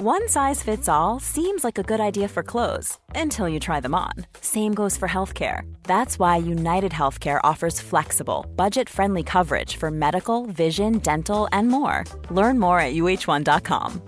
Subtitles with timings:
[0.00, 3.94] One size fits all seems like a good idea for clothes until you try them
[3.94, 4.26] on.
[4.40, 5.62] Same goes for healthcare.
[5.84, 12.04] That's why United Healthcare offers flexible, budget friendly coverage for medical, vision, dental, and more.
[12.30, 14.00] Learn more at uh1.com.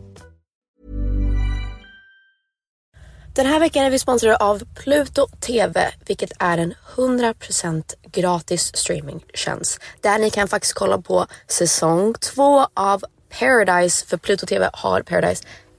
[3.34, 7.82] Den här veckan är vi sponsrade av Pluto TV, vilket är en 100%
[8.12, 9.80] gratis streamingtjänst.
[10.00, 13.04] Där ni kan faktiskt kolla på säsong två av
[13.40, 15.44] Paradise, för Pluto TV har Paradise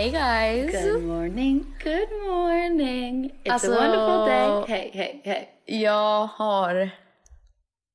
[0.00, 0.84] Hey guys!
[0.84, 3.32] Good morning, good morning.
[3.44, 4.64] It's Alltså- a wonderful day.
[4.68, 5.48] Hej, hej, hej.
[5.64, 6.90] Jag har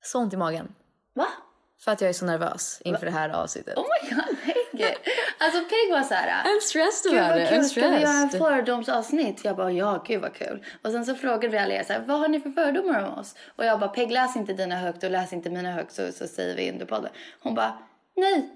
[0.03, 0.75] så ont i magen.
[1.13, 1.27] Va?
[1.83, 3.77] För att jag är så nervös inför det här avsnittet.
[3.77, 4.95] Oh my god, Peg.
[5.39, 6.44] Alltså Peg var såhär.
[6.44, 7.49] I'm stressed it.
[7.49, 8.39] kul, I'm ska vi göra en stressed.
[8.47, 9.45] fördomsavsnitt?
[9.45, 10.65] Jag bara, ja gud vad kul.
[10.83, 13.19] Och sen så frågade vi alla er så här, vad har ni för fördomar om
[13.19, 13.35] oss?
[13.55, 16.27] Och jag bara, Peg läs inte dina högt och läs inte mina högt så, så
[16.27, 17.11] säger vi under podden.
[17.41, 17.77] Hon bara,
[18.15, 18.49] nej,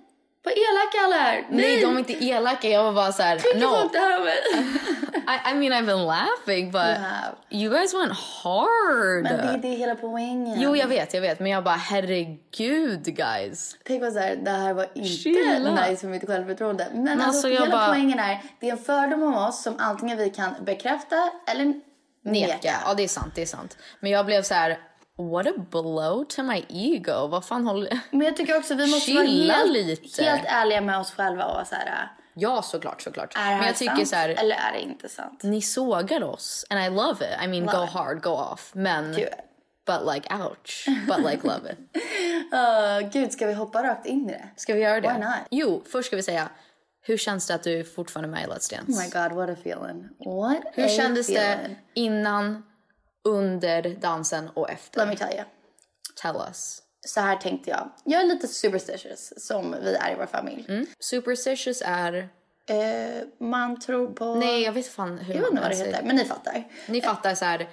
[0.49, 1.45] vad elaka alla är.
[1.49, 2.67] Nej, de är inte elaka.
[2.69, 3.75] Jag var bara såhär, Tycker no.
[3.75, 4.27] folk det här om?
[4.27, 7.35] I, I mean I've been laughing but have.
[7.49, 8.11] you guys went
[8.43, 9.23] hard.
[9.23, 10.59] Men det är det hela poängen.
[10.61, 11.39] Jo jag vet, jag vet.
[11.39, 13.75] Men jag bara herregud guys.
[13.87, 15.85] Peg var såhär, det här var inte Chilla.
[15.89, 16.87] nice för mitt självförtroende.
[16.93, 19.75] Men, alltså, alltså, jag hela bara- poängen är, det är en fördom om oss som
[19.79, 21.15] antingen vi kan bekräfta
[21.47, 22.47] eller neka.
[22.53, 22.75] Neka.
[22.85, 23.77] Ja det är sant, det är sant.
[23.99, 24.77] Men jag blev så här.
[25.19, 27.27] What a blow to my ego.
[27.27, 27.99] Vad fan håller...
[28.11, 30.23] Men jag tycker också vi måste vara helt, lite.
[30.23, 33.33] helt ärliga med oss själva och så här, Ja såklart, såklart.
[33.37, 34.29] är det Men jag tycker sant så här.
[34.29, 35.43] eller är det inte sant?
[35.43, 37.43] Ni sågar oss and I love it.
[37.43, 37.89] I mean Love go it.
[37.89, 38.71] hard, go off.
[38.75, 39.11] Men
[39.85, 40.85] but like ouch.
[41.07, 41.77] But like love it.
[42.53, 44.49] Uh, gud, ska vi hoppa rakt in i det?
[44.55, 45.07] Ska vi göra det?
[45.13, 45.35] Why not?
[45.49, 46.49] Jo, först ska vi säga.
[47.01, 48.91] Hur känns det att du är fortfarande med i Let's Dance?
[48.91, 50.09] Oh my god, what a feeling.
[50.25, 51.77] What Hur a kändes det feeling.
[51.93, 52.63] innan,
[53.29, 54.99] under dansen och efter?
[54.99, 55.45] Let me tell you.
[56.21, 56.81] Tell us.
[57.07, 57.89] Så här tänkte jag.
[58.03, 60.65] Jag är lite superstitious som vi är i vår familj.
[60.69, 60.85] Mm.
[60.99, 62.29] Superstitious är...
[62.69, 64.35] Eh, man tror på...
[64.35, 66.63] Nej, jag vet fan hur jag vet inte vad det heter, men ni fattar.
[66.87, 67.69] Ni fattar så här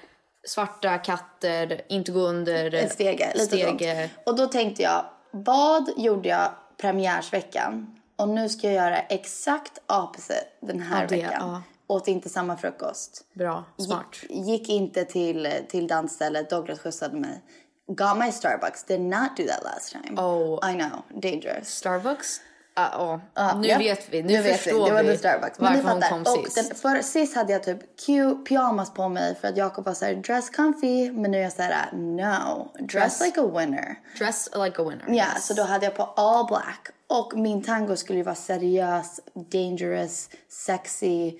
[0.46, 4.08] svarta katter, inte gå under En stege, lite stege.
[4.08, 4.26] sånt.
[4.26, 8.00] Och då tänkte jag, vad gjorde jag premiärsveckan?
[8.16, 11.32] Och nu ska jag göra exakt opposite den här Ja, det, veckan.
[11.40, 11.62] ja.
[11.88, 13.24] Åt inte samma frukost.
[13.34, 14.16] Bra, smart.
[14.28, 17.42] Gick, inte till, till dansstället, Douglas skjutsade mig.
[17.88, 18.84] got my Starbucks.
[18.84, 20.20] Did not do that last time.
[20.20, 20.70] Oh.
[20.70, 21.68] I know, dangerous.
[21.68, 22.40] Starbucks?
[22.78, 23.54] Ah, ja.
[23.56, 25.58] nu Ja, vet vi, nu, förstår Det var vi Starbucks.
[25.60, 26.68] Men varför hon kom och sist.
[26.68, 30.14] Den, för sist hade jag typ Q pyjamas på mig för att Jakob var såhär
[30.14, 31.12] dress comfy.
[31.12, 33.98] Men nu är jag såhär no, dress, Dress- like a winner.
[34.18, 35.04] Dress like a winner.
[35.08, 35.46] Ja, yes.
[35.46, 36.88] så då hade jag på all black.
[37.08, 41.32] Och min tango skulle ju vara seriös, dangerous, sexy,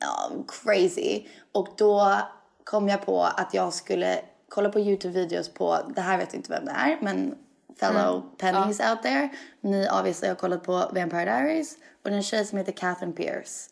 [0.00, 1.26] ja, crazy.
[1.52, 2.18] Och då
[2.64, 6.52] kom jag på att jag skulle kolla på Youtube-videos på, det här vet jag inte
[6.52, 7.34] vem det är, men
[7.80, 9.28] fellow pennies out there.
[9.60, 11.78] Ni obviously har kollat på Vampire Diaries.
[12.04, 13.68] Och en tjej som heter Catherine Pierce.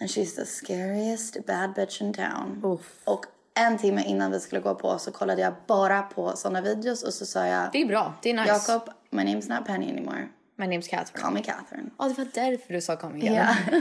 [0.00, 2.60] And she's the scariest bad bitch in town.
[3.04, 7.02] Och en timme innan vi skulle gå på så kollade jag bara på såna videos
[7.02, 8.48] och så sa jag Det är bra, det är nice.
[8.48, 10.28] Jakob, my name's not Penny anymore.
[10.56, 11.22] My name's Catherine.
[11.22, 11.90] Call me Catherine.
[11.98, 13.34] Ja, det var därför du sa kom igen.
[13.34, 13.56] Ja.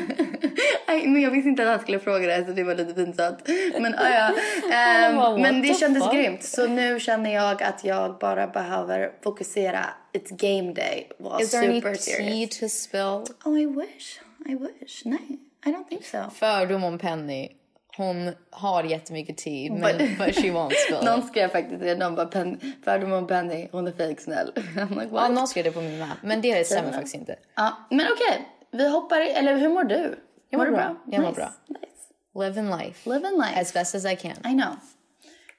[0.88, 3.48] Nej, men jag visste inte att han skulle fråga det så det var lite pinsamt.
[3.80, 4.34] Men, ja, ja.
[4.76, 6.14] Ehm, bara, men det kändes fuck?
[6.14, 6.44] grymt.
[6.44, 9.86] Så nu känner jag att jag bara behöver fokusera.
[10.14, 11.10] It's game day.
[11.20, 12.60] Var Is there any tea serious.
[12.60, 13.36] to spill?
[13.46, 14.20] Oh I wish.
[14.46, 15.06] I wish.
[15.06, 16.18] Nej, I don't think so.
[16.36, 17.50] Fördom om Penny.
[17.98, 21.96] Hon har jättemycket tea, men but she won't spill Någon skrev faktiskt det.
[21.96, 23.68] Någon bara Pen, fördom om Penny.
[23.72, 24.52] Hon är fake snäll.
[24.90, 26.12] Like Ja, någon skrev det på min med.
[26.22, 27.36] Men det stämmer faktiskt inte.
[27.56, 28.48] Ja, men okej.
[28.72, 30.20] Vi hoppar i, eller hur mår du?
[30.50, 30.96] Jag mår bra.
[31.06, 31.42] Jag mår nice.
[31.42, 31.52] bra.
[31.68, 32.50] Nice.
[32.50, 33.10] Living life.
[33.10, 33.62] Living life.
[33.62, 34.32] As best as I can.
[34.32, 34.76] I know.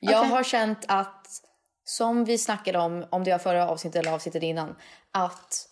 [0.01, 0.31] Jag Okej.
[0.31, 1.27] har känt att,
[1.85, 4.77] som vi snackade om, om det var förra avsnittet eller avsnittet innan,
[5.13, 5.69] att...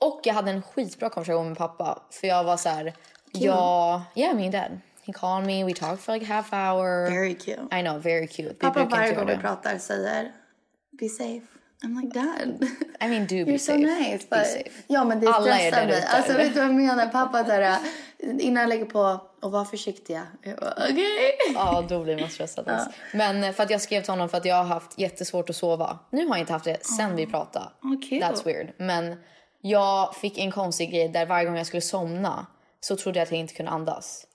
[0.00, 2.02] Och jag hade en skitbra konversation med pappa.
[2.10, 2.94] För jag var så här...
[3.32, 4.80] Ja, yeah, min dad.
[5.06, 7.10] He called me, we talked for like half hour.
[7.10, 7.60] Very cute.
[7.72, 8.48] I know, very cute.
[8.48, 10.32] Vi Pappa varje gång vi pratar säger
[11.00, 11.46] Be safe.
[11.84, 12.64] I'm like dad.
[13.00, 13.78] I mean, do be You're safe.
[13.78, 14.26] so nice.
[14.30, 14.82] Be But, safe.
[14.86, 15.98] Ja men det Alla är där mig.
[15.98, 16.08] ute.
[16.08, 17.06] Alltså vet du vad jag menar?
[17.06, 17.78] Pappa där
[18.18, 20.26] innan jag lägger på och var försiktiga.
[20.90, 21.38] Okej.
[21.54, 22.68] Ja, då blir man stressad.
[22.68, 22.90] Alltså.
[23.12, 25.56] Men eh, för att jag skrev till honom för att jag har haft jättesvårt att
[25.56, 25.98] sova.
[26.10, 27.66] Nu har jag inte haft det sen vi pratade.
[27.82, 28.20] Okej.
[28.20, 28.72] That's weird.
[28.78, 29.16] Men
[29.60, 32.46] jag fick en konstig grej där varje gång jag skulle somna
[32.86, 34.26] så trodde jag att jag inte kunde andas.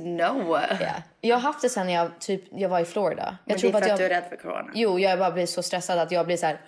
[0.00, 0.58] No.
[0.58, 1.00] Yeah.
[1.20, 3.22] Jag har haft det sen jag, typ, jag var i Florida.
[3.22, 4.70] Jag Men det tror är för att jag, du är rädd för corona.
[4.74, 6.60] Jo, jag bara blir så stressad att jag blir så här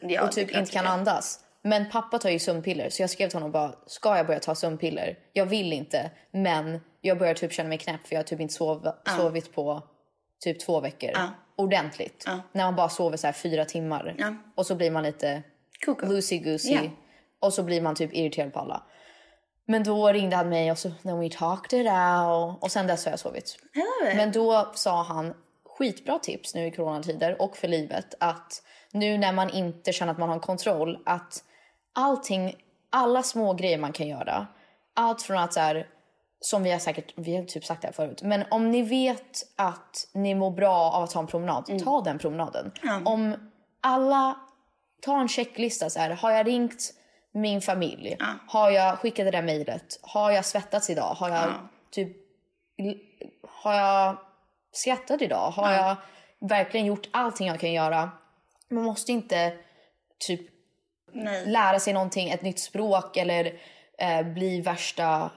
[0.00, 1.40] Ja, och det typ inte kan andas.
[1.62, 4.54] Men pappa tar ju sömnpiller så jag skrev till honom bara, ska jag börja ta
[4.54, 5.18] sömnpiller?
[5.32, 8.54] Jag vill inte, men jag börjar typ känna mig knäpp för jag har typ inte
[8.54, 9.82] sov, sovit på
[10.44, 11.10] typ två veckor.
[11.56, 12.24] Ordentligt.
[12.52, 14.34] När man bara sover så här fyra timmar.
[14.56, 15.42] Och så blir man lite
[15.86, 16.06] Koko.
[16.06, 16.74] loosey-goosey.
[16.84, 16.90] Ja.
[17.40, 18.82] Och så blir man typ irriterad på alla.
[19.66, 22.62] Men då ringde han mig och så then we talked it out.
[22.62, 23.56] Och sen dess har jag sovit.
[24.16, 25.34] Men då sa han
[25.78, 28.62] skitbra tips nu i coronatider och för livet att
[28.92, 31.44] nu när man inte känner att man har kontroll att
[31.94, 32.54] allting,
[32.90, 34.46] alla små grejer man kan göra.
[34.94, 35.86] Allt från att så här,
[36.40, 39.42] som vi har säkert, vi har typ sagt det här förut, men om ni vet
[39.56, 42.72] att ni mår bra av att ta en promenad, ta den promenaden.
[43.04, 43.50] Om
[43.80, 44.36] alla,
[45.02, 46.94] ta en checklista så här, har jag ringt
[47.32, 48.16] min familj?
[48.46, 49.98] Har jag skickat det där mejlet?
[50.02, 51.14] Har jag svettats idag?
[51.14, 51.52] Har jag
[51.90, 52.16] typ
[53.48, 54.16] har jag
[54.72, 55.50] skrattat idag?
[55.50, 55.96] Har jag
[56.48, 58.10] verkligen gjort allting jag kan göra?
[58.70, 59.52] Man måste inte
[60.18, 60.40] typ
[61.12, 61.46] Nej.
[61.46, 63.52] lära sig någonting, ett nytt språk eller
[63.98, 65.30] eh, bli värsta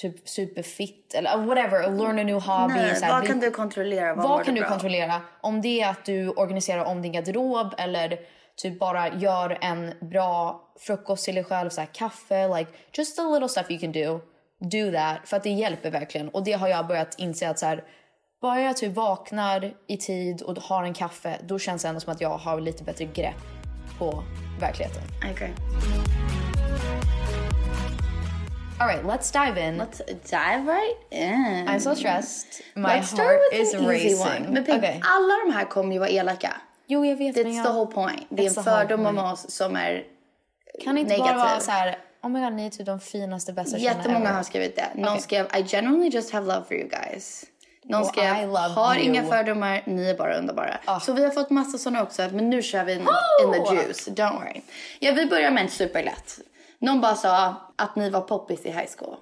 [0.00, 2.74] typ superfit eller whatever, learn a new hobby.
[2.74, 4.14] Nej, så här, vad bli- kan du kontrollera?
[4.14, 4.70] Vad, vad kan du bra?
[4.70, 5.20] kontrollera?
[5.40, 8.18] Om det är att du organiserar om din garderob eller
[8.62, 13.22] typ bara gör en bra frukost till dig själv, så här, kaffe, like just the
[13.22, 14.20] little stuff you can do.
[14.60, 16.28] Do that, för att det hjälper verkligen.
[16.28, 17.84] Och det har jag börjat inse att så här,
[18.42, 22.12] bara jag typ vaknar i tid och har en kaffe, då känns det ändå som
[22.12, 23.36] att jag har lite bättre grepp
[23.98, 24.22] på
[24.60, 25.02] verkligheten.
[25.24, 25.54] I agree.
[28.80, 29.80] All right, let's dive in.
[29.80, 31.66] Let's dive right in.
[31.68, 32.62] I'm so stressed.
[32.74, 34.52] My Let's heart is racing.
[34.52, 35.00] Men Okej.
[35.04, 36.56] alla de här kommer ju vara elaka.
[36.90, 37.36] Jo, jag vet.
[37.36, 37.64] It's jag...
[37.66, 38.26] the whole point.
[38.28, 40.04] Det är en fördom om oss som är
[40.84, 41.34] Kan inte negativ.
[41.36, 44.32] bara vara så här, oh my god, ni är typ de finaste, bästa tjejerna Jättemånga
[44.32, 44.88] har skrivit det.
[44.94, 45.20] Någon Okej.
[45.20, 47.44] skrev I genuinely just have love for you guys.
[47.84, 50.78] Någon Och skrev har you." inga fördomar, ni är bara underbara.
[50.84, 51.00] Ah.
[51.00, 52.22] Så vi har fått massa sådana också.
[52.32, 53.00] Men nu kör vi in,
[53.44, 54.08] in the juice.
[54.08, 54.60] Don't worry.
[54.98, 56.38] Ja, vi börjar med en superlätt.
[56.78, 59.16] Någon bara sa att ni var poppis i high school.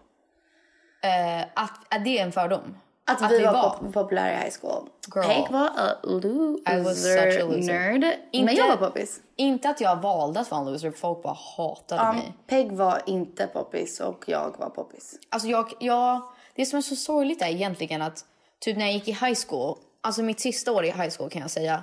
[1.02, 2.76] Eh, att, att det är en fördom.
[3.08, 4.88] Att, vi, var, pop- populära i high school.
[5.14, 5.24] Girl.
[5.24, 7.72] Peg var a loser, I was such a loser.
[7.72, 8.16] nerd.
[8.30, 9.20] Inte- Men jag var poppis.
[9.36, 12.32] Inte att jag valde att vara en loser, folk bara hatade Um, mig.
[12.46, 15.14] Peg var inte poppis och jag var poppis.
[15.28, 16.20] Alltså jag, jag,
[16.54, 18.24] det som är så sorgligt är egentligen att
[18.60, 21.42] typ när jag gick i high school, alltså mitt sista år i high school kan
[21.42, 21.82] jag säga,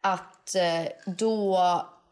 [0.00, 1.58] att eh, då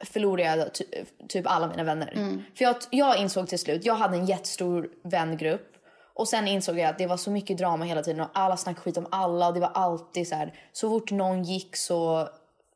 [0.04, 0.84] förlorade jag ty,
[1.28, 2.38] typ alla mina vänner.
[2.56, 5.74] För jag, jag insåg till slut, jag hade en jättestor vängrupp
[6.16, 8.80] Och sen insåg jag att det var så mycket drama hela tiden och alla snackade
[8.85, 10.52] skit om alla och det var alltid så här.
[10.73, 12.28] Så fort någon gick så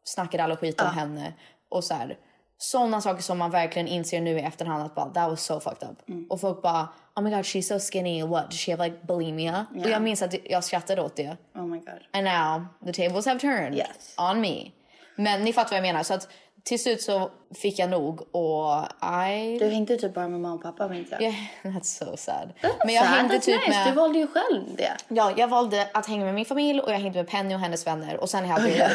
[0.04, 1.32] snackade alla skit om henne
[1.68, 2.16] och så här.
[2.60, 5.88] Sådana saker som man verkligen inser nu i efterhand att bara that was so fucked
[5.88, 6.08] up.
[6.08, 6.26] Mm.
[6.30, 9.66] Och folk bara oh my god she's so skinny what does she have like bulimia?
[9.84, 11.36] Och jag minns att jag skrattade åt det.
[11.54, 12.00] Oh my god.
[12.12, 14.14] And now the tables have turned Yes.
[14.32, 14.70] on me.
[15.16, 16.02] Men ni fattar vad jag menar.
[16.02, 16.28] Så att
[16.68, 18.88] till slut så fick jag nog och
[19.30, 19.58] I...
[19.58, 21.22] Du hängde typ bara med mamma och pappa minns jag.
[21.22, 22.52] Yeah, that's so sad.
[22.60, 23.70] That's Men jag sad, hängde that's typ nice.
[23.70, 23.86] med...
[23.88, 24.96] Du valde ju själv det.
[25.08, 27.86] Ja, jag valde att hänga med min familj och jag hängde med Penny och hennes
[27.86, 28.16] vänner.
[28.20, 28.90] Och sen hade jag...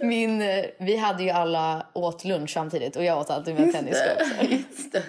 [0.06, 0.38] min,
[0.78, 3.96] vi hade ju alla åt lunch samtidigt och jag åt alltid med Pennys.
[4.50, 5.02] Just det.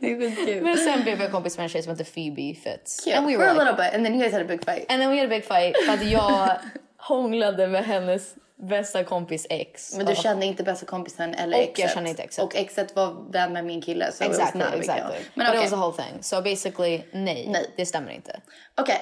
[0.00, 0.62] det är skitkul.
[0.62, 3.04] Men sen blev jag kompis med en tjej som hette Phoebe Fitz.
[3.04, 3.16] Cute.
[3.16, 4.64] And we For were a like, little bit and then you guys had a big
[4.64, 4.86] fight.
[4.88, 6.50] and then we had a big fight för att jag
[6.96, 8.34] hånglade med hennes
[8.68, 9.96] bästa kompis ex.
[9.96, 11.78] Men du kände inte bästa kompisen eller Och exet.
[11.78, 12.44] jag kände inte exet.
[12.44, 14.12] Och exet var vän med min kille.
[14.12, 15.18] Så Exactly, it was big exactly.
[15.34, 15.66] Men But okej.
[15.66, 16.22] it was the whole thing.
[16.22, 17.70] So basically, nej, Nej.
[17.76, 18.40] det stämmer inte.
[18.80, 19.00] Okej.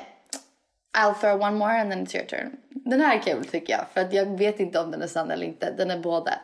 [0.98, 2.50] I'll throw one more and then it's your turn.
[2.70, 3.84] Den här är kul tycker jag.
[3.94, 5.70] För att jag vet inte om den är sann eller inte.
[5.70, 6.34] Den är båda.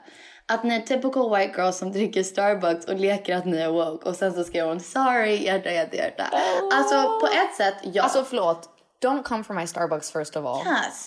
[0.49, 4.09] Att ni är typical white girls som dricker Starbucks och leker att ni är woke.
[4.09, 6.25] Och sen så skriver hon sorry hjärta hjärta hjärta.
[6.73, 8.03] Alltså på ett sätt ja.
[8.03, 8.69] Alltså förlåt,
[9.05, 10.65] don't come for my Starbucks first of all.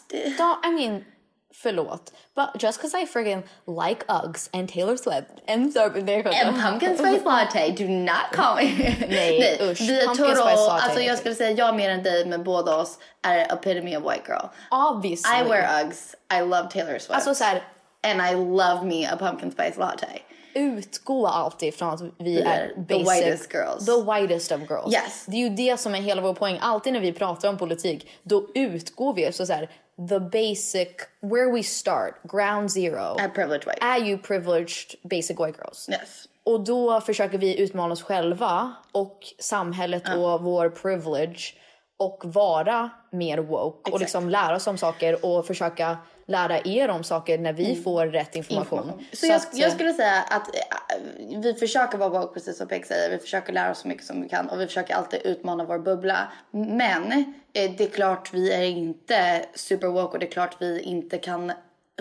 [0.09, 1.05] Det- Don't, I mean,
[1.53, 2.13] förlåt.
[2.35, 7.25] But just because I friggin' like Uggs and Taylor Swift and you En pumpkin spice
[7.25, 8.95] latte, do not call me.
[9.09, 9.81] Nej, usch.
[9.81, 12.75] Vi är Pumpkin total, alltså är jag skulle säga jag mer än dig men båda
[12.77, 14.47] oss är epitome of white girl.
[14.71, 15.39] Obviously.
[15.39, 17.11] I wear Uggs, I love Taylor Swift.
[17.11, 17.63] Alltså så här,
[18.03, 20.07] And I love me a pumpkin spice latte.
[20.53, 23.25] utgå alltid från att vi är är the basic.
[23.25, 23.85] whitest girls.
[23.85, 24.93] The whitest of girls.
[24.93, 25.25] Yes.
[25.27, 26.57] Det är ju det som är hela vår poäng.
[26.61, 29.69] Alltid när vi pratar om politik, då utgår vi så, så här,
[30.07, 33.79] the basic, where we start, ground zero, I'm privileged white.
[33.81, 35.89] är ju privileged basic white girls.
[35.89, 36.27] Yes.
[36.43, 41.55] Och då försöker vi utmana oss själva och samhället och vår privilege
[41.97, 45.97] och vara mer woke och liksom lära oss om saker och försöka
[46.29, 49.05] lära er om saker när vi får rätt information.
[49.13, 52.67] Så, jag, att, jag eh, skulle säga att eh, vi försöker vara woke precis som
[52.67, 53.09] Peg säger.
[53.11, 55.79] Vi försöker lära oss så mycket som vi kan och vi försöker alltid utmana vår
[55.79, 56.31] bubbla.
[56.51, 57.11] Men
[57.53, 61.17] eh, det är klart vi är inte super woke och det är klart vi inte
[61.17, 61.51] kan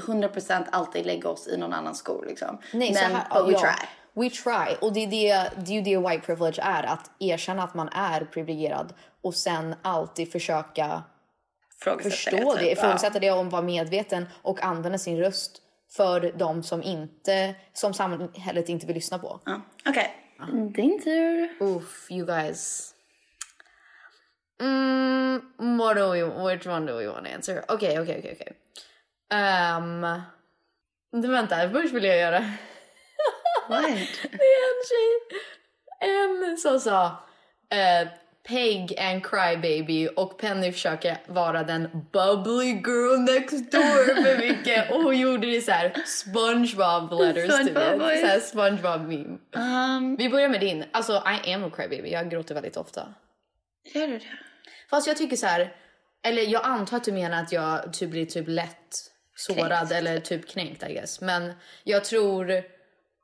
[0.00, 2.58] 100% alltid lägga oss i någon annans skor liksom.
[2.73, 3.88] Nej, Men så här, but we ja, try.
[4.14, 4.76] We try.
[4.80, 6.82] Och det är, det, det är ju det white privilege är.
[6.82, 11.02] Att erkänna att man är privilegierad och sen alltid försöka
[11.85, 12.58] förstå typ.
[12.61, 12.73] det, Ja.
[12.73, 15.62] ifrågasätta det och vara medveten och använda sin röst
[15.97, 19.40] för de som inte, som samhället inte vill lyssna på.
[19.44, 19.61] Ja.
[19.88, 20.14] Okej,
[20.75, 21.56] din tur.
[21.61, 22.94] Oof, you guys.
[24.61, 25.42] Mm,
[25.78, 27.64] what do we, which one do we want to answer?
[27.68, 28.56] Okej, okej, okej, okej.
[29.32, 30.06] Ehm,
[31.12, 32.38] du, vänta, först vill jag göra...
[33.68, 33.82] What?
[34.23, 35.40] Det är en tjej,
[36.00, 37.06] en som sa
[37.70, 38.08] eh,
[38.49, 45.02] Peg and Crybaby och Penny försöker vara den bubbly girl next door för mycket och
[45.02, 48.00] hon gjorde det så här SpongeBob letters SpongeBob.
[48.00, 49.38] Så här SpongeBob meme.
[49.97, 50.85] Um, Vi börjar med din.
[50.93, 53.14] Alltså I am a crybaby, jag gråter väldigt ofta.
[53.95, 54.25] gör du det?
[54.90, 55.73] Fast jag tycker så här,
[56.23, 58.95] eller jag antar att du menar att jag typ blir typ lätt
[59.37, 59.93] sårad Kränkt.
[59.93, 61.21] eller typ kränkt I guess.
[61.21, 61.52] Men
[61.85, 62.62] jag tror,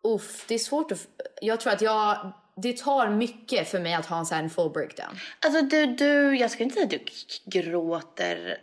[0.05, 1.07] uff, det är svårt att,
[1.41, 4.71] jag tror att jag, det tar mycket för mig att ha en sån här full
[4.71, 5.19] breakdown.
[5.41, 6.91] Alltså du, du, jag skulle inte säga att
[7.45, 8.59] du gråter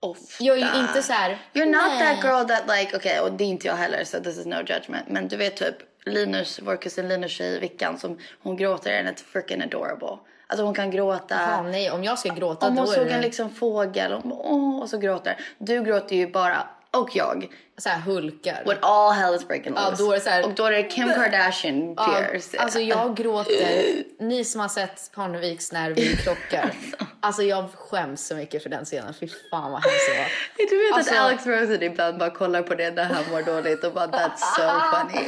[0.00, 0.44] ofta.
[0.44, 2.16] Jag är ju inte så här, You're not nej.
[2.16, 4.56] that girl that like, okej och det är inte jag heller så this is no
[4.56, 5.08] judgment.
[5.08, 9.08] Men du vet typ Linus, vår kusin Linus tjej i Vickan som hon gråter and
[9.08, 10.18] it's freaking adorable.
[10.46, 11.34] Alltså hon kan gråta.
[11.34, 14.12] Ja, nej, om jag ska gråta Om hon då är såg det en liksom fågel
[14.12, 15.36] och, åh, och så gråter.
[15.58, 18.62] Du gråter ju bara, och jag, så här hulkar.
[18.66, 20.02] when all hell is breaking Ja, loose.
[20.02, 22.54] då är här- och då är det Kim Kardashian Ja, tears.
[22.54, 24.02] alltså jag gråter.
[24.18, 26.72] Ni som har sett Parneviks när vi krockar.
[27.22, 29.14] Alltså jag skäms så mycket för den scenen.
[29.20, 30.70] Fy fan vad hemskt det var.
[30.70, 33.84] Du vet Alltså- att Alex Rosen ibland bara kollar på det när han mår dåligt
[33.84, 34.62] och bara that's so
[34.96, 35.26] funny.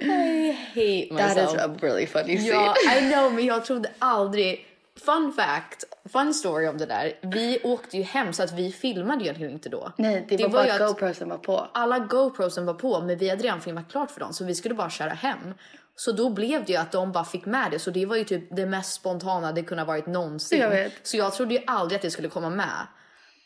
[0.12, 1.50] I hate myself.
[1.52, 2.54] That is a really funny scene.
[2.54, 4.66] Ja, I know, men jag trodde aldrig...
[5.00, 7.18] Fun fact, fun story om det där.
[7.22, 9.92] Vi åkte ju hem så att vi filmade egentligen inte då.
[9.96, 11.68] Nej, det, var, var ju bara att GoPro som var på.
[11.74, 14.74] Alla GoProsen var på, men vi hade redan filmat klart för dem så vi skulle
[14.74, 15.54] bara köra hem.
[15.96, 18.24] Så då blev det ju att de bara fick med det, så det var ju
[18.24, 20.60] typ det mest spontana det kunde ha varit någonsin.
[20.60, 20.92] Jag vet.
[21.02, 22.86] Så jag trodde ju aldrig att det skulle komma med.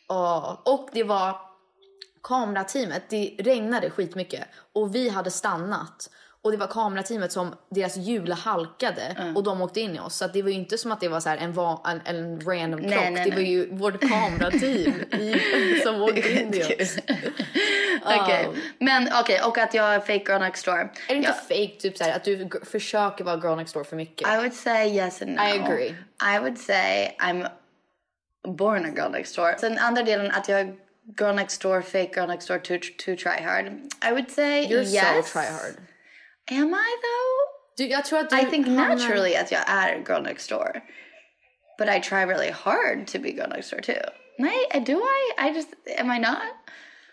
[0.08, 1.36] Och, och det var
[2.22, 6.10] kamerateamet, det regnade skitmycket och vi hade stannat.
[6.46, 10.16] Och det var kamerateamet som deras hjul halkade och de åkte in i oss.
[10.16, 12.40] Så det var ju inte som att det var så här en, va- en, en
[12.40, 13.10] random Nej, krock.
[13.10, 16.96] nej, det var ju vårt kamerateam i, som åkte in i oss.
[18.04, 18.48] Okej.
[18.80, 20.78] Men okej, och att jag är fake girl next door.
[20.78, 23.96] Är det inte Jag- fake typ såhär att du försöker vara girl next door för
[23.96, 24.28] mycket?
[24.28, 25.42] I would say yes and no.
[25.42, 25.94] I agree.
[26.34, 27.48] I would say I'm
[28.48, 29.54] born a girl next door.
[29.58, 30.76] Sen andra delen att jag
[31.20, 33.66] girl next door, fake girl next door, too, too try hard.
[34.08, 35.26] I would say You're yes.
[35.32, 35.74] so try hard.
[36.50, 37.56] Am I though?
[37.76, 40.82] Du, jag tror att du I think naturally att jag är girl next door.
[41.78, 44.10] But I try really hard to be girl next door too.
[44.38, 45.48] Nej, do I?
[45.48, 46.38] I just, am I not?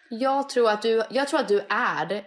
[0.09, 2.23] Jag tror att du, jag tror att du är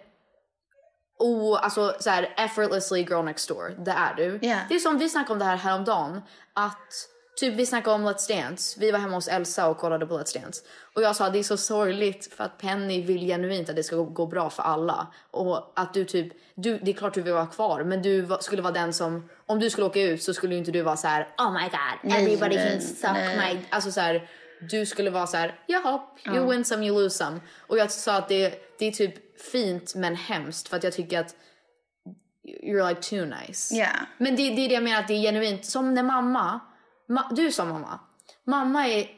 [1.19, 3.75] oh, alltså så här, effortlessly girl next door.
[3.85, 4.39] Det är du.
[4.43, 4.59] Ja.
[4.69, 6.23] Det är som vi snackade om det här häromdagen.
[6.55, 8.81] Att typ vi snackade om Let's Dance.
[8.81, 10.62] Vi var hemma hos Elsa och kollade på Let's Dance.
[10.95, 13.97] Och jag sa det är så sorgligt för att Penny vill genuint att det ska
[13.97, 15.07] gå, bra för alla.
[15.31, 18.62] Och att du typ, du, det är klart du vill vara kvar men du skulle
[18.62, 21.28] vara den som, om du skulle åka ut så skulle inte du vara så här:
[21.38, 23.55] oh my god everybody nej, can suck nej.
[23.55, 24.28] my Alltså så här,
[24.61, 27.40] du skulle vara så här, jaha, you win some, you lose some.
[27.66, 31.21] Och jag sa att det, det är typ fint men hemskt för att jag tycker
[31.21, 31.35] att
[32.62, 33.75] you're like too nice.
[33.75, 33.88] Ja.
[34.19, 35.64] Men det, det är det jag menar att det är genuint.
[35.64, 36.61] Som när mamma,
[37.09, 38.01] ma, du sa mamma,
[38.45, 39.09] mamma är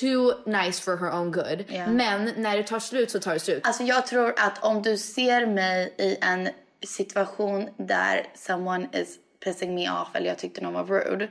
[0.00, 1.64] too nice for her own good.
[1.68, 1.86] Ja.
[1.86, 3.66] Men när det tar slut så tar det slut.
[3.66, 6.48] Alltså jag tror att om du ser mig i en
[6.86, 11.28] situation där someone is pissing me off eller jag tyckte någon var rude.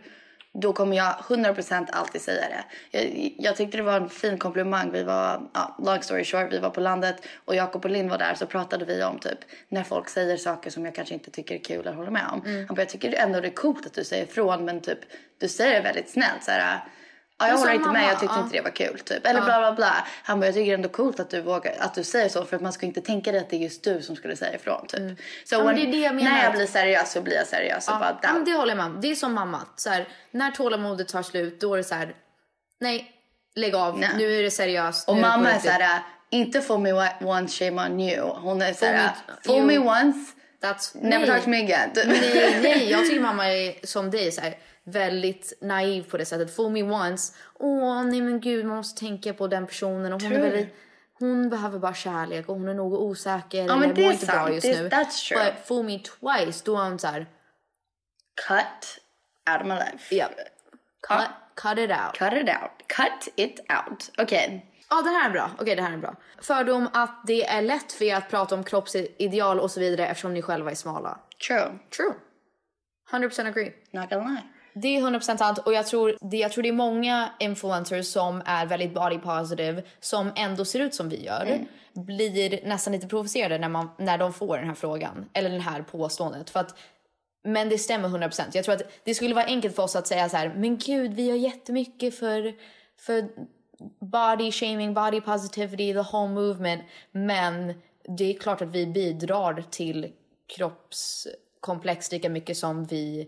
[0.61, 2.63] Då kommer jag 100% alltid säga det.
[2.91, 4.91] Jag, jag tyckte det var en fin komplimang.
[4.91, 8.17] Vi var, ja, long story short, vi var på landet och Jakob och Linn var
[8.17, 11.55] där så pratade vi om typ när folk säger saker som jag kanske inte tycker
[11.55, 12.65] är kul eller håller med om.
[12.67, 14.99] Han bara, jag tycker ändå det är coolt att du säger ifrån men typ
[15.37, 16.83] du säger det väldigt snällt så här.
[17.39, 18.44] Ja, jag håller inte med, mamma, jag tyckte ja.
[18.44, 19.25] inte det var kul typ.
[19.27, 20.08] Eller bla bla bla.
[20.24, 22.46] Han bara, jag tycker det är ändå coolt att du vågar, att du säger så
[22.46, 24.56] för att man ska inte tänka dig att det är just du som skulle säga
[24.56, 24.89] ifrån typ.
[24.89, 25.15] Så Mm.
[25.51, 26.32] Ja, men when- det är det jag menar.
[26.32, 28.46] när jag blir seriös så blir jag seriös och bara Ja, men down.
[28.46, 29.01] det håller jag med om.
[29.01, 29.62] Det är som mamma.
[29.75, 32.15] Så här, när tålamodet tar slut då är det så här,
[32.79, 33.12] nej,
[33.56, 34.00] lägg av.
[34.00, 34.10] Nej.
[34.17, 35.10] Nu är det seriöst.
[35.10, 35.72] Och mamma är riktigt.
[35.72, 38.22] såhär, inte fool me once shame on you.
[38.29, 41.27] Hon är såhär, me- fool me once, That's, never nej.
[41.36, 41.89] talk to me again.
[41.96, 46.56] Nej, nej, jag tycker mamma är som dig, så här, väldigt naiv på det sättet.
[46.56, 47.34] Fool me once.
[47.53, 50.13] Åh, nej men gud, man måste tänka på den personen.
[50.13, 50.75] Och hon, är väldigt,
[51.13, 54.53] hon behöver bara kärlek och hon är nog osäker men eller det är inte bra
[54.53, 54.90] just nu.
[54.90, 55.44] that's true.
[55.44, 57.25] But fool me twice, då är hon så här,
[58.48, 59.00] Cut
[59.51, 60.16] out of my life.
[60.16, 60.29] ja,
[61.07, 62.18] cut, cut it out.
[62.18, 62.88] Cut it out.
[62.88, 64.11] Cut it out.
[64.18, 64.66] Okej.
[64.90, 65.51] Ja, det här är bra.
[65.59, 66.16] Okej, det här är bra.
[66.42, 70.33] Fördom att det är lätt för er att prata om kroppsideal och så vidare eftersom
[70.33, 71.20] ni själva är smala.
[71.48, 71.79] True.
[71.98, 72.14] True.
[73.11, 73.74] 100% agree.
[73.92, 74.44] Not gonna lie.
[74.81, 78.42] Det är 100% sant och jag tror, det, jag tror det är många influencers som
[78.46, 81.66] är väldigt body positive som ändå ser ut som vi gör.
[81.94, 85.81] Blir nästan lite provocerade när, man, när de får den här frågan eller den här
[85.81, 86.50] påståendet.
[86.50, 86.75] För att,
[87.44, 88.42] men det stämmer 100%.
[88.53, 91.13] Jag tror att det skulle vara enkelt för oss att säga så här, men gud
[91.13, 92.53] vi gör jättemycket för,
[93.00, 93.27] för
[94.00, 96.83] body shaming, body positivity, the whole movement.
[97.11, 97.74] Men
[98.18, 100.11] det är klart att vi bidrar till
[100.48, 103.27] kroppskomplex lika mycket som vi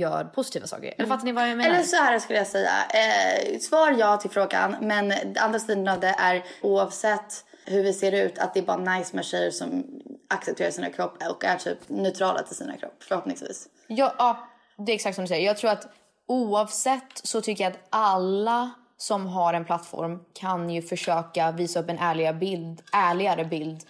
[0.00, 0.94] gör positiva saker.
[0.98, 1.74] Eller fattar ni vad jag menar?
[1.74, 2.70] Eller så här skulle jag säga.
[2.94, 4.76] Eh, svar ja till frågan.
[4.80, 8.96] Men andra sidan av det är oavsett hur vi ser ut att det är bara
[8.96, 9.84] nice med tjejer som
[10.28, 13.68] accepterar sina kropp och är typ neutrala till sina kropp förhoppningsvis.
[13.86, 14.48] Ja, ja,
[14.86, 15.46] det är exakt som du säger.
[15.46, 15.86] Jag tror att
[16.26, 21.90] oavsett så tycker jag att alla som har en plattform kan ju försöka visa upp
[21.90, 23.82] en ärligare bild, ärligare bild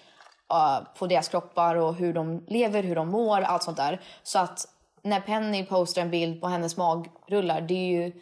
[0.52, 4.00] uh, på deras kroppar och hur de lever, hur de mår, allt sånt där.
[4.22, 4.66] Så att
[5.02, 8.12] när Penny postar en bild på hennes magrullar, det är ju...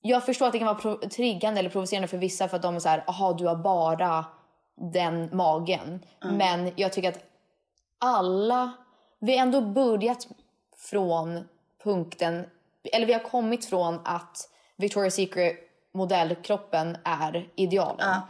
[0.00, 2.80] Jag förstår att det kan vara triggande eller provocerande för vissa för att de är
[2.80, 4.24] så här, aha du har bara
[4.76, 6.04] den magen.
[6.20, 7.24] Men jag tycker att
[7.98, 8.72] alla,
[9.18, 10.28] vi har ändå börjat
[10.76, 11.48] från
[11.84, 12.46] punkten,
[12.92, 15.56] eller vi har kommit från att Victoria's Secret
[15.94, 18.20] modellkroppen är idealen.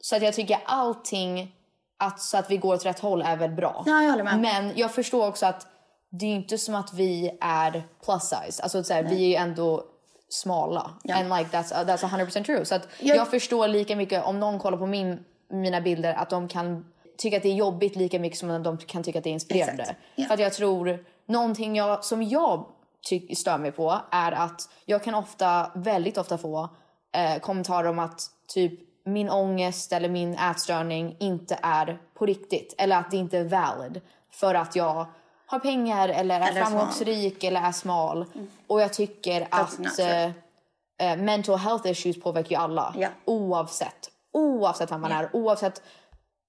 [0.00, 1.54] Så att jag tycker allting,
[1.96, 3.82] att, så att vi går åt rätt håll är väl bra.
[3.86, 4.40] Ja, jag.
[4.40, 5.66] Men jag förstår också att
[6.10, 8.62] det är inte som att vi är plus size.
[8.62, 9.84] Alltså så här, vi är ju ändå
[10.28, 10.90] smala.
[11.12, 12.64] And like that's, that's 100% true.
[12.64, 16.30] Så att Jag- jag förstår lika mycket om någon kollar på min, mina bilder att
[16.30, 16.84] de kan
[17.18, 19.82] tycka att det är jobbigt lika mycket som de kan tycka att det är inspirerande.
[19.82, 19.98] Exakt.
[20.14, 20.24] Ja.
[20.26, 22.66] För att jag tror, någonting jag, som jag
[23.10, 26.68] ty- stör mig på är att jag kan ofta, väldigt ofta få
[27.12, 32.74] eh, kommentarer om att typ min ångest eller min ätstörning inte är på riktigt.
[32.78, 34.00] Eller att det inte är valid.
[34.30, 35.06] För att jag
[35.50, 36.66] har pengar eller är Eller är smal.
[36.78, 38.24] framgångsrik eller är smal.
[38.66, 40.24] Och jag tycker att not eh,
[41.00, 42.94] eh, mental health issues påverkar ju alla.
[42.98, 43.08] Ja.
[43.24, 44.10] Oavsett.
[44.32, 45.30] Oavsett vem man är.
[45.32, 45.82] Oavsett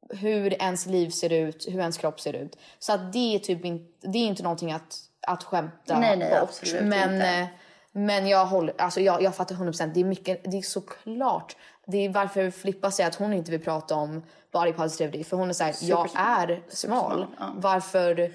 [0.09, 2.57] hur ens liv ser ut, hur ens kropp ser ut.
[2.79, 6.39] Så att det är typ inte, det är inte någonting att, att skämta Nej, nej,
[6.41, 6.81] bort.
[6.81, 7.27] men, inte.
[7.27, 7.47] eh,
[7.91, 9.91] men jag håller, alltså jag, jag fattar 100%.
[9.93, 11.55] Det är mycket, det är såklart
[11.91, 15.23] det är varför Flippa säger att hon inte vill prata om body positivity.
[15.23, 17.25] För hon är såhär, jag är smal.
[17.55, 18.31] Varför,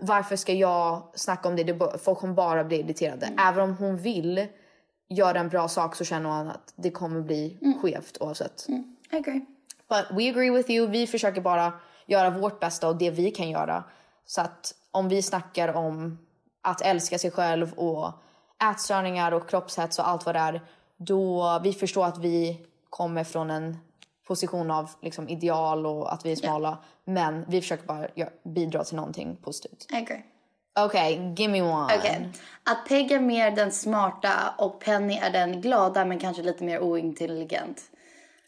[0.00, 1.98] varför ska jag snacka om det?
[2.02, 3.30] Folk kommer bara bli irriterade.
[3.38, 4.46] Även om hon vill
[5.08, 8.66] göra en bra sak så känner hon att det kommer bli skevt oavsett.
[8.68, 9.40] I agree.
[9.88, 10.86] But we agree with you.
[10.86, 11.72] Vi försöker bara
[12.06, 13.84] göra vårt bästa och det vi kan göra.
[14.26, 16.18] Så att om vi snackar om
[16.62, 18.12] att älska sig själv och
[18.70, 20.62] ätstörningar och kroppshets och allt vad det är.
[20.96, 23.76] Då vi förstår att vi kommer från en
[24.26, 26.78] position av liksom ideal och att vi är smala.
[27.04, 28.08] Men vi försöker bara
[28.42, 29.86] bidra till någonting positivt.
[29.92, 30.22] I agree.
[30.78, 31.96] Okej, give me one.
[31.98, 32.28] Okej.
[32.62, 36.80] Att Peg är mer den smarta och Penny är den glada men kanske lite mer
[36.80, 37.82] ointelligent.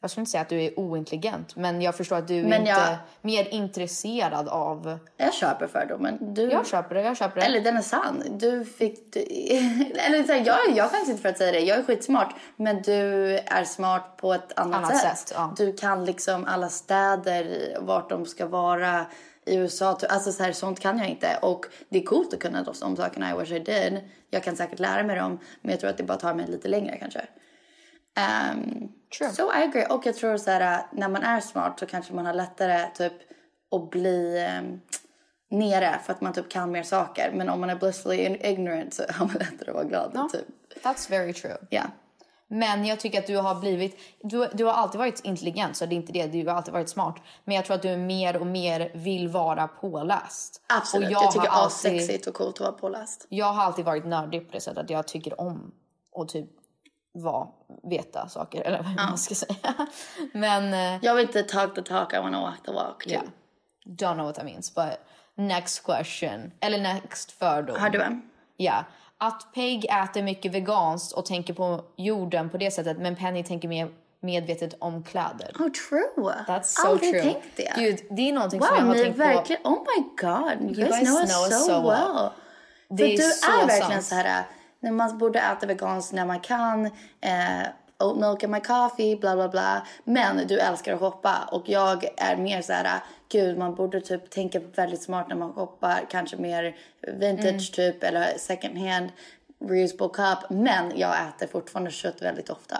[0.00, 2.60] Jag skulle inte säga att du är ointelligent, men jag förstår att du är Men
[2.60, 4.98] inte jag- mer intresserad av...
[5.16, 6.34] Jag köper fördomen.
[6.34, 6.42] Du...
[6.42, 7.46] Jag köper det, jag köper det.
[7.46, 8.22] Eller den är sann.
[8.30, 9.12] Du fick...
[9.12, 9.20] Du...
[9.96, 11.60] Eller så här, jag, jag skäms inte för att säga det.
[11.60, 12.34] Jag är skitsmart.
[12.56, 12.92] Men du
[13.38, 15.18] är smart på ett annat, Annat sätt.
[15.18, 15.54] sätt, ja.
[15.56, 19.06] Du kan liksom alla städer, vart de ska vara
[19.44, 19.98] i USA.
[20.08, 21.38] Alltså så här, sånt kan jag inte.
[21.42, 23.30] Och det är coolt att kunna de sakerna.
[23.30, 24.00] I wish I did.
[24.30, 25.38] Jag kan säkert lära mig dem.
[25.62, 27.20] Men jag tror att det bara tar mig lite längre kanske.
[28.18, 29.30] Um, True.
[29.30, 29.86] So I agree.
[29.86, 33.12] Och jag tror så här, när man är smart så kanske man har lättare typ
[33.70, 34.80] att bli um,
[35.50, 37.32] nere för att man typ kan mer saker.
[37.34, 40.30] Men om man är blissfully ignorant så har man lättare att vara glad.
[40.32, 40.46] Typ.
[40.82, 41.56] That's very true.
[41.70, 41.82] Ja.
[42.50, 43.98] Men jag tycker att du har blivit...
[44.22, 46.26] Du, du har alltid varit intelligent, så det är inte det.
[46.26, 47.16] Du har alltid varit smart.
[47.44, 50.62] Men jag tror att du mer och mer vill vara påläst.
[50.66, 51.06] Absolut.
[51.06, 53.26] Och jag, jag, tycker allt alltid, sexigt och coolt att vara påläst.
[53.28, 55.72] Jag har alltid varit nördig på det sättet att jag tycker om
[56.16, 56.48] att typ
[57.22, 57.46] vara,
[57.90, 58.60] veta saker.
[58.62, 59.56] Eller vad man ska säga.
[60.32, 60.74] Men...
[60.74, 63.02] eh, Jag vill inte talk the talk, I wanna walk the walk.
[63.02, 63.12] Typ.
[63.12, 63.24] Yeah.
[63.86, 64.90] Don't know what that means, but
[65.34, 66.52] next question.
[66.60, 67.80] Eller next fördom.
[67.80, 68.22] Har du en?
[68.56, 68.84] Ja.
[69.18, 73.68] Att Peg äter mycket veganskt och tänker på jorden på det sättet men Penny tänker
[73.68, 73.88] mer
[74.20, 75.50] medvetet om kläder.
[75.58, 76.34] Oh true.
[76.46, 77.22] That's so Aldrig true.
[77.22, 77.72] tänkt det.
[77.76, 79.62] Gud, det är någonting som jag Wow, har tänkt verkligen...
[79.64, 80.60] Oh my god.
[80.60, 81.82] You, You guys, guys know us so, so well.
[81.90, 82.30] well.
[82.88, 84.04] För Det är du så är verkligen sant.
[84.04, 84.44] så här...
[84.82, 86.86] Man borde äta veganskt när man kan.
[87.20, 87.66] Eh,
[87.98, 89.86] oat milk in my coffee, bla bla bla.
[90.04, 91.48] Men du älskar att shoppa.
[91.52, 93.00] Och jag är mer så här...
[93.30, 96.06] Gud, man borde typ tänka väldigt smart när man shoppar.
[96.10, 96.76] Kanske mer
[97.20, 99.10] vintage typ eller second hand.
[99.68, 100.50] Reusable cup.
[100.50, 102.76] Men jag äter fortfarande kött väldigt ofta.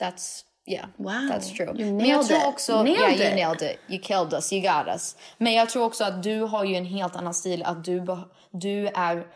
[0.00, 0.86] That's yeah.
[0.96, 1.74] Wow, That's true.
[1.76, 2.46] you Men jag tror it.
[2.46, 3.78] också Nailed yeah, you nailed it.
[3.88, 4.52] You killed us.
[4.52, 5.16] You got us.
[5.38, 8.06] Men jag tror också att du har ju en helt annan stil att du
[8.50, 9.26] du är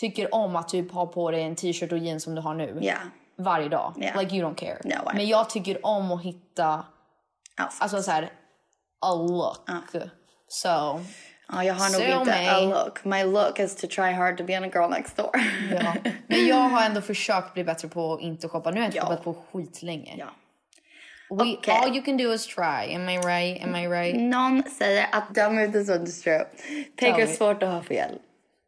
[0.00, 2.78] tycker om att typ ha på dig en t-shirt och jeans som du har nu.
[2.82, 2.94] Ja.
[3.38, 3.94] Varje dag.
[4.00, 4.20] Yeah.
[4.20, 4.78] Like you don't care.
[4.84, 6.84] No, Men jag tycker om att hitta
[7.60, 7.80] Outfits.
[7.82, 8.30] alltså så här
[9.00, 10.02] a look.
[10.48, 10.68] So
[11.48, 12.48] Ja, jag har nog So inte mig.
[12.48, 13.04] a look.
[13.04, 15.30] My look is to try hard to be on a girl next door.
[15.70, 15.94] ja.
[16.26, 18.70] Men jag har ändå försökt bli bättre på att inte shoppa.
[18.70, 19.02] Nu har jag inte Ja.
[19.02, 20.14] shoppat på skitlänge.
[20.18, 20.26] ja.
[21.30, 21.74] We, Okej.
[21.74, 22.94] All you can do is try.
[22.94, 23.64] Am I right?
[23.64, 24.20] Am I right?
[24.20, 25.38] Någon säger att
[26.08, 26.38] is true.
[26.38, 27.32] Peg Tell är me.
[27.32, 28.18] svårt att ha fel.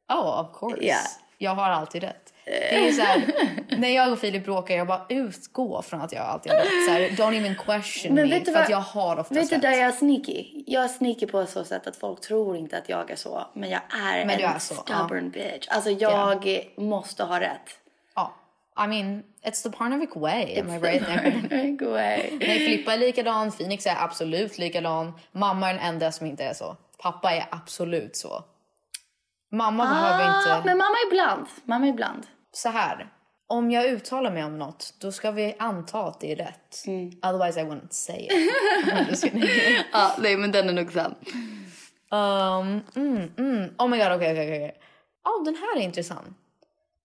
[0.09, 0.87] Oh, of course.
[0.87, 0.99] Ja.
[1.39, 2.33] Jag har alltid rätt.
[2.45, 3.23] Det är så här,
[3.79, 6.85] när jag och Filip bråkar, jag bara utgå från att jag alltid har rätt.
[6.87, 8.45] Så här, don't even question Men me.
[8.45, 10.65] för att jag har oftast Vet du där jag är sneaky?
[10.67, 13.47] Jag är sneaky på så sätt att folk tror inte att jag är så.
[13.55, 15.69] Men jag är Men en är så, stubborn bitch.
[15.69, 17.79] Alltså jag måste ha rätt.
[18.15, 18.35] Ja.
[18.85, 20.61] I mean, it's the Parnevik way.
[20.61, 21.79] Am I right?
[21.79, 22.39] Go away.
[22.41, 25.13] Nej, Filippa är likadan, Phoenix är absolut likadan.
[25.33, 26.77] Mamma är den enda som inte är så.
[26.99, 28.45] Pappa är absolut så.
[29.53, 30.67] Mamma behöver Ah, inte...
[30.67, 31.47] men mamma ibland.
[31.65, 32.27] Mamma ibland.
[32.53, 33.13] Så här.
[33.51, 36.85] Om jag uttalar mig om något, då ska vi anta att det är rätt.
[36.87, 37.11] Mm.
[37.23, 39.33] Otherwise I wouldn't say it.
[39.93, 41.15] Ja, nej men den är nog sann.
[42.11, 43.75] Um, mm, mm.
[43.79, 44.75] Oh my god, okej, okej, okej.
[45.25, 46.37] Ja, den här är intressant.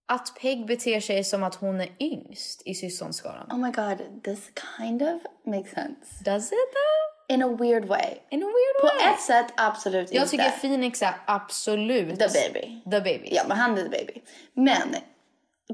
[0.08, 3.46] Att Peg beter sig som att hon är yngst i syskonskaran.
[3.50, 6.24] Oh my god, this kind of makes sense.
[6.24, 7.13] Does it though?
[7.28, 8.18] In a weird way.
[8.30, 9.12] In a weird På way.
[9.14, 10.30] ett sätt absolut Jag inte.
[10.30, 12.18] tycker Phoenix är absolut...
[12.18, 12.80] The baby.
[12.90, 13.28] The baby.
[13.32, 14.22] Ja, men han är the baby.
[14.54, 14.94] Men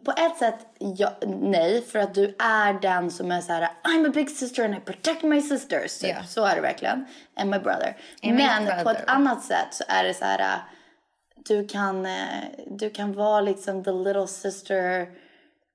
[0.04, 1.82] på ett sätt, ja, nej.
[1.82, 4.80] För att du är den som är så här: I'm a big sister and I
[4.80, 5.98] protect my sisters.
[5.98, 6.10] Typ.
[6.10, 6.22] Ja.
[6.26, 7.06] Så är det verkligen.
[7.36, 7.96] And my brother.
[8.22, 8.90] And my men på brother.
[9.00, 10.58] ett annat sätt så är det så här.
[11.48, 12.12] Du kan, eh,
[12.66, 15.06] du kan vara liksom the little sister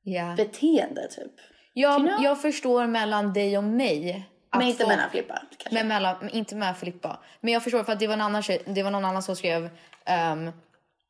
[0.03, 0.33] Ja.
[0.37, 1.31] beteende typ.
[1.73, 2.23] Jag, You know?
[2.23, 4.29] jag förstår mellan dig och mig.
[4.57, 5.73] Men inte folk- mellan Filippa kanske.
[5.73, 7.19] Men mellan, inte med Filippa.
[7.41, 9.35] Men jag förstår för att det var en annan, tjej, det var någon annan som
[9.35, 9.69] skrev
[10.05, 10.47] ehm,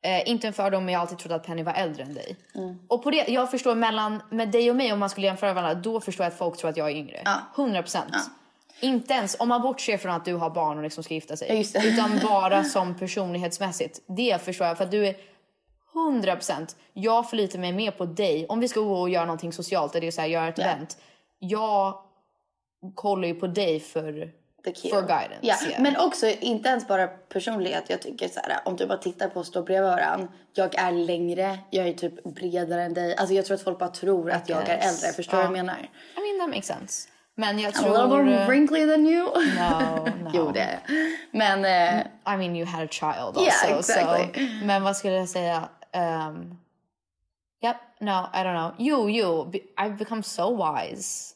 [0.05, 2.35] eh, inte en fördom men jag har alltid trott att Penny var äldre än dig.
[2.55, 2.79] Mm.
[2.87, 5.73] Och på det, jag förstår mellan med dig och mig om man skulle jämföra varandra
[5.81, 7.21] då förstår jag att folk tror att jag är yngre.
[7.25, 7.35] Ja.
[7.55, 8.15] 100 procent.
[8.79, 11.67] Inte ens om man bortser från att du har barn och liksom ska gifta sig.
[11.73, 11.83] Ja.
[11.85, 13.99] Utan bara som personlighetsmässigt.
[14.07, 15.15] Det förstår jag för att du är
[15.95, 16.75] 100 procent.
[16.93, 18.45] Jag förlitar mig mer på dig.
[18.49, 20.57] Om vi ska gå och göra någonting socialt, eller det är så här, göra ett
[20.57, 20.63] Ja.
[20.63, 20.97] event.
[21.39, 21.97] Jag
[22.91, 24.31] kollar ju på dig för,
[24.63, 25.39] för guidance.
[25.41, 25.81] Ja, yeah.
[25.81, 27.83] men också inte ens bara personlighet.
[27.87, 30.27] Jag tycker så här, om du bara tittar på oss stå bredvid varandra.
[30.53, 33.15] Jag är längre, jag är typ bredare än dig.
[33.15, 35.07] Alltså jag tror att folk bara tror att jag är äldre.
[35.15, 35.49] Förstår du Ja.
[35.49, 35.77] vad jag menar?
[36.17, 37.09] I mean that makes sense.
[37.37, 37.95] Men jag I'm tror...
[37.95, 39.23] a little more wrinkly than you.
[39.23, 40.31] No, no.
[40.33, 40.79] jo, det är.
[41.31, 43.41] Men eh, I mean you had a child also.
[43.41, 44.47] Yeah, exactly.
[44.47, 45.69] So, men vad skulle jag säga?
[45.93, 46.57] Um,
[47.63, 48.71] yep, no, I don't know.
[48.77, 51.34] Jo, jo, I've become so wise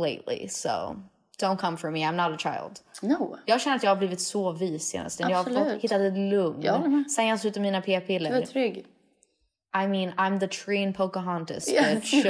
[0.00, 0.48] lately.
[0.48, 0.96] So
[1.40, 2.80] don't come for me, I'm not a child.
[3.02, 3.38] no.
[3.46, 6.68] Jag känner att jag har blivit så vis senaste Jag har fått hittat ett lugn.
[6.68, 7.10] Håller med.
[7.10, 8.46] Sen jag slutade mina Du är p-piller.
[8.46, 8.86] trygg.
[9.84, 12.26] I mean, I'm the tree in Pocahontas, Yes, bitch.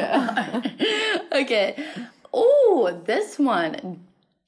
[1.43, 1.87] Okej.
[2.31, 3.99] Oh, this one.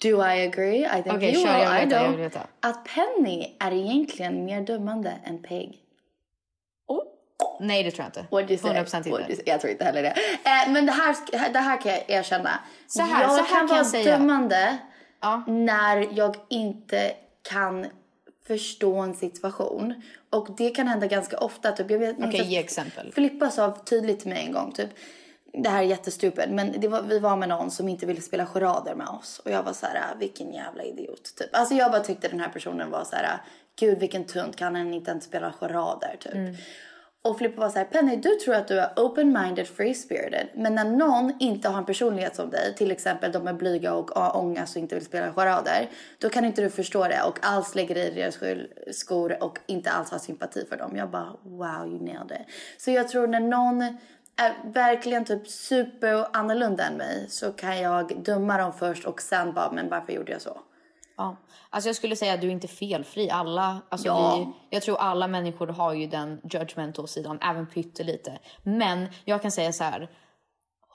[0.03, 0.85] Do I agree?
[0.87, 1.83] I think Okej, you will.
[1.83, 2.47] I veta, don't.
[2.61, 5.79] Att Penny är egentligen mer dömande än Peg.
[7.61, 8.21] Nej, det tror jag inte.
[8.31, 8.71] What do you say?
[8.71, 9.23] 100% What do inte.
[9.33, 9.43] you say?
[9.47, 10.09] Jag tror inte heller det.
[10.45, 11.17] Eh, men det här,
[11.53, 12.51] det här kan jag erkänna.
[12.87, 14.19] Så här- jag så här kan kan vara jag säga.
[14.19, 14.79] dömande
[15.21, 15.43] Ja.
[15.47, 17.87] när jag inte kan
[18.47, 20.03] förstå en situation.
[20.31, 21.73] Och det kan hända ganska ofta.
[21.73, 23.13] Typ, jag vet, Okej, att ge exempel.
[23.13, 24.91] Filippa sa tydligt till mig en gång typ
[25.53, 28.47] det här är jättestupid men det var, vi var med någon som inte ville spela
[28.47, 31.49] charader med oss och jag var så här "Ah, vilken jävla idiot typ.
[31.57, 33.39] Alltså jag bara tyckte den här personen var så här
[33.81, 36.33] gud vilken tunt kan han inte ens spela charader typ.
[37.23, 40.75] Och Filippa var så här Penny du tror att du är open-minded free spirited men
[40.75, 44.77] när någon inte har en personlighet som dig till exempel de är blyga och ångest
[44.77, 48.09] och inte vill spela charader då kan inte du förstå det och alls lägger dig
[48.09, 48.39] i deras
[48.97, 50.97] skor och inte alls har sympati för dem.
[50.97, 52.47] Jag bara wow you nailed it.
[52.79, 53.83] Så jag tror när någon
[54.37, 59.53] är verkligen typ super annorlunda än mig så kan jag döma dem först och sen
[59.53, 60.61] bara men varför gjorde jag så?
[61.21, 61.37] Ja.
[61.71, 63.31] Alltså jag skulle säga att du är inte felfri.
[63.31, 64.37] Alla, alltså Ja.
[64.37, 68.39] vi, jag tror alla människor har ju den judgmental sidan, även pyttelite.
[68.63, 70.09] Men jag kan säga så här,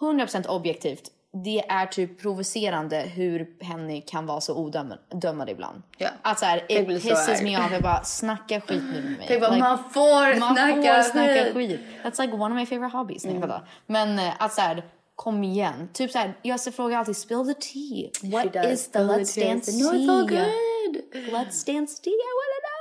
[0.01, 1.11] 100% objektivt.
[1.43, 5.81] Det är typ provocerande hur Penny kan vara så odömande ibland.
[5.97, 6.09] Ja.
[6.21, 7.71] Att så här, Jag it så pisses me off.
[7.71, 9.39] Jag bara, snacka skit nu med mig.
[9.39, 11.53] Bara, Like, man får man snacka får snacka skit.
[11.53, 11.79] skit.
[12.03, 13.25] That's like one of my favorite hobbies.
[13.25, 13.51] Mm.
[13.85, 14.83] Men eh, att så här,
[15.15, 15.89] kom igen.
[15.93, 18.09] Typ så här, jag frågar alltid, spill the tea.
[18.31, 18.65] What does.
[18.65, 19.47] is the Spill the let's tea.
[19.47, 21.01] dance No, it's all good.
[21.13, 22.71] Let's dance tea, I wanna know.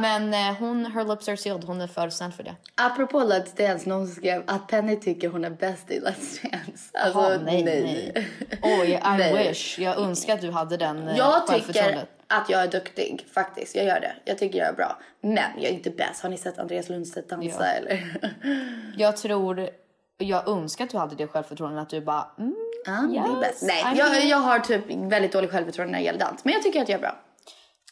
[0.00, 1.64] Men eh, hon, her lips are sealed.
[1.64, 2.54] Hon är för snäll för det.
[2.74, 6.90] Apropå Let's Dance, någon skrev att Penny tycker hon är bäst i Let's Dance.
[6.92, 7.64] Alltså Jaha, nej.
[7.64, 7.82] nej,
[8.14, 8.28] nej.
[8.62, 9.48] Oj, I Nej.
[9.48, 9.78] wish.
[9.78, 13.74] Jag önskar att du hade den eh, Jag tycker att jag är duktig faktiskt.
[13.74, 14.12] Jag gör det.
[14.24, 14.98] Jag tycker jag är bra.
[15.20, 16.22] Men jag är inte bäst.
[16.22, 17.64] Har ni sett Andreas Lundstedt dansa Ja.
[17.66, 18.16] eller?
[18.96, 19.68] Jag tror,
[20.18, 21.82] jag önskar att du hade det självförtroendet.
[21.82, 23.62] Att du bara, mm, det är Yes, bäst.
[23.62, 26.44] Nej, I jag, jag har typ väldigt dålig självförtroende när det gäller dans.
[26.44, 27.16] Men jag tycker att jag är bra.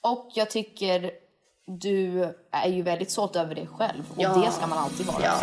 [0.03, 1.11] Och jag tycker
[1.67, 4.03] du är ju väldigt stolt över dig själv.
[4.17, 4.35] Och Ja.
[4.47, 5.17] det ska man alltid vara.
[5.23, 5.41] Ja.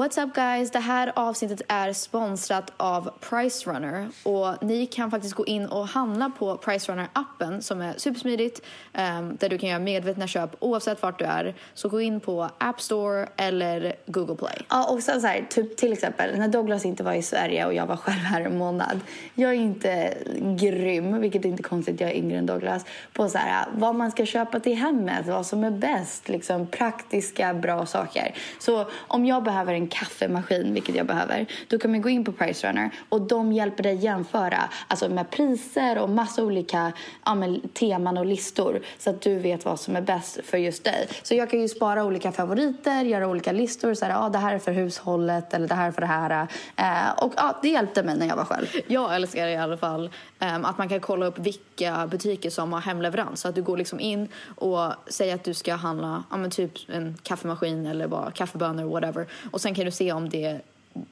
[0.00, 0.70] What's up guys?
[0.70, 5.88] Det här avsnittet är sponsrat av Price Runner och ni kan faktiskt gå in och
[5.88, 10.50] handla på Price Runner appen som är supersmidigt ehm, där du kan göra medvetna köp
[10.58, 11.54] oavsett vart du är.
[11.74, 14.58] Så gå in på App Store eller Google Play.
[14.68, 17.74] Ja, och sen så här, typ till exempel när Douglas inte var i Sverige och
[17.74, 19.00] jag var själv här en månad.
[19.34, 20.14] Jag är inte
[20.58, 24.10] grym, vilket är inte konstigt, jag är yngre än Douglas, på så här, vad man
[24.10, 28.34] ska köpa till hemmet, vad som är bäst, liksom praktiska, bra saker.
[28.58, 32.32] Så om jag behöver en kaffemaskin, vilket jag behöver, då kan man gå in på
[32.32, 36.92] Price Runner och de hjälper dig jämföra alltså med priser och massa olika
[37.24, 40.84] ja, men, teman och listor så att du vet vad som är bäst för just
[40.84, 41.08] dig.
[41.22, 44.54] Så jag kan ju spara olika favoriter, göra olika listor, så här, ah, det här
[44.54, 46.48] är för hushållet eller det här är för det här.
[46.76, 48.66] Eh, och ah, det hjälpte mig när jag var själv.
[48.86, 52.80] Jag älskar i alla fall eh, att man kan kolla upp vilka butiker som har
[52.80, 53.40] hemleverans.
[53.40, 56.72] Så att du går liksom in och säger att du ska handla ja, men typ
[56.88, 59.26] en kaffemaskin eller bara kaffebönor whatever.
[59.50, 60.60] Och sen kan du se om det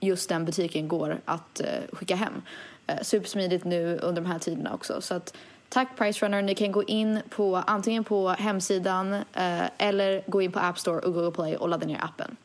[0.00, 2.42] just den butiken går att eh, skicka hem.
[2.86, 5.00] Eh, supersmidigt nu under de här tiderna också.
[5.00, 5.36] Så att
[5.68, 6.42] tack Price Runner.
[6.42, 10.98] Ni kan gå in på antingen på hemsidan eh, eller gå in på App Store
[11.00, 12.36] och Google Play och ladda ner appen.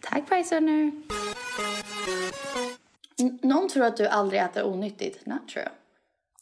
[0.00, 0.92] Tack Price Runner!
[3.20, 5.26] N- Någon tror att du aldrig äter onyttigt.
[5.26, 5.68] Not true.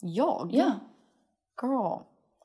[0.01, 0.49] jag?
[0.53, 0.71] Ja.
[1.61, 1.99] Girl,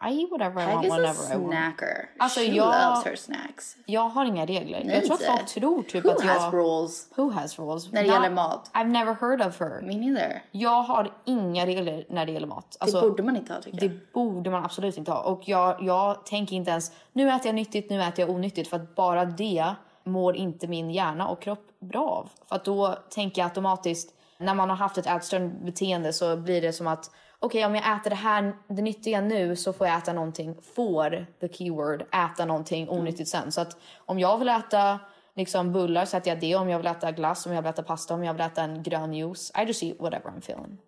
[0.08, 1.52] I eat whatever I Peg want whenever I want.
[1.52, 2.08] snacker.
[2.18, 3.76] Alltså, She jag- loves her snacks.
[3.86, 4.82] Jag har inga regler.
[4.84, 6.30] Nej, jag tror att folk tror typ Who att jag...
[6.34, 7.08] has rules?
[7.16, 7.92] Who has rules?
[7.92, 8.70] När det gäller mat.
[8.74, 9.80] I've never heard of her.
[9.82, 10.42] Me neither.
[10.50, 12.76] Jag har inga regler när det gäller mat.
[12.80, 13.90] Alltså, det borde man inte ha tycker jag.
[13.90, 15.20] Det borde man absolut inte ha.
[15.22, 18.68] Och jag, jag tänker inte ens, nu äter jag nyttigt, nu äter jag onyttigt.
[18.70, 22.28] För att bara det mår inte min hjärna och kropp bra av.
[22.48, 26.60] För att då tänker jag automatiskt, när man har haft ett ätstörande beteende så blir
[26.62, 27.10] det som att
[27.42, 31.26] okej om jag äter det här, det nyttiga nu så får jag äta någonting, får,
[31.40, 33.52] the keyword, äta någonting onyttigt sen.
[33.52, 35.00] Så att om jag vill äta
[35.36, 36.56] liksom bullar så äter jag det.
[36.56, 38.82] Om jag vill äta glass, om jag vill äta pasta, om jag vill äta en
[38.82, 39.52] grön juice.
[39.62, 40.78] I just eat whatever I'm feeling.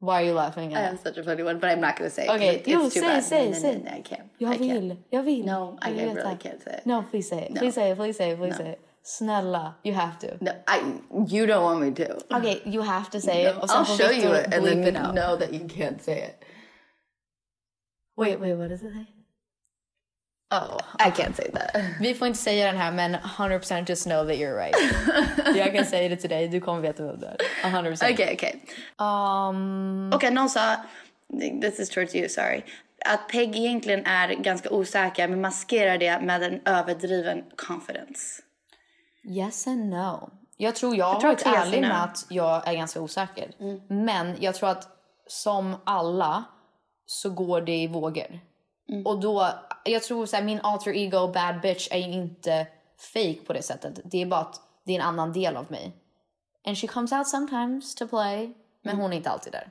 [0.00, 0.80] Why are you laughing I at?
[0.84, 2.30] have such a funny one, but I'm not gonna say it.
[2.30, 3.24] Okay, it's jo, säg, bad.
[3.24, 3.78] säg, no, säg.
[3.78, 4.28] No, no, I can't.
[4.38, 5.46] Jag I vill, jag vill.
[5.46, 6.84] No, I Jag really can't say it.
[6.84, 7.50] No, please say it.
[7.54, 7.60] No.
[7.60, 8.64] Please say it, please say it, please No.
[8.64, 8.87] say it.
[9.08, 10.36] Snälla, you have to.
[10.40, 10.80] No, I.
[11.34, 12.36] You don't want me to.
[12.36, 13.70] Okay, you have to say No, it.
[13.70, 15.14] I'll show you it and then it out.
[15.14, 16.44] know that you can't say it.
[18.16, 19.06] Wait, wait, what does it say?
[20.50, 21.76] Oh, I can't say that.
[22.00, 24.76] Vi får inte säga den här men 100% just know that you're right.
[25.56, 27.70] jag kan säga det till dig, du kommer veta vem det är.
[27.70, 28.12] 100%.
[28.12, 28.64] Okej, okej.
[28.98, 30.76] Um, Okej, någon sa,
[31.62, 32.62] this is towards you, sorry.
[33.04, 38.42] Att Peg egentligen är ganska osäker men maskerar det med en överdriven confidence.
[39.28, 40.30] Yes and no.
[40.56, 43.50] Jag tror jag har tror varit ärlig med att jag är ganska osäker.
[43.88, 44.88] Men jag tror att
[45.26, 46.44] som alla
[47.06, 48.40] så går det i vågor.
[49.04, 49.48] Och då,
[49.84, 52.66] jag tror så här, min alter ego bad bitch är inte
[53.12, 54.00] fake på det sättet.
[54.04, 55.92] Det är bara att det är en annan del av mig.
[56.66, 58.54] And she comes out sometimes to play.
[58.82, 59.70] Men hon är inte alltid där.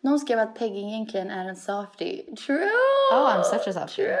[0.00, 2.36] Någon skrev att Peg egentligen är en softie.
[2.36, 2.70] True!
[3.12, 4.04] Oh, I'm such a softie.
[4.06, 4.18] True!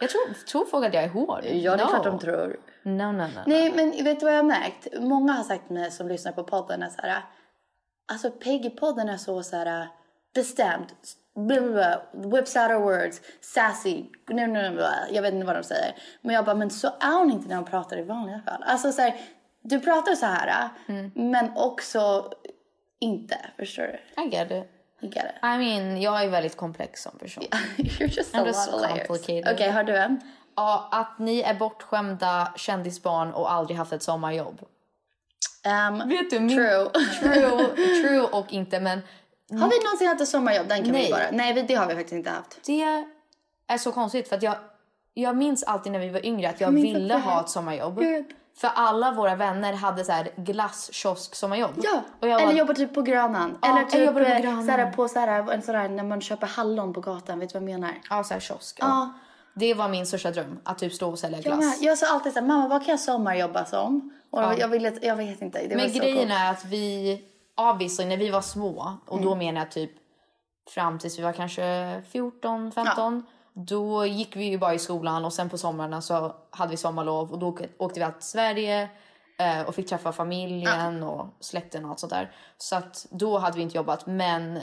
[0.00, 1.40] Jag tror, tror folk att jag är hård.
[1.44, 1.90] Ja, det är no.
[1.90, 2.60] klart de tror.
[2.82, 3.42] No, no, no.
[3.46, 4.86] Nej, men vet du vad jag har märkt?
[5.00, 7.22] Många har sagt till mig som lyssnar på podden är så här...
[8.12, 9.88] Alltså Peg i podden är så så här
[10.34, 10.86] bestämd.
[11.34, 13.20] Blah, whips out her words.
[13.40, 14.04] Sassy.
[15.10, 15.94] Jag vet inte vad de säger.
[16.22, 18.62] Men jag bara, men så är hon inte när hon pratar i vanliga fall.
[18.62, 19.20] Alltså så här,
[19.62, 20.68] du pratar så här
[21.14, 22.32] men också
[23.00, 23.38] inte.
[23.56, 24.22] Förstår du?
[24.22, 24.80] I get it.
[25.02, 25.44] You get it.
[25.44, 27.44] I mean, jag är väldigt komplex som person.
[27.76, 29.10] You're just a I'm lot just of layers.
[29.54, 30.20] Okej, har du en?
[30.56, 34.60] Ja, att ni är bortskämda kändisbarn och aldrig haft ett sommarjobb.
[35.88, 36.90] Um, Vet du, min- True.
[37.20, 37.66] True,
[38.02, 39.02] true och inte, men
[39.50, 40.68] har vi någonsin haft ett sommarjobb?
[40.68, 41.06] Den kan Nej.
[41.06, 41.30] vi bara.
[41.32, 42.60] Nej, det har vi faktiskt inte haft.
[42.66, 43.04] det
[43.66, 44.54] är så konstigt för att jag,
[45.14, 47.20] jag minns alltid när vi var yngre att jag minns ville här.
[47.20, 48.02] ha ett sommarjobb.
[48.02, 48.24] Jag.
[48.56, 51.70] För alla våra vänner hade så här glasskiosk sommarjobb.
[51.76, 53.58] Ja, jag eller var, jobba typ på Grönan.
[53.62, 54.66] Ja, eller jag typ jobbade på eh, Grönan.
[54.66, 57.38] Såhär, på såhär, en sån där när man köper hallon på gatan.
[57.38, 57.94] Vet du vad jag menar?
[58.10, 58.76] Ja, så här kiosk.
[58.80, 58.86] Ja.
[58.86, 59.12] Ja.
[59.54, 61.58] Det var min största dröm, att typ stå och sälja glass.
[61.58, 61.76] med.
[61.80, 64.10] jag sa alltid såhär, mamma vad kan jag sommarjobba som?
[64.30, 64.56] Och Ja.
[64.58, 65.66] jag, ville, jag vet inte.
[65.66, 66.30] Det Men grejen coolt.
[66.40, 67.20] är att vi,
[67.56, 69.24] obviously när vi var små, och Mm.
[69.24, 69.90] då menar jag typ
[70.74, 73.26] fram tills vi var kanske 14, 15.
[73.54, 77.32] Då gick vi ju bara i skolan och sen på somrarna så hade vi sommarlov
[77.32, 77.68] och då åkte-
[78.00, 78.88] vi alltid till Sverige
[79.38, 82.32] eh, och fick träffa familjen och släkten och allt sånt där.
[82.58, 84.60] Så att då hade vi inte jobbat men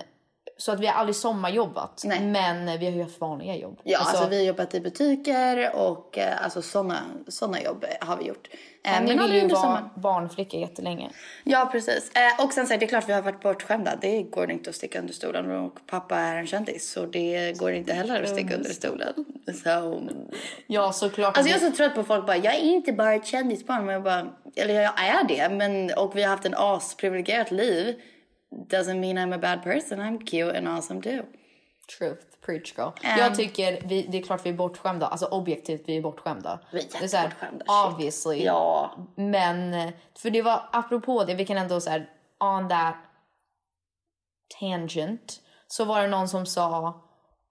[0.57, 2.01] så att vi har aldrig sommarjobbat.
[2.05, 2.21] Nej.
[2.21, 3.79] Men vi har ju haft vanliga jobb.
[3.83, 8.17] Ja, alltså, vi har jobbat i butiker och eh, alltså såna, såna jobb eh, har
[8.17, 8.47] vi gjort.
[8.83, 11.09] Eh, Ni ville ju vara barnflicka jättelänge.
[11.43, 12.11] Ja, precis.
[12.39, 13.95] Och sen så är det klart vi har varit bortskämda.
[14.01, 15.51] Det går inte att sticka under stolen.
[15.51, 19.13] Och pappa är en kändis så det går inte heller att sticka under stolen.
[19.63, 20.01] Så...
[20.67, 21.37] Ja såklart.
[21.37, 23.85] Alltså jag är så trött på folk bara, jag är inte bara ett kändisbarn.
[23.85, 25.55] Men jag bara, eller jag är det.
[25.55, 27.95] Men, och vi har haft en asprivilegierat liv.
[28.51, 29.99] Doesn't mean I'm a bad person.
[29.99, 31.23] I'm cute and awesome too.
[31.99, 32.91] Truth, preach girl.
[33.03, 33.19] Ehm.
[33.19, 35.07] jag tycker vi, det är klart vi är bortskämda.
[35.07, 36.59] Alltså objektivt vi är bortskämda.
[36.71, 37.33] Vi är det är så här.
[37.87, 38.43] Obviously.
[38.43, 38.91] Ja.
[39.15, 42.95] Men, för det var apropå det, vi kan ändå så här, on that
[44.59, 45.41] tangent.
[45.67, 47.01] Så var det någon som sa,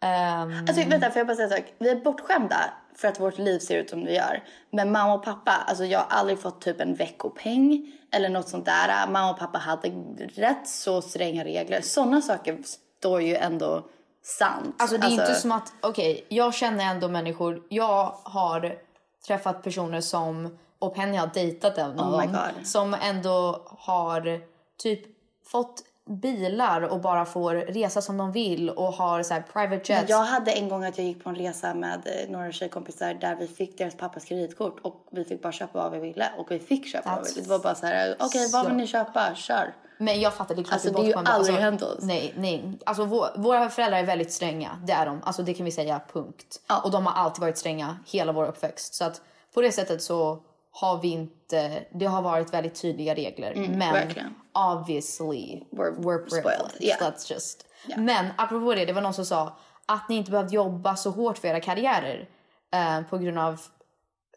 [0.02, 1.72] ehm, Alltså vänta, får jag bara säga en sak?
[1.78, 4.44] Vi är bortskämda för att vårt liv ser ut som det gör.
[4.70, 8.64] Men mamma och pappa, alltså jag har aldrig fått typ en veckopeng eller något sånt
[8.64, 9.06] där.
[9.06, 9.88] Mamma och pappa hade
[10.34, 11.80] rätt så stränga regler.
[11.80, 12.58] Sådana saker
[12.98, 13.86] står ju ändå
[14.22, 14.74] sant.
[14.78, 18.78] Alltså det är inte som att, okej, jag känner ändå människor, jag har
[19.26, 24.40] träffat personer som, och Penny har dejtat en av Oh dem, som ändå har
[24.78, 25.00] typ
[25.46, 30.10] fått bilar och bara får resa som de vill och har så här private jets.
[30.10, 33.36] Jag hade en gång att jag gick på en resa med eh, några tjejkompisar där
[33.36, 36.58] vi fick deras pappas kreditkort och vi fick bara köpa vad vi ville och vi
[36.58, 37.42] fick köpa vad vi That's ville.
[37.42, 39.34] Det var bara så här, okej vad so- vill ni köpa?
[39.34, 39.74] Kör.
[39.98, 41.98] Men jag fattar, det är klart Alltså, det är ju aldrig alltså, hänt oss.
[42.02, 42.78] Nej, nej.
[42.86, 45.20] Alltså vår, våra föräldrar är väldigt stränga, det är de.
[45.22, 46.60] Alltså det kan vi säga, punkt.
[46.68, 46.80] Ja.
[46.84, 48.94] Och de har alltid varit stränga hela vår uppväxt.
[48.94, 49.20] Så att
[49.54, 50.42] på det sättet så
[50.80, 53.52] har vi inte, det har varit väldigt tydliga regler.
[53.54, 54.34] men Mm, verkligen.
[54.52, 56.98] obviously We're we're spoiled, yeah.
[57.00, 57.66] That's just.
[57.96, 61.38] Men apropå det, det var någon som sa att ni inte behövt jobba så hårt
[61.38, 62.28] för era karriärer
[62.74, 63.60] eh, på grund av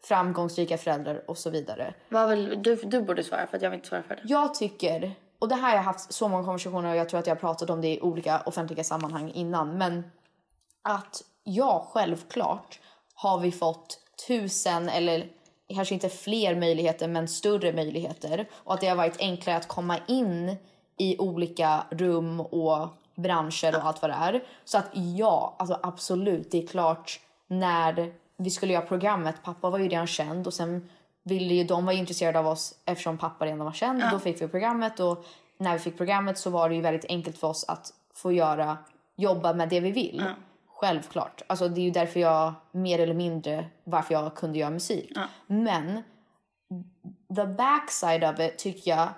[0.02, 1.94] framgångsrika föräldrar och så vidare.
[2.08, 4.22] Vad vill, du, du borde svara för att jag vill inte svara för det.
[4.24, 7.26] Jag tycker, och det här har jag haft så många konversationer och jag tror att
[7.26, 10.10] jag har pratat om det i olika offentliga sammanhang innan, men
[10.82, 12.80] att ja, självklart
[13.14, 15.28] har vi fått tusen eller
[15.74, 19.98] kanske inte fler möjligheter men större möjligheter och att det har varit enklare att komma
[20.08, 20.56] in
[20.96, 24.42] i olika rum och branscher och allt vad det är.
[24.64, 29.78] Så att ja, alltså absolut, det är klart när vi skulle göra programmet, pappa var
[29.78, 30.88] ju redan känd och sen
[31.22, 34.02] ville ju, de var intresserade av oss eftersom pappa redan var känd.
[34.12, 35.24] Då fick vi programmet och
[35.58, 38.78] när vi fick programmet så var det ju väldigt enkelt för oss att få göra,
[39.16, 40.24] jobba med det vi vill.
[40.80, 41.42] Självklart.
[41.46, 45.12] Alltså det är ju därför jag, mer eller mindre, varför jag kunde göra musik.
[45.46, 46.02] Men
[47.36, 49.08] the backside of it tycker jag,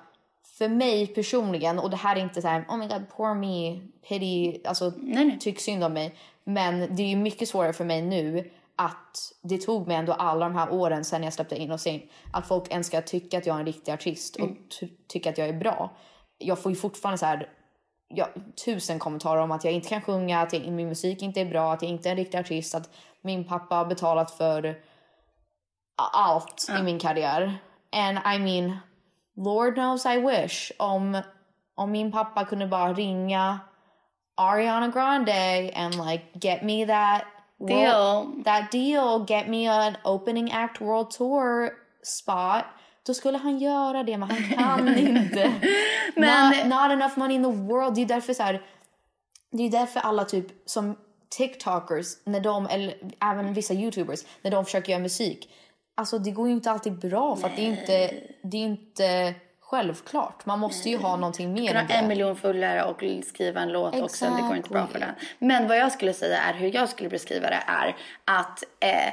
[0.58, 3.80] för mig personligen, och det här är inte så här, oh my god, poor me,
[4.08, 4.92] pity, alltså
[5.40, 6.14] tyck synd om mig.
[6.44, 10.44] Men det är ju mycket svårare för mig nu att det tog mig ändå alla
[10.48, 13.46] de här åren sen jag släppte in och in att folk ens ska tycka att
[13.46, 14.48] jag är en riktig artist och
[14.80, 15.96] ty- tycka att jag är bra.
[16.38, 17.48] Jag får ju fortfarande så här
[18.14, 18.28] ja,
[18.64, 21.72] tusen kommentarer om att jag inte kan sjunga, att jag, min musik inte är bra,
[21.72, 22.90] att jag inte är en riktig artist, att
[23.22, 24.76] min pappa har betalat för
[26.12, 27.58] allt i min karriär.
[27.92, 28.76] And I mean,
[29.36, 30.72] Lord knows I wish.
[30.78, 31.20] Om,
[31.74, 33.60] om min pappa kunde bara ringa
[34.36, 37.24] Ariana Grande and like get me that
[37.68, 38.24] Deal.
[38.24, 41.70] world- that deal, get me an opening act world tour
[42.02, 42.64] spot.
[43.06, 45.52] Då skulle han göra det, men han kan inte.
[46.16, 47.94] Men- not, not enough money in the world.
[47.94, 48.62] Det är därför så här,
[49.50, 50.96] det är därför alla typ som
[51.28, 55.50] TikTokers, när de, eller även vissa YouTubers, när de försöker göra musik.
[55.94, 59.34] Alltså det går ju inte alltid bra för att det är inte, det är inte
[59.60, 60.46] självklart.
[60.46, 62.08] Man måste ju ha någonting mer än ha en det.
[62.08, 65.14] miljon följare och skriva en låt och sen det går inte bra för den.
[65.38, 69.12] Men vad jag skulle säga är, hur jag skulle beskriva det är att eh,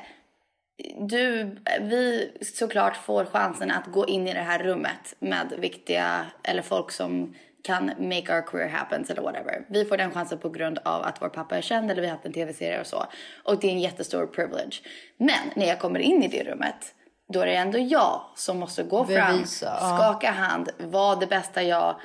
[0.98, 6.62] du, vi såklart får chansen att gå in i det här rummet med viktiga, eller
[6.62, 9.66] folk som kan make our career happen eller whatever.
[9.70, 12.16] Vi får den chansen på grund av att vår pappa är känd eller vi har
[12.16, 13.06] haft en tv-serie och så.
[13.44, 14.82] Och det är en jättestor privilege.
[15.18, 16.94] Men när jag kommer in i det rummet,
[17.34, 19.98] då är det ändå jag som måste gå fram, Bevisa, ja.
[19.98, 22.00] skaka hand, vara det bästa jag,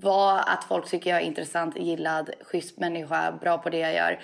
[0.00, 4.20] vara att folk tycker jag är intressant, gillad, schysst människa, bra på det jag gör.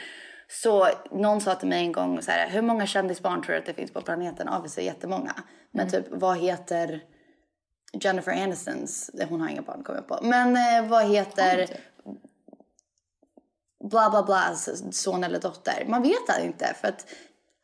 [0.52, 3.66] Så någon sa till mig en gång så här, hur många kändisbarn tror du att
[3.66, 4.48] det finns på planeten?
[4.48, 5.34] Obviously jättemånga.
[5.70, 7.00] Men typ vad heter
[8.00, 10.18] Jennifer Anistons, hon har inga barn kommer jag på.
[10.26, 11.66] Men eh, vad heter
[13.90, 15.84] bla bla blas son eller dotter?
[15.88, 17.06] Man vet inte för att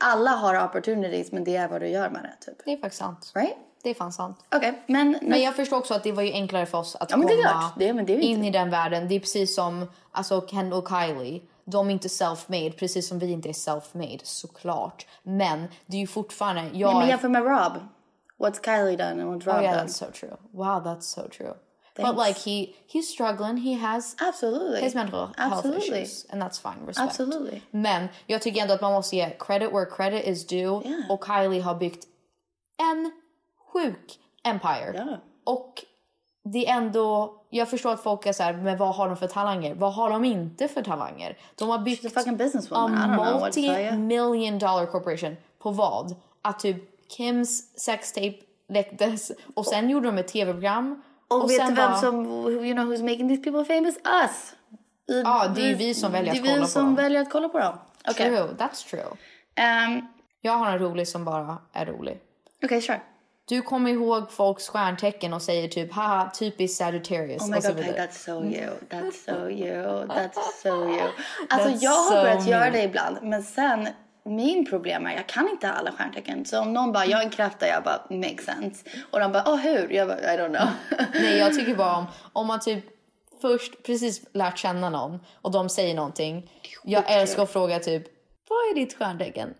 [0.04, 2.64] alla har opportunities men det är vad du gör med det typ.
[2.64, 3.32] Det är faktiskt sant.
[3.34, 3.56] Right?
[3.82, 4.36] Det är fan sant.
[4.54, 7.16] Okej, men, Men jag förstår också att det var ju enklare för oss att Ja,
[7.16, 7.72] men komma.
[7.78, 9.08] Det- men det in i den världen.
[9.08, 11.42] Det är precis som alltså Ken och Kylie.
[11.70, 15.06] De är inte self-made, precis som vi inte är self-made, såklart.
[15.22, 16.62] Men det är ju fortfarande...
[16.72, 17.72] Jag Nej, men jämför med Rob.
[18.38, 19.86] What's Kylie done and what's Rob Oh yeah, done?
[19.86, 20.36] that's so true.
[20.52, 21.54] Wow, that's so true.
[21.96, 22.28] But Thanks.
[22.28, 23.56] like he he's struggling.
[23.56, 24.80] He has Absolutely.
[24.80, 26.02] his mental health Absolutely.
[26.02, 26.86] issues, and that's fine.
[26.86, 27.08] Respect.
[27.10, 27.62] Absolutely.
[27.70, 30.82] Men jag tycker ändå att man måste ge credit where credit is due.
[30.84, 31.10] Yeah.
[31.10, 32.04] Och Kylie har byggt
[32.78, 33.12] en
[33.72, 34.94] sjuk empire.
[34.96, 35.16] Ja.
[35.44, 35.84] Och
[36.52, 39.26] det är ändå, jag förstår att folk är så här, men vad har de för
[39.26, 39.74] talanger?
[39.74, 41.38] Vad har de inte för talanger?
[41.54, 42.22] De har byggt a
[43.46, 45.36] multi-million dollar corporation.
[45.58, 46.14] På vad?
[46.42, 48.34] Att typ Kims sextape
[48.68, 51.02] läcktes och sen gjorde de ett tv-program.
[51.28, 53.96] Och, vet sen du vem bara- som, you know who's making these people famous?
[53.96, 54.54] Us!
[55.24, 56.94] Ja, det är vi som väljer att Det är kolla vi på som dem.
[56.94, 57.78] väljer att kolla på dem.
[58.10, 58.26] Okej.
[58.36, 59.02] True, that's true.
[59.54, 60.06] Ehm,
[60.40, 62.20] Jag har en rolig som bara är rolig.
[62.64, 63.00] Okej, kör.
[63.48, 67.68] Du kommer ihåg folks stjärntecken och säger typ haha typiskt Sagittarius Oh my och så
[67.68, 68.06] god, vidare.
[68.06, 68.70] that's so you.
[68.90, 70.06] That's so you.
[70.06, 71.00] That's so you.
[71.50, 72.70] Alltså That's jag har so börjat göra me.
[72.70, 73.16] det ibland.
[73.22, 73.88] Men sen,
[74.24, 76.44] min problem är jag kan inte alla stjärntecken.
[76.44, 78.84] Så om någon bara, jag är en kräfta, jag bara, makes sense.
[79.10, 79.92] Och de bara, åh hur?
[79.92, 80.68] Jag bara, I don't know.
[81.14, 82.84] Nej jag tycker bara om, om man typ
[83.40, 86.50] först precis lärt känna någon och de säger någonting.
[86.84, 88.04] Jag älskar att fråga typ
[88.48, 89.54] vad är ditt stjärntecken?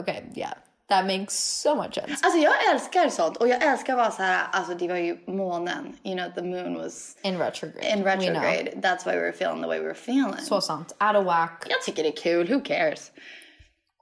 [0.00, 0.52] Okej, yeah.
[0.94, 2.26] That makes so much sense.
[2.26, 3.36] Alltså jag älskar sånt.
[3.36, 5.96] Och jag älskar vara så här, alltså det var ju månen.
[6.02, 7.90] You know, the moon was In retrograde.
[7.90, 8.70] in retrograde.
[8.74, 10.36] That's why we were feeling the way we were feeling.
[10.36, 10.96] Så sant.
[11.00, 11.66] Out of whack.
[11.68, 13.12] Jag tycker det är kul, who cares?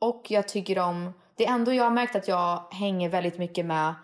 [0.01, 1.13] Och jag tycker om...
[1.37, 3.95] Det är ändå jag har märkt att jag hänger väldigt mycket med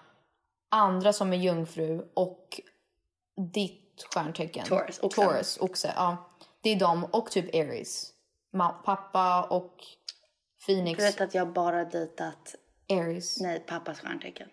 [0.71, 2.61] andra som är jungfru och
[3.55, 4.67] ditt stjärntecken.
[4.67, 5.25] Taurus, oxen.
[5.25, 5.93] Taurus, oxe.
[5.97, 6.31] Ja.
[6.63, 8.13] Det är de och typ Aries.
[8.85, 9.75] Pappa och
[10.67, 10.99] Phoenix.
[10.99, 12.55] Du vet att jag bara dejtat,
[12.93, 13.41] Aries.
[13.41, 14.49] nej, pappas stjärntecken.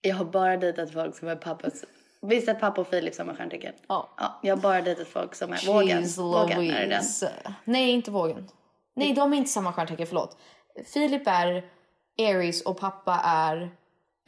[0.00, 1.84] Jag har bara dejtat folk som är pappas...
[2.22, 3.74] Visst är pappa och Filip samma stjärntecken?
[3.88, 4.08] Ja.
[4.18, 4.40] ja.
[4.42, 5.88] Jag har bara dejtat folk som är vågen.
[5.88, 6.88] Jeez Vågen, är det den?
[6.88, 7.32] Louise.
[7.64, 8.48] Nej, inte vågen.
[8.94, 10.36] Nej, de är inte samma stjärntecken, förlåt.
[10.84, 11.64] Filip är
[12.18, 13.62] Aries och pappa är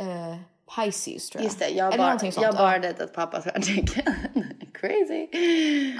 [0.00, 0.36] eh,
[0.76, 1.44] Pisces tror jag.
[1.44, 2.36] Just det, jag har bara, sånt.
[2.36, 2.78] jag bara Ja.
[2.78, 4.14] dejtat pappas stjärntecken.
[4.74, 5.28] Crazy.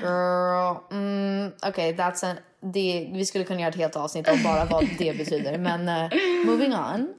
[0.01, 4.65] Girl, mm, okej, that's an, det, vi skulle kunna göra ett helt avsnitt om bara
[4.65, 5.59] vad det betyder.
[5.59, 7.15] Men eh, moving on.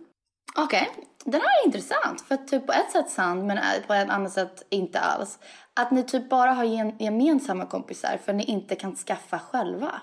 [0.56, 0.90] Okej,
[1.26, 2.22] den här är intressant.
[2.22, 5.40] För typ på ett sätt sant men på ett annat sätt inte alls.
[5.74, 6.64] Att ni typ bara har
[7.02, 10.02] gemensamma kompisar för ni inte kan skaffa själva.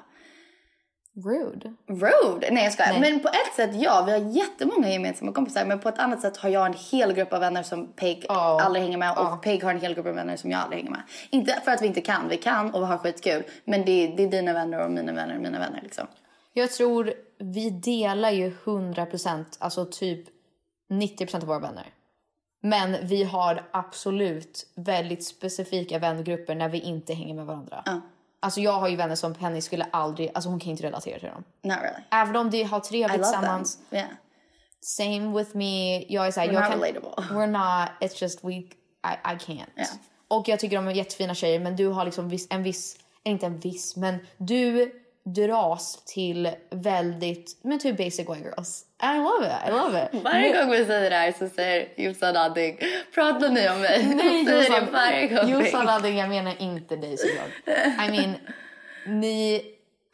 [1.16, 1.74] Rude.
[1.88, 2.48] Rude?
[2.50, 3.00] Nej jag skojar.
[3.00, 5.64] Men på ett sätt ja, vi har jättemånga gemensamma kompisar.
[5.64, 8.60] Men på ett annat sätt har jag en hel grupp av vänner som Peg Ja.
[8.62, 9.10] aldrig hänger med.
[9.10, 9.40] Och Ja.
[9.42, 11.02] Peg har en hel grupp av vänner som jag aldrig hänger med.
[11.30, 13.42] Inte för att vi inte kan, vi kan och har skitkul.
[13.64, 16.06] Men det är, det är dina vänner och mina vänner och mina vänner liksom.
[16.52, 20.26] Jag tror vi delar ju 100%, alltså typ
[20.92, 21.86] 90% av våra vänner.
[22.62, 27.84] Men vi har absolut väldigt specifika vängrupper när vi inte hänger med varandra.
[28.42, 31.28] Alltså jag har ju vänner som Penny skulle aldrig, alltså hon kan inte relatera till
[31.28, 31.44] dem.
[31.62, 32.02] Not really.
[32.10, 33.22] Även om de har trevligt them.
[33.22, 33.78] tillsammans.
[33.90, 34.08] Yeah.
[34.80, 36.04] Same with me.
[36.08, 37.36] Jag är såhär, We're jag not kan, relatable.
[37.36, 38.66] We're not, it's just we, I,
[39.02, 39.70] I can't.
[39.76, 39.90] Yeah.
[40.28, 43.46] Och jag tycker de är jättefina tjejer men du har liksom viss, en viss, inte
[43.46, 44.92] en viss men du
[45.24, 48.84] dras till väldigt, men typ basic white girls.
[49.02, 50.24] I love it, I love it.
[50.24, 52.78] Varje gång vi säger det här så säger Jossan någonting.
[53.14, 54.14] Pratar ni om mig?
[54.92, 57.76] Nej, Jossan, Ladding, jag menar inte dig såklart.
[58.08, 58.34] I mean,
[59.06, 59.54] ni,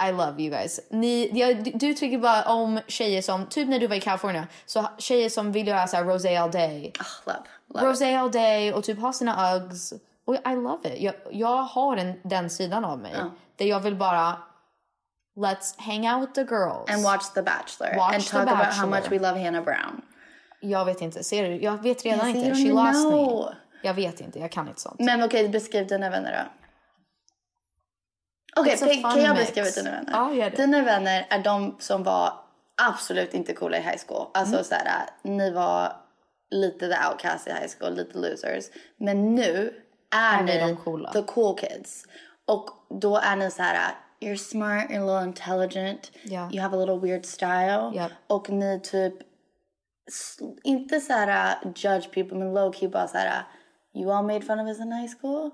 [0.09, 0.81] I love you guys.
[0.91, 4.87] Ni, jag, du- tycker bara om tjejer som, typ när du var i California, så
[4.99, 6.93] tjejer som vill göra såhär rosé all day.
[6.99, 7.39] Ah, love,
[7.75, 7.87] love.
[7.87, 9.93] Rosé all day och typ ha sina Uggs.
[10.25, 11.03] Och I love it.
[11.03, 13.15] Jag, jag har en, den sidan av mig.
[13.57, 14.37] Där jag vill bara,
[15.37, 16.91] let's hang out with the girls.
[16.91, 17.97] And watch The Bachelor.
[17.97, 18.87] Watch and talk about how Bachelor.
[18.89, 20.03] much we love Hannah Brown.
[20.61, 21.57] Jag vet inte, ser du?
[21.63, 22.55] Jag vet redan Yes, inte.
[22.63, 23.45] She lost know.
[23.51, 23.57] me.
[23.83, 25.01] Jag vet inte, jag kan inte sånt.
[25.01, 26.53] Men okej, beskriv dina vänner då.
[28.61, 29.55] Okej, fun kan jag mix.
[29.55, 30.13] beskriva dina vänner?
[30.13, 30.57] Ja, gör det.
[30.57, 32.33] Dina vänner är de som var
[32.83, 34.27] absolut inte coola i high school.
[34.35, 34.65] Alltså Mm.
[34.65, 35.93] såhär, ni var
[36.51, 38.65] lite the outcast i high school, lite losers.
[38.97, 39.75] Men nu
[40.15, 41.13] är, Är ni de coola?
[41.13, 42.05] the cool kids.
[42.47, 42.69] Och
[43.01, 46.49] då är ni så här: you're smart, you're a little intelligent, Ja.
[46.53, 47.93] you have a little weird style.
[47.95, 48.13] Japp.
[48.27, 49.15] Och ni typ,
[50.65, 53.43] inte så här judge people men low key bara så här:
[53.95, 55.51] you all made fun of us in high school.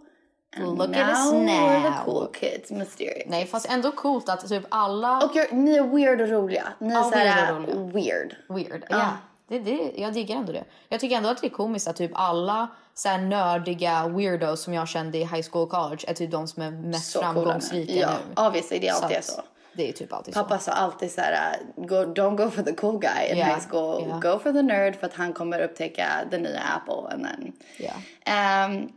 [0.57, 2.05] And Look at us we're the now.
[2.05, 3.25] cool kids, mysterious.
[3.31, 5.17] Nej, fast ändå coolt att typ alla...
[5.25, 6.73] Och you're, ni är weird och roliga.
[6.79, 7.53] Ni är Ja, så här
[7.93, 8.85] weird weird.
[8.91, 9.11] Ja.
[9.49, 10.65] Det, det, jag diggar ändå det.
[10.89, 14.75] Jag tycker ändå att det är komiskt att typ alla så här nördiga weirdos som
[14.75, 17.93] jag kände i high school och college är typ de som är mest Så framgångsrika
[17.93, 18.43] Ja, nu.
[18.47, 19.43] obviously det är alltid så.
[19.75, 20.65] Det är typ alltid Pappa så.
[20.65, 24.07] sa alltid så här, go, don't go for the cool guy in Ja, high school.
[24.09, 24.31] ja.
[24.33, 27.15] Go for the nerd för att han kommer upptäcka den nya Apple.
[27.15, 27.53] And then.
[27.79, 27.93] Ja.
[28.33, 28.89] Ehm,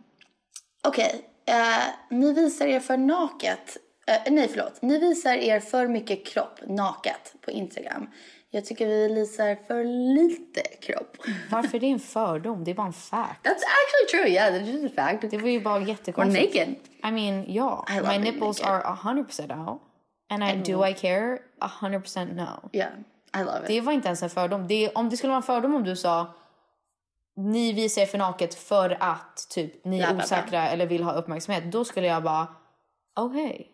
[0.87, 1.83] Okej, eh,
[2.17, 3.77] ni visar er för naket.
[4.07, 4.81] eh, nej, förlåt.
[4.81, 8.09] Ni visar er för mycket kropp naket på Instagram.
[8.55, 9.83] Jag tycker vi visar för
[10.15, 11.17] lite kropp.
[11.51, 12.63] Varför är det en fördom?
[12.63, 13.45] Det är bara en fact.
[13.45, 15.31] That's actually true, yeah, that's just a fact.
[15.31, 16.55] Det var ju bara We're jättekonstigt.
[16.55, 16.75] naked.
[17.03, 17.85] I mean, ja.
[17.89, 18.75] Love My nipples naked.
[18.85, 19.81] are 100% out.
[20.29, 21.39] And I, do I care?
[21.81, 22.69] 100% no.
[22.73, 22.91] Yeah,
[23.37, 23.67] I love it.
[23.67, 24.67] Det var inte ens en fördom.
[24.67, 26.27] Det, om det skulle vara en fördom om du sa
[27.37, 31.71] ni visar er för naket för att typ ni är osäkra eller vill ha uppmärksamhet.
[31.71, 32.47] Då skulle jag bara
[33.15, 33.71] okej.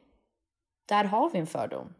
[0.90, 1.94] Där har vi en fördom.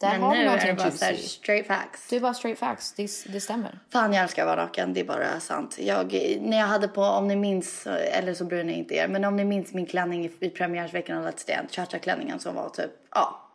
[0.00, 1.28] Där Men har nu är det bara så här juicy.
[1.28, 2.06] straight facts.
[2.10, 2.92] Det är bara straight facts.
[2.92, 3.78] Det, det stämmer.
[3.92, 5.76] Fan jag älskar att vara naken, det är bara sant.
[5.78, 9.24] Jag, när jag hade på, om ni minns, eller så bryr ni inte er, men
[9.24, 12.90] om ni minns min klänning i, i premiärsveckan av Let's Dance, cha-cha-klänningen som var typ,
[13.14, 13.50] ja,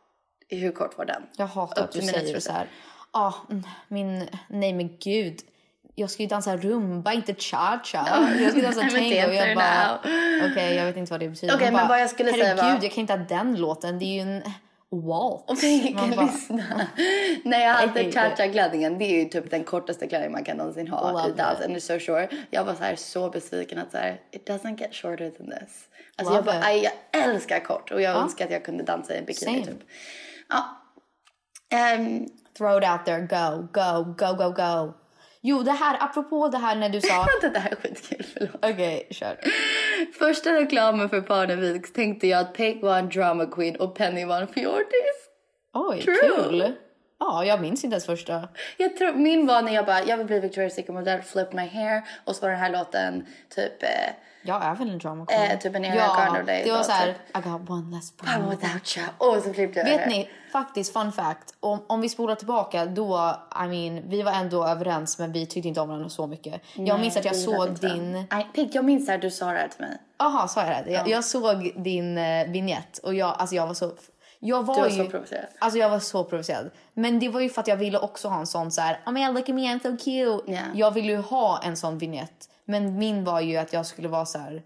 [0.50, 1.24] hur kort var den?
[1.38, 2.40] Jag hatar Upp att du säger trosor.
[2.40, 2.68] så här.
[3.14, 4.28] Ja, mm, min...
[4.48, 5.40] Nej men gud.
[5.96, 8.28] Jag ska ju dansa rumba, inte cha-cha.
[8.40, 8.96] Jag ska dansa tango.
[8.96, 9.88] Och dancer jag bara...
[9.88, 10.52] now.
[10.52, 11.56] Okej, jag vet inte vad det betyder.
[11.56, 13.56] Okej, Man men bara, vad jag skulle säga Herregud, var- jag kan inte ha den
[13.56, 14.00] låten.
[14.00, 14.44] Det är ju en
[15.02, 15.44] waltz.
[15.48, 16.88] Okej, Man kan bara, lyssna.
[17.44, 21.12] När jag hade cha-cha-klänningen, det är ju typ den kortaste klänningen man kan någonsin ha
[21.28, 21.44] Love.
[21.44, 22.30] And it's so short.
[22.50, 25.88] Jag var så här så besviken att så här, it doesn't get shorter than this.
[26.16, 29.18] Alltså jag, bara, aj, jag älskar kort och jag önskar att jag kunde dansa i
[29.18, 29.66] en bikini Same.
[29.66, 29.88] typ.
[30.50, 30.82] Ja.
[31.78, 32.28] Ehm,
[32.58, 34.94] Throw it out there, go, go, go, go, go.
[35.48, 37.28] Jo, det här, apropå det här när du sa...
[37.42, 38.56] det där är skitkul, förlåt.
[38.56, 39.40] Okej, kör.
[40.20, 44.42] Första reklamen för Parneviks tänkte jag att Peg var en drama queen och Penny var
[44.42, 45.30] en fjortis.
[45.74, 46.16] Oj, True.
[46.22, 46.74] kul.
[47.20, 48.48] Ja, jag minns inte ens första.
[48.78, 51.68] Jag tror, min var när jag bara, jag vill bli Victoria's Secret modell, flip my
[51.68, 53.26] hair och så var den här låten
[53.56, 53.90] typ eh,
[54.46, 55.52] Jag är väl en drama queen.
[55.52, 57.38] Eh, typ en Ariana ja, Grande Day det var då, så här, typ.
[57.38, 58.50] I got one less problem.
[58.50, 59.08] without you.
[59.18, 60.10] Och så klippte jag Vet det.
[60.10, 61.54] ni, faktiskt fun fact.
[61.60, 65.68] Om, om vi spolar tillbaka då, I mean, vi var ändå överens men vi tyckte
[65.68, 66.62] inte om varandra så mycket.
[66.74, 68.26] jag minns att jag såg din...
[68.32, 69.98] Nej, Pig, jag minns att du sa det här till mig.
[70.18, 70.92] Jaha, sa jag det?
[70.92, 73.92] Jag, jag såg din uh, vignett och jag, alltså jag var så...
[74.40, 75.46] Jag var, var ju, så provocerad.
[75.60, 76.72] Alltså jag var så provocerad.
[76.94, 79.12] Men det var ju för att jag ville också ha en sån så här, oh
[79.12, 80.52] man, look at me, I'm so cute.
[80.52, 80.62] Ja.
[80.74, 82.50] Jag ville ju ha en sån vignett.
[82.66, 84.64] Men min var ju att jag skulle vara så här,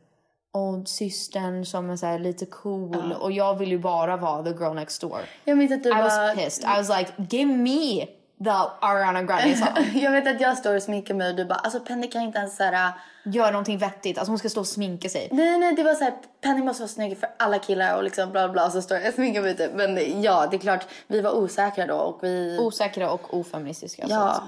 [0.53, 3.13] åh systern som är så lite cool.
[3.19, 5.19] Och jag ville ju bara vara the girl next door.
[5.45, 6.03] Jag minns att du I bara...
[6.03, 6.63] was pissed.
[6.63, 8.05] I was like, give me
[8.43, 9.67] the Ariana Grande song.
[9.93, 12.39] Jag vet att jag står och sminkar mig och du bara, alltså Penny kan inte
[12.39, 12.91] ens såhär...
[13.25, 14.17] Gör någonting vettigt.
[14.17, 15.27] Alltså hon ska stå och sminka sig.
[15.31, 18.31] Nej, nej, det var så här, Penny måste vara snygg för alla killar och liksom
[18.31, 18.65] bla bla.
[18.65, 19.71] Och så står jag och sminkar mig typ.
[19.73, 22.57] Men ja, det är klart, vi var osäkra då och vi...
[22.61, 24.07] Osäkra och ofeministiska.
[24.07, 24.43] så ja, att-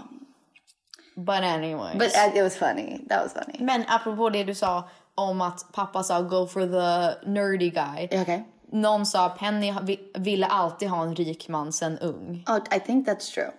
[1.25, 1.97] But anyways.
[1.97, 3.05] but uh, it was funny.
[3.09, 3.57] That was funny.
[3.59, 8.21] Men apropå det du sa om att pappa sa go for the nerdy guy.
[8.21, 8.43] Okej.
[8.71, 12.43] Någon sa Penny vi- ville alltid ha en rik man sen ung.
[12.47, 13.51] Oh, I think that's true.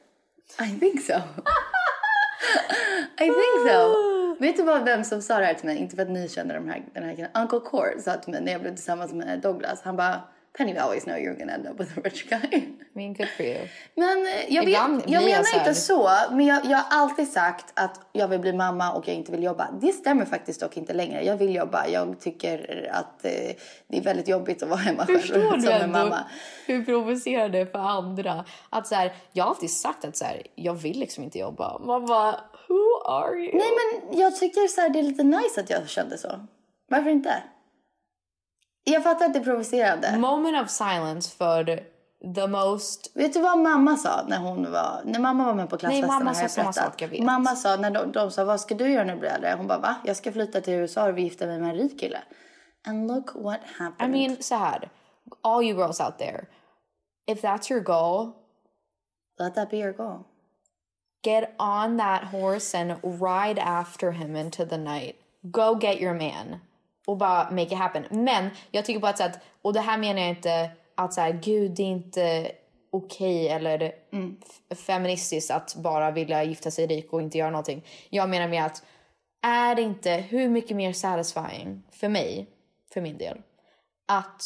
[0.60, 1.12] I think so.
[3.18, 3.94] I think so.
[4.40, 5.76] Vet du vad, vem som sa det här till mig?
[5.78, 7.30] Inte för att ni känner de här, den här killen.
[7.34, 9.82] Uncle Cord sa till mig när jag blev tillsammans med Douglas.
[9.82, 10.20] Han bara,
[10.59, 12.38] Penny will always know you're gonna end up with a rich guy.
[12.53, 13.59] I mean good for you.
[13.96, 16.11] Men eh, jag, Ibland vet, jag jag menar så här- inte så.
[16.30, 19.42] Men jag, jag har alltid sagt att jag vill bli mamma och jag inte vill
[19.42, 19.68] jobba.
[19.80, 21.24] Det stämmer faktiskt dock inte längre.
[21.24, 21.86] Jag vill jobba.
[21.86, 23.30] Jag tycker att eh,
[23.88, 26.18] det är väldigt jobbigt att vara hemma själv Förstår som du ändå mamma.
[26.66, 28.44] hur provocerande det är för andra?
[28.70, 31.78] Att så här, jag har alltid sagt att så här, jag vill liksom inte jobba.
[31.78, 32.30] Man bara,
[32.68, 33.53] who are you?
[33.59, 33.68] Nej
[34.11, 36.46] men jag tycker så här, det är lite nice att jag kände så.
[36.90, 37.34] Varför inte?
[38.84, 40.18] Jag fattar att det är provocerande.
[40.18, 41.64] Moment of silence för
[42.34, 43.10] the most...
[43.14, 46.08] Vet du vad mamma sa när hon var, när mamma var med på klassfesten?
[46.08, 47.22] mamma har sa samma sak, jag vet.
[47.22, 49.54] Mamma sa, när de, de sa vad ska du göra när du blir äldre?
[49.56, 49.94] Hon bara va?
[50.04, 52.18] Jag ska flytta till USA och gifta mig med en rik kille.
[52.86, 54.12] And look what I happened.
[54.12, 54.90] mean, så här.
[55.42, 56.46] All you girls out there.
[57.26, 58.32] If that's your goal,
[59.38, 60.26] Let that be your goal.
[61.22, 65.16] get on that horse and ride after him into the night.
[65.50, 66.60] Go get your man.
[67.07, 68.05] Och bara make it happen.
[68.11, 71.32] Men jag tycker att, så att och det här menar jag inte att så här,
[71.32, 72.53] gud det är inte
[72.90, 73.92] okej eller
[74.70, 77.84] f- feministiskt att bara vilja gifta sig rik och inte göra någonting.
[78.11, 78.84] Jag menar med att
[79.46, 82.46] är det inte hur mycket mer satisfying för mig,
[82.92, 83.42] för min del,
[84.09, 84.42] att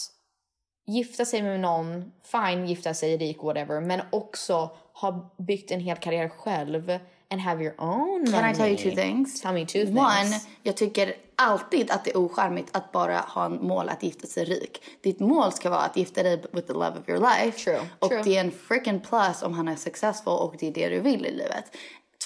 [0.86, 5.96] gifta sig med någon, fine gifta sig rik whatever, men också ha byggt en hel
[5.96, 6.98] karriär själv
[7.30, 8.30] and have your own money.
[8.30, 9.40] Can I tell you two things?
[9.40, 9.98] Tell me two things.
[9.98, 14.26] One, jag tycker alltid att det är ocharmigt att bara ha en mål att gifta
[14.26, 14.82] sig rik.
[15.02, 17.64] Ditt mål ska vara att gifta dig with the love of your life.
[17.64, 18.22] True, Och true.
[18.22, 21.26] det är en freaking plus om han är successful och det är det du vill
[21.26, 21.64] i livet.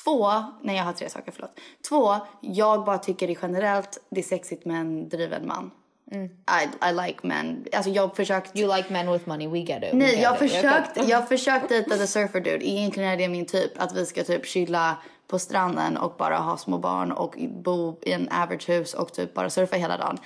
[0.05, 0.29] Två,
[0.63, 1.61] nej jag har tre saker, förlåt.
[1.89, 5.71] Två, jag bara tycker det generellt det är sexigt med en driven man.
[6.13, 7.65] I, I like men.
[7.73, 8.59] Alltså jag försökt...
[8.59, 9.93] You like men with money, we get it.
[9.93, 10.39] Nej, get jag it.
[10.39, 12.69] försökt, jag försökt dejta the surfer dude.
[12.69, 13.73] Egentligen är det min typ.
[13.77, 14.97] Att vi ska typ chilla
[15.29, 19.35] på stranden och bara ha små barn och bo i en average hus och typ
[19.35, 20.19] bara surfa hela dagen.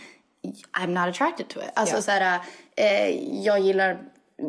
[0.72, 1.70] I'm not attracted to it.
[1.74, 2.02] Alltså Ja.
[2.02, 2.40] så här,
[2.76, 3.10] eh,
[3.44, 3.98] jag gillar,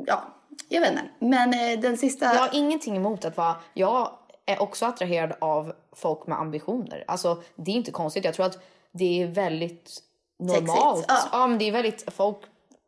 [0.08, 0.24] ja,
[0.70, 1.04] jag vet inte.
[1.20, 2.26] Men eh, den sista...
[2.26, 3.56] Jag har ingenting emot att vara...
[3.74, 4.10] Jag
[4.46, 7.04] är också attraherad av folk med ambitioner.
[7.08, 8.26] Alltså, det är inte konstigt.
[8.26, 10.02] Jag tror att det är väldigt
[10.40, 11.06] normalt.
[11.08, 11.18] ja.
[11.32, 11.48] Ja.
[11.48, 12.14] men det är väldigt...
[12.14, 12.38] Folk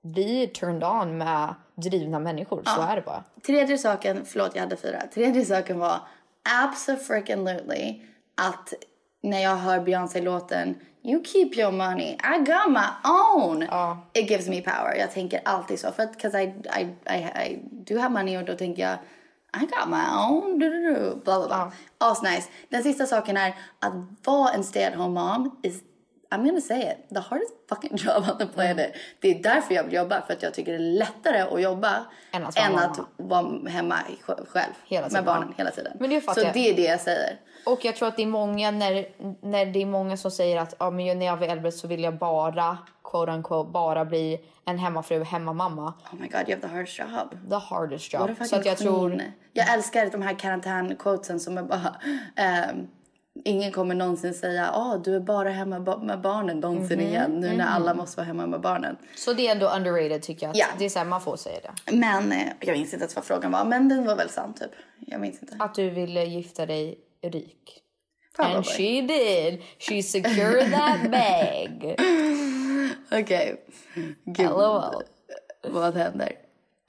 [0.02, 2.62] blir turned on med drivna människor.
[2.66, 3.24] Så är det bara.
[3.46, 5.02] Tredje saken, förlåt jag hade fyra.
[5.14, 6.00] Tredje saken var
[6.64, 8.02] absolutely
[8.36, 8.74] att
[9.24, 13.64] när jag hör Beyoncé-låten You keep your money, I got my own.
[14.14, 14.96] It gives me power.
[15.00, 15.92] Jag tänker alltid så.
[15.92, 16.46] För att 'cause I,
[16.80, 18.98] I, I, I do have money och då tänker jag
[19.62, 20.60] I got my own.
[20.60, 21.72] Du, du, du, bla, bla, bla.
[21.98, 22.50] Asnice.
[22.70, 23.94] Den sista saken är att
[24.26, 25.82] vara en stay at home mom is
[26.30, 27.10] I'm gonna say it.
[27.16, 28.94] The hardest fucking job on the planet.
[29.20, 30.22] Det är därför jag vill jobba.
[30.22, 33.70] För att jag tycker det är lättare att jobba Än att vara än att vara
[33.70, 33.96] hemma
[34.28, 34.74] sj- själv.
[34.86, 35.94] Hela med barnen hela tiden.
[36.00, 36.54] Men det Så jag.
[36.54, 37.40] det är det jag säger.
[37.66, 39.06] Och jag tror att det är många när,
[39.42, 42.04] när det är många som säger att ja, men när jag blir äldre så vill
[42.04, 45.94] jag bara quote unquote bara bli en hemmafru, hemmamamma.
[46.12, 47.50] Oh my god, you have the hardest job.
[47.50, 48.30] The hardest job.
[48.48, 49.22] Så jag tror.
[49.54, 51.96] Jag älskar de här karantän-quotesen som är bara...
[52.36, 52.88] ehm,
[53.46, 57.58] ingen kommer någonsin säga åh du är bara hemma med barnen någonsin Mhm, igen nu
[57.58, 58.98] när alla måste vara hemma med barnen.
[59.16, 60.56] Så det är ändå underrated tycker jag.
[60.58, 60.66] Ja.
[60.80, 61.92] Det är så här, man får säga det.
[61.96, 64.72] Men eh, jag minns inte ens vad frågan var men den var väl sann typ.
[65.00, 65.56] Jag minns inte.
[65.60, 67.82] Att du ville gifta dig rik.
[68.36, 68.56] Probably.
[68.56, 69.62] And she did.
[69.80, 71.96] She secured that bag.
[73.12, 73.66] Okej.
[74.26, 74.50] Gud.
[74.50, 75.04] LOL.
[75.70, 76.32] Vad händer?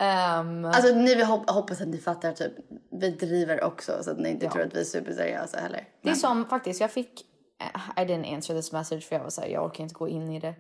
[0.01, 2.53] Um, Alltså ni vi hop- hoppas att ni fattar typ.
[2.91, 5.89] Vi driver också så att ni inte tror att vi är superseriösa heller.
[6.03, 7.25] det är som faktiskt, jag fick...
[7.61, 10.09] eh, I didn't answer this message för jag var så här, jag orkar inte gå
[10.09, 10.55] in i det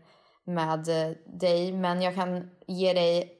[0.45, 1.72] med eh, dig.
[1.72, 3.32] Men jag kan ge dig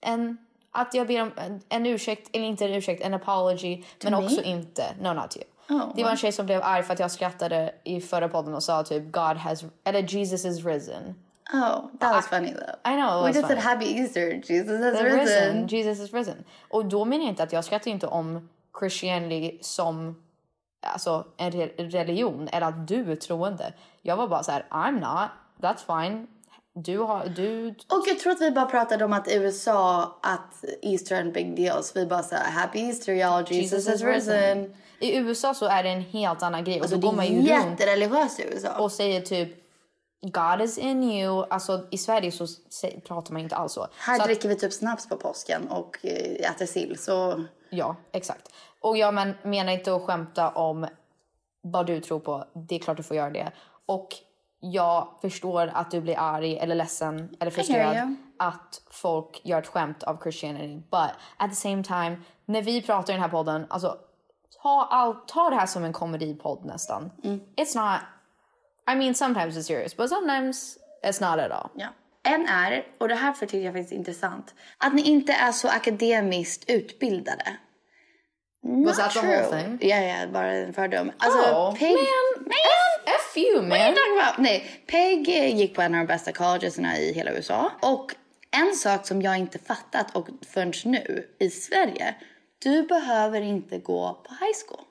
[0.00, 0.38] en...
[0.76, 3.84] Att jag ber om en, en ursäkt, eller inte en ursäkt, en apology.
[4.02, 4.18] men me?
[4.18, 5.44] också inte, no not you.
[5.80, 8.54] Oh, det var en tjej som blev arg för att jag skrattade i förra podden
[8.54, 11.14] och sa typ God has, eller Jesus is risen.
[11.52, 12.92] Oh, that was funny though.
[12.92, 13.60] I know, We just said funny.
[13.60, 14.40] happy Easter.
[14.44, 15.18] Jesus has risen.
[15.20, 15.66] risen.
[15.66, 16.44] Jesus is risen.
[16.70, 18.48] Och då menar jag inte att jag skrattar inte om
[18.80, 20.22] Christianity som
[20.86, 23.72] alltså, en re- religion eller att du är troende.
[24.02, 25.30] Jag var bara så här, I'm not,
[25.60, 26.26] that's fine.
[26.74, 27.26] du har...
[27.26, 31.20] Du, Och jag tror att vi bara pratade om att i USA, att Easter är
[31.20, 31.82] en big deal.
[31.84, 34.74] Så vi bara sa happy Easter y'all, Jesus, has risen.
[35.00, 36.76] I USA så är det en helt annan grej.
[36.76, 37.48] Och Alltså då går det man är ju runt
[37.80, 38.78] jättereligiöst i USA.
[38.78, 39.63] och säger typ
[40.32, 41.46] God is in you.
[41.50, 42.46] Alltså i Sverige så
[43.06, 43.86] pratar man inte alls så.
[43.98, 46.98] Här så att- dricker vi typ snaps på påsken och eh, äter sill.
[46.98, 48.48] Så Ja, exakt.
[48.80, 50.86] Och jag men, menar inte att skämta om
[51.62, 52.44] vad du tror på.
[52.52, 53.52] Det är klart du får göra det.
[53.86, 54.08] Och
[54.60, 60.02] jag förstår att du blir arg eller ledsen eller frustrerad att folk gör ett skämt
[60.02, 60.76] av Christianity.
[60.90, 63.98] But at the same time, när vi pratar i den här podden, alltså
[64.62, 67.10] ta, all, ta det här som en komedipodd nästan.
[67.24, 67.40] Mm.
[67.56, 68.00] It's not,
[68.92, 71.70] I mean sometimes it's serious, but sometimes it's not at all.
[71.74, 71.88] ja.
[72.26, 75.68] En är, och det här tycker jag faktiskt är intressant, att ni inte är så
[75.68, 77.56] akademiskt utbildade.
[78.62, 79.78] Was that the whole thing?
[79.90, 81.12] Ja, ja, bara en fördom.
[81.18, 82.52] Alltså, Oh, Peg, man.
[83.06, 83.94] F you What are you man!
[83.94, 84.38] talking about?
[84.38, 85.28] Nej, Peg
[85.58, 87.70] gick på en av de bästa collegesna i hela USA.
[87.82, 88.14] Och
[88.50, 92.14] en sak som jag inte fattat och förrän nu i Sverige.
[92.58, 94.84] Du behöver inte gå på high school.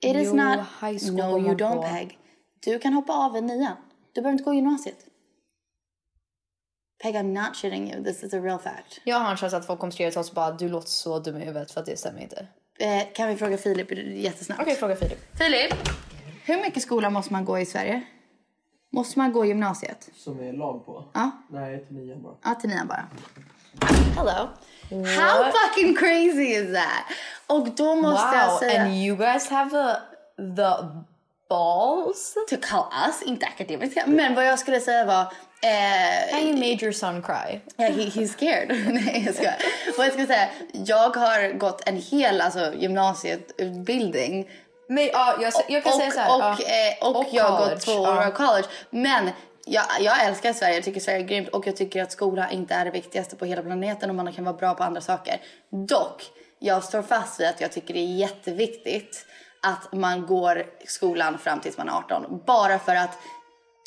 [0.00, 0.58] It is Jo, not...
[0.80, 1.82] high school no, you man don't på.
[1.82, 2.18] Peg.
[2.64, 3.76] Du kan hoppa av i nian.
[4.12, 4.98] Du behöver inte gå gymnasiet.
[7.02, 8.04] Peg, I'm not shitting you.
[8.04, 9.00] This is a real fact.
[9.04, 11.18] Jag har en känsla att folk kommer skriva till oss och bara du låter så
[11.18, 12.46] dum i huvudet för att det stämmer inte.
[12.78, 14.62] Eh, kan vi fråga Filip jättesnabbt?
[14.62, 15.18] Okej, fråga Filip.
[15.38, 15.74] Filip,
[16.44, 18.02] hur mycket skola måste man gå i Sverige?
[18.92, 20.10] Måste man gå gymnasiet?
[20.14, 21.10] Som är lag på?
[21.14, 21.30] Ja.
[21.50, 22.36] Nej, till nian bara.
[22.44, 23.08] Ja, till nian bara.
[24.16, 24.48] Hello.
[24.90, 27.04] How fucking crazy is that?
[27.46, 28.82] Och då måste jag Wow, säga...
[28.82, 29.94] and you guys have the,
[30.56, 30.72] the
[31.52, 32.34] balls?
[32.50, 34.04] To call us, inte akademiska.
[34.06, 35.32] Men vad jag skulle säga var...
[35.64, 37.60] Eh, I made your son cry.
[37.76, 38.68] Ja, he, he's scared.
[38.92, 39.54] Nej, jag skojar.
[39.96, 44.50] Vad jag ska säga, jag har gått en hel alltså, gymnasieutbildning.
[44.88, 46.36] Men, ja, jag, jag kan och, säga så här.
[46.36, 47.00] Och, ja.
[47.00, 48.30] eh, och, Och jag har gått två år ja.
[48.30, 48.68] college.
[48.90, 49.30] Men
[49.66, 52.74] jag, jag älskar Sverige, jag tycker Sverige är grymt och jag tycker att skola inte
[52.74, 55.40] är det viktigaste på hela planeten och man kan vara bra på andra saker.
[55.70, 56.22] Dock,
[56.58, 59.26] jag står fast vid att jag tycker det är jätteviktigt
[59.62, 62.42] att man går skolan fram tills man är 18.
[62.46, 63.18] Bara för att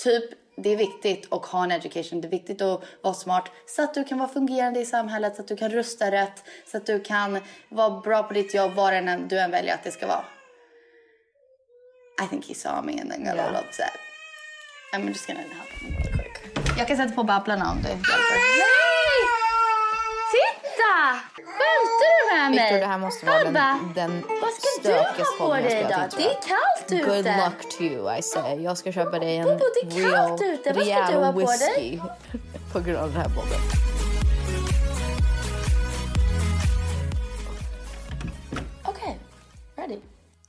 [0.04, 0.24] typ
[0.58, 2.22] det är viktigt att ha en education.
[2.22, 5.42] Det är viktigt att vara smart så att du kan vara fungerande i samhället, så
[5.42, 8.94] att du kan rösta rätt, så att du kan vara bra på ditt jobb, vad
[8.94, 10.26] än du än väljer att det ska vara.
[12.26, 13.48] I think he saw me and then got Yeah.
[13.48, 13.92] all upset.
[14.94, 16.78] I'm just gonna help him really quick.
[16.78, 18.85] Jag kan sätta på Babblarna om det hjälper.
[20.76, 21.20] Titta!
[21.36, 22.60] Skämtar du med mig?
[22.60, 26.10] Victor, det här måste vara den, Babba, den Vad ska du ha på dig idag?
[26.18, 27.16] Det är kallt ute.
[27.16, 28.62] Good luck to you, I say.
[28.62, 30.74] Jag ska köpa dig en Bobo, det är real, kallt ute.
[30.74, 32.02] Vad ska du ha på dig?
[32.74, 33.60] på grund av den här podden.
[38.86, 39.20] Okej,
[39.76, 40.00] ready.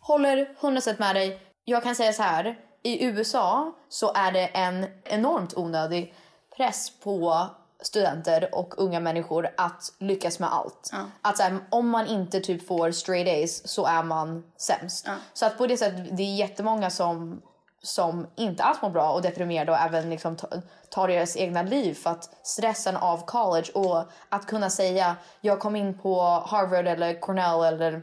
[0.01, 1.41] Håller 100% med dig.
[1.65, 2.57] Jag kan säga så här.
[2.83, 6.15] I USA så är det en enormt onödig
[6.57, 7.47] press på
[7.87, 10.91] studenter och unga människor att lyckas med allt.
[11.23, 15.07] Att så här, om man inte typ får straight A's så är man sämst.
[15.33, 17.43] Så att på det sättet, det är jättemånga som,
[17.83, 20.49] som inte alls mår bra och deprimerade och även liksom ta-
[20.91, 25.77] tar deras egna liv för att stressen av college och att kunna säga jag kom
[25.77, 28.03] in på Harvard eller Cornell eller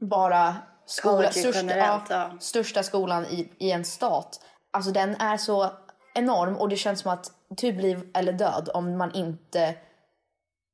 [0.00, 0.56] bara
[0.86, 2.30] skola, största, ja, ja.
[2.40, 4.40] största skolan i, i en stat.
[4.70, 5.70] Alltså den är så
[6.14, 9.74] enorm och det känns som att typ liv eller död om man inte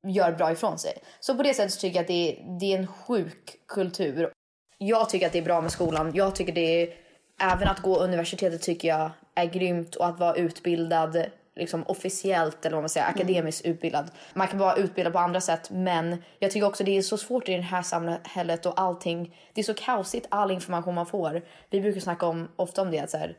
[0.07, 0.97] gör bra ifrån sig.
[1.19, 4.31] Så på det sättet så tycker jag att det är, det är en sjuk kultur.
[4.77, 6.11] Jag tycker att det är bra med skolan.
[6.13, 6.93] Jag tycker det är,
[7.41, 11.25] även att gå universitetet tycker jag är grymt och att vara utbildad
[11.55, 14.11] liksom officiellt eller vad man säger, akademiskt utbildad.
[14.33, 17.49] Man kan vara utbildad på andra sätt men jag tycker också det är så svårt
[17.49, 19.35] i det här samhället och allting.
[19.53, 21.41] Det är så kaosigt all information man får.
[21.69, 23.37] Vi brukar snacka om, ofta om det att så här,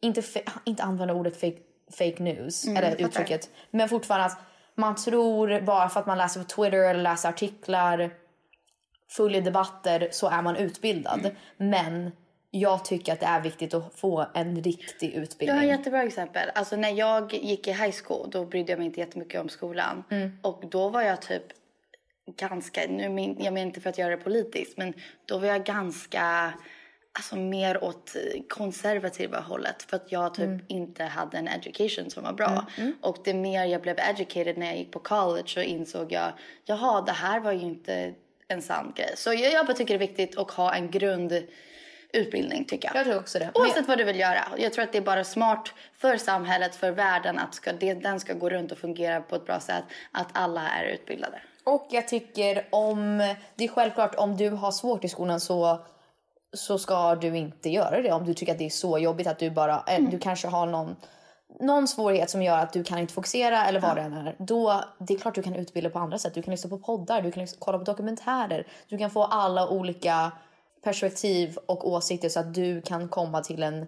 [0.00, 1.58] inte, fe- inte använda ordet fake,
[1.98, 3.50] fake news Mm, eller uttrycket.
[3.70, 4.38] Men fortfarande att
[4.74, 8.10] man tror bara för att man läser på Twitter eller läser artiklar
[9.10, 11.20] följer debatter så är man utbildad.
[11.20, 11.34] Mm.
[11.56, 12.10] Men
[12.50, 15.58] jag tycker att det är viktigt att få en riktig Jag har utbildning.
[15.70, 16.50] ett jättebra exempel.
[16.54, 20.04] Alltså när jag gick i high school då brydde jag mig inte jättemycket om skolan.
[20.42, 21.42] Och då var jag typ
[22.38, 24.94] ganska, nu min, jag menar inte för att göra det politiskt, men
[25.26, 26.52] då var jag ganska
[27.12, 28.16] alltså mer åt
[28.48, 32.66] konservativa hållet för att jag typ inte hade en education som var bra.
[33.00, 36.32] Och det mer jag blev educated när jag gick på college så insåg jag,
[36.64, 38.14] jaha det här var ju inte
[38.48, 39.12] en sann grej.
[39.16, 42.96] Så jag, jag bara tycker det är viktigt att ha en grundutbildning tycker jag.
[42.96, 43.50] Jag tror också det.
[43.54, 44.44] Oavsett vad du vill göra.
[44.58, 48.20] Jag tror att det är bara smart för samhället, för världen att ska, det, den
[48.20, 49.84] ska gå runt och fungera på ett bra sätt.
[50.12, 51.42] Att alla är utbildade.
[51.64, 53.18] Och jag tycker om,
[53.54, 55.78] det är självklart om du har svårt i skolan så,
[56.56, 58.12] så ska du inte göra det.
[58.12, 60.10] Om du tycker att det är så jobbigt att du bara, eh, Mm.
[60.10, 60.96] du kanske har någon,
[61.60, 64.36] någon svårighet som gör att du kan inte fokusera eller vad det än är.
[64.38, 66.34] Då, det är klart du kan utbilda på andra sätt.
[66.34, 68.66] Du kan lyssna på poddar, du kan kolla på dokumentärer.
[68.88, 70.32] Du kan få alla olika
[70.84, 73.86] perspektiv och åsikter så att du kan komma till en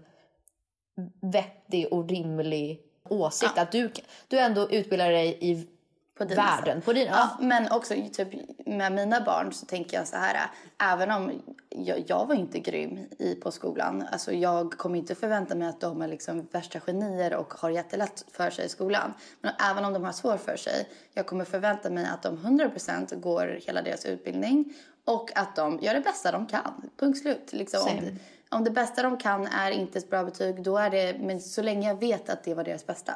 [1.32, 3.58] vettig och rimlig åsikt.
[3.58, 3.92] Att du,
[4.28, 5.68] du ändå utbildar dig i
[6.14, 6.80] På dina världen.
[6.80, 8.28] På din, Ja, men också typ
[8.66, 10.50] med mina barn så tänker jag så här.
[10.78, 14.04] Även om jag, jag var inte grym i, på skolan.
[14.12, 18.24] Alltså jag kommer inte förvänta mig att de är liksom värsta genier och har jättelätt
[18.32, 19.14] för sig i skolan.
[19.40, 20.88] Men även om de har svårt för sig.
[21.14, 24.74] Jag kommer förvänta mig att de 100% går hela deras utbildning.
[25.04, 26.90] Och att de gör det bästa de kan.
[26.96, 27.52] Punkt slut.
[27.52, 30.62] Liksom, om, om det bästa de kan är inte ett bra betyg.
[30.62, 33.14] Då är det, men så länge jag vet att det var deras bästa.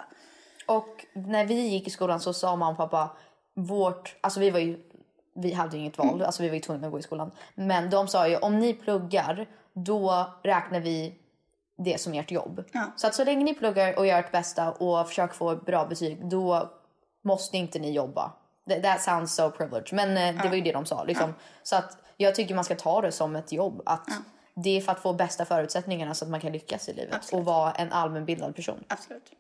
[0.69, 3.17] Och när vi gick i skolan så sa mamma och pappa
[3.55, 4.79] vårt, alltså vi var ju,
[5.35, 7.31] vi hade ju inget val, alltså vi var ju tvungna att gå i skolan.
[7.55, 11.15] Men de sa ju om ni pluggar då räknar vi
[11.79, 12.65] det som ert jobb.
[12.97, 16.29] Så att så länge ni pluggar och gör ert bästa och försöker få bra betyg
[16.29, 16.71] då
[17.23, 18.33] måste inte ni jobba.
[18.69, 19.93] That, that sounds so privileged.
[19.93, 21.05] Men eh, det var ju det de sa.
[21.05, 21.35] Liksom.
[21.63, 23.83] Så att jag tycker man ska ta det som ett jobb.
[23.87, 24.09] Att
[24.55, 27.45] Det är för att få bästa förutsättningarna så att man kan lyckas i livet och
[27.45, 28.85] vara en allmänbildad person.
[28.89, 29.33] Absolut.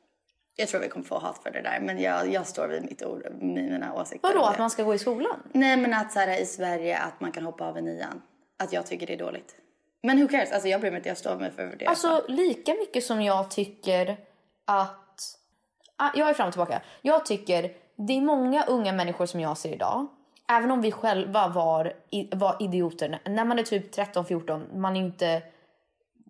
[0.57, 3.03] Jag tror vi kommer få hat för det där, men jag, jag står vid mitt
[3.03, 4.29] ord, mina åsikter.
[4.29, 5.43] Vadå, att man ska gå i skolan?
[5.53, 8.23] Nej, men att så här, i Sverige att man kan hoppa av i nian.
[8.57, 9.55] Att jag tycker det är dåligt.
[10.03, 10.53] Men who cares?
[10.53, 11.87] Alltså jag bryr mig inte, jag står med för det.
[11.87, 14.17] Alltså lika mycket som jag tycker
[14.65, 15.37] att...
[15.97, 16.83] Ah, jag är fram och tillbaka.
[17.03, 20.07] Jag tycker det är många unga människor som jag ser idag.
[20.49, 21.93] Även om vi själva var,
[22.37, 23.19] var idioter.
[23.25, 25.43] När- man är typ 13-14, man är inte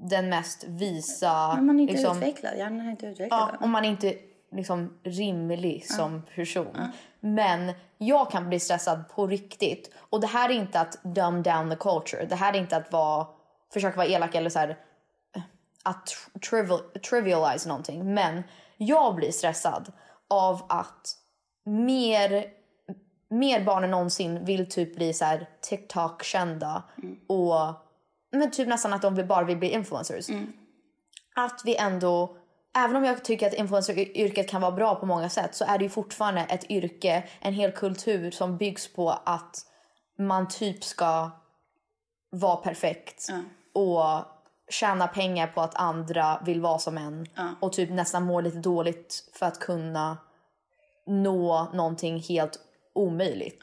[0.01, 1.55] den mest visa...
[1.57, 3.51] Men man är inte liksom, utvecklad, hjärnan är inte utvecklad.
[3.53, 4.15] Ja, om man är inte
[4.53, 6.77] liksom rimlig som person.
[7.21, 9.95] Men jag kan bli stressad på riktigt.
[9.97, 12.27] Och det här är inte att dumb down the culture.
[12.27, 13.27] Det här är inte att vara,
[13.73, 14.69] försöka vara elak eller så här,
[15.37, 15.43] eh,
[15.83, 16.81] att tr- trivial,
[17.11, 18.15] trivialize någonting.
[18.15, 18.43] Men
[18.77, 19.93] jag blir stressad
[20.29, 21.17] av att
[21.65, 22.47] mer,
[23.29, 26.83] mer barn än någonsin vill typ bli så här TikTok-kända.
[27.27, 27.86] Och
[28.33, 30.29] men typ nästan att de bara vill bli influencers.
[31.37, 32.37] Att vi ändå,
[32.77, 35.85] även om jag tycker att influenceryrket kan vara bra på många sätt så är det
[35.85, 39.57] ju fortfarande ett yrke, en hel kultur som byggs på att
[40.19, 41.31] man typ ska
[42.31, 43.27] vara perfekt
[43.75, 44.25] och
[44.71, 47.27] tjäna pengar på att andra vill vara som en
[47.61, 50.19] och typ nästan må lite dåligt för att kunna
[51.07, 52.59] nå någonting helt
[52.95, 53.63] omöjligt.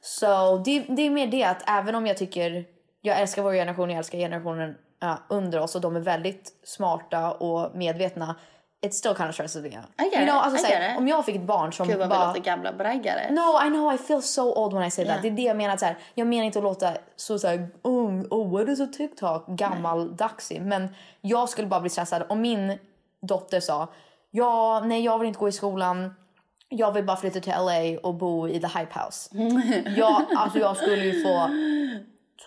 [0.00, 2.64] Så det, det är mer det att även om jag tycker,
[3.00, 7.32] jag älskar vår generation, jag älskar generationen ja, under oss och de är väldigt smarta
[7.32, 8.36] och medvetna.
[8.80, 9.86] It still kind of stresses me out.
[9.98, 10.98] I get You know, it, alltså, I såhär, get it.
[10.98, 12.26] om jag fick ett barn som Gud vad bara...
[12.26, 13.30] låter gamla braggare.
[13.30, 15.10] No, I know, I feel so old when I say that.
[15.10, 15.22] Yeah.
[15.22, 15.76] Det är det jag menar.
[15.76, 19.46] Så här, jag menar inte att låta så såhär, oh, oh, what is a TikTok?
[19.46, 20.62] Gammaldagsig.
[20.62, 20.88] Men
[21.20, 22.78] jag skulle bara bli stressad om min
[23.22, 23.88] dotter sa,
[24.30, 26.14] ja, nej jag vill inte gå i skolan.
[26.68, 29.30] Jag vill bara flytta till LA och bo i the hype house.
[29.96, 31.50] jag, alltså jag skulle ju få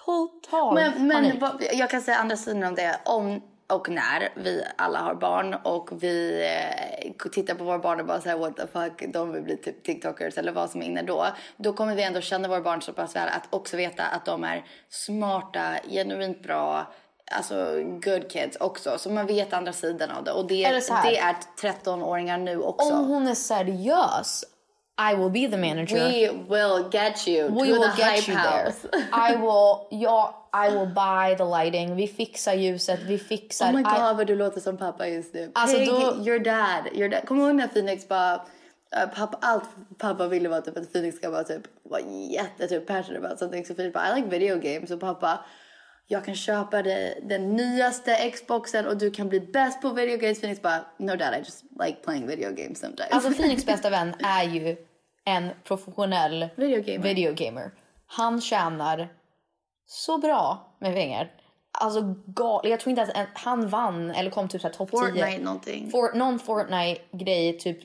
[0.05, 1.69] total Men, men panik.
[1.73, 2.99] jag kan säga andra sidan om det.
[3.05, 6.45] Om och när vi alla har barn och vi
[7.23, 9.83] eh, tittar på våra barn och bara säger what the fuck, de vill bli typ
[9.83, 11.27] tiktokers eller vad som är inne då.
[11.57, 14.43] Då kommer vi ändå känna våra barn så pass väl att också veta att de
[14.43, 16.93] är smarta, genuint bra,
[17.31, 18.97] alltså good kids också.
[18.97, 20.31] Så man vet andra sidan av det.
[20.31, 21.11] Och det, så här.
[21.11, 22.93] det är 13-åringar nu också.
[22.93, 24.43] Om hon är seriös,
[24.97, 25.95] I will be the manager.
[25.95, 28.73] We will get you We will get you there.
[29.13, 31.95] I will, ja, I will buy the lighting.
[31.95, 33.69] Vi fixar ljuset, vi fixar...
[33.69, 35.51] Oh my god I, vad du låter som pappa just nu.
[35.53, 37.25] Alltså, Peg, då- your dad, your dad.
[37.25, 38.33] Kommer du ihåg när Phoenix bara...
[38.95, 39.63] eh, pappa, allt
[39.97, 43.65] pappa ville var typ att Phoenix ska vara typ vara jätte typ passionate about something.
[43.65, 44.91] Så Phoenix bara I like video games.
[44.91, 45.45] Och pappa
[46.11, 50.39] jag kan köpa dig den nyaste Xboxen och du kan bli bäst på video games.
[50.41, 53.11] Phoenix bara no dad I just like playing video games sometimes.
[53.11, 54.77] alltså Phoenix bästa vän är ju
[55.25, 57.03] en professionell Videogamer.
[57.03, 57.71] videogamer.
[58.07, 59.09] Han tjänar
[59.85, 61.31] så bra med pengar.
[61.71, 64.91] Alltså gal, Jag tror inte att en, han vann eller kom typ så här topp
[64.91, 64.97] 10.
[64.99, 65.91] Fortnite någonting.
[65.91, 67.77] For, någon Fortnite-grej, typ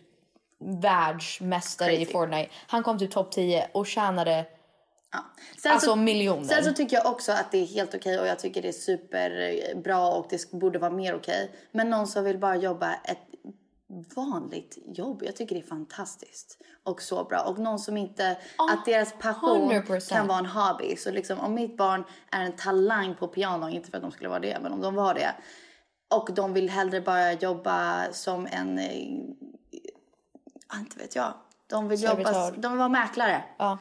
[0.82, 2.12] världsmästare i Crazy.
[2.12, 2.50] Fortnite.
[2.66, 4.44] Han kom typ topp 10 och tjänade
[5.58, 6.44] Sen alltså så, miljoner.
[6.44, 8.72] Sen så tycker jag också att det är helt okej och jag tycker det är
[8.72, 11.50] superbra och det borde vara mer okej.
[11.72, 13.18] Men någon som vill bara jobba ett
[14.16, 15.22] vanligt jobb.
[15.24, 17.40] Jag tycker det är fantastiskt och så bra.
[17.40, 18.30] Och någon som inte,
[18.72, 20.08] att deras passion 100%.
[20.10, 20.96] kan vara en hobby.
[20.96, 24.28] Så liksom om mitt barn är en talang på piano, inte för att de skulle
[24.28, 25.34] vara det, men om de var det.
[26.14, 28.96] Och de vill hellre bara jobba som en, eh,
[30.74, 31.34] inte vet jag.
[31.66, 33.44] De vill jobba, de vill vara mäklare.
[33.58, 33.78] Ja.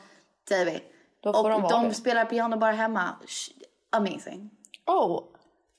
[0.50, 0.95] Säger vi.
[1.26, 1.94] Då får och de vara de det.
[1.94, 3.16] spelar piano bara hemma.
[3.90, 4.50] Amazing.
[4.86, 5.24] Oh,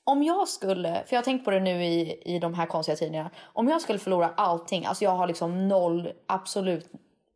[0.03, 2.95] om jag skulle, för jag har tänkt på det nu i, i de här konstiga
[2.95, 3.31] tiderna.
[3.43, 6.91] Om jag skulle förlora allting, alltså jag har liksom noll, absolut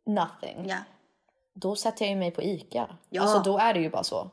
[0.06, 0.68] nothing.
[0.68, 0.76] Ja.
[1.54, 2.96] Då sätter jag ju mig på ICA.
[3.10, 3.22] Ja.
[3.22, 4.30] Alltså då är det ju bara så.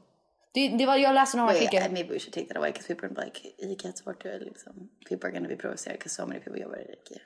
[0.52, 1.88] Det, det var, jag läste några artiklar.
[1.88, 4.42] uh, maybe we should take that away because people are like, ICA är svårt att
[4.42, 7.22] liksom, people are gonna be provocerade because so many people jobbar i ICA.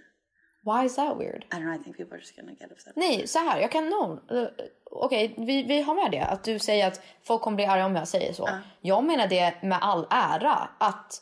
[0.66, 1.46] Why is that weird?
[1.52, 2.96] I don't know, I think people are just gonna get upset.
[2.96, 3.60] Nej, så här.
[3.60, 4.48] Jag kan no, uh,
[4.96, 6.26] Okej, vi, vi har med det.
[6.26, 8.50] Att du säger att folk kommer bli arga om jag säger så.
[8.82, 10.70] Jag menar det med all ära.
[10.78, 11.22] Att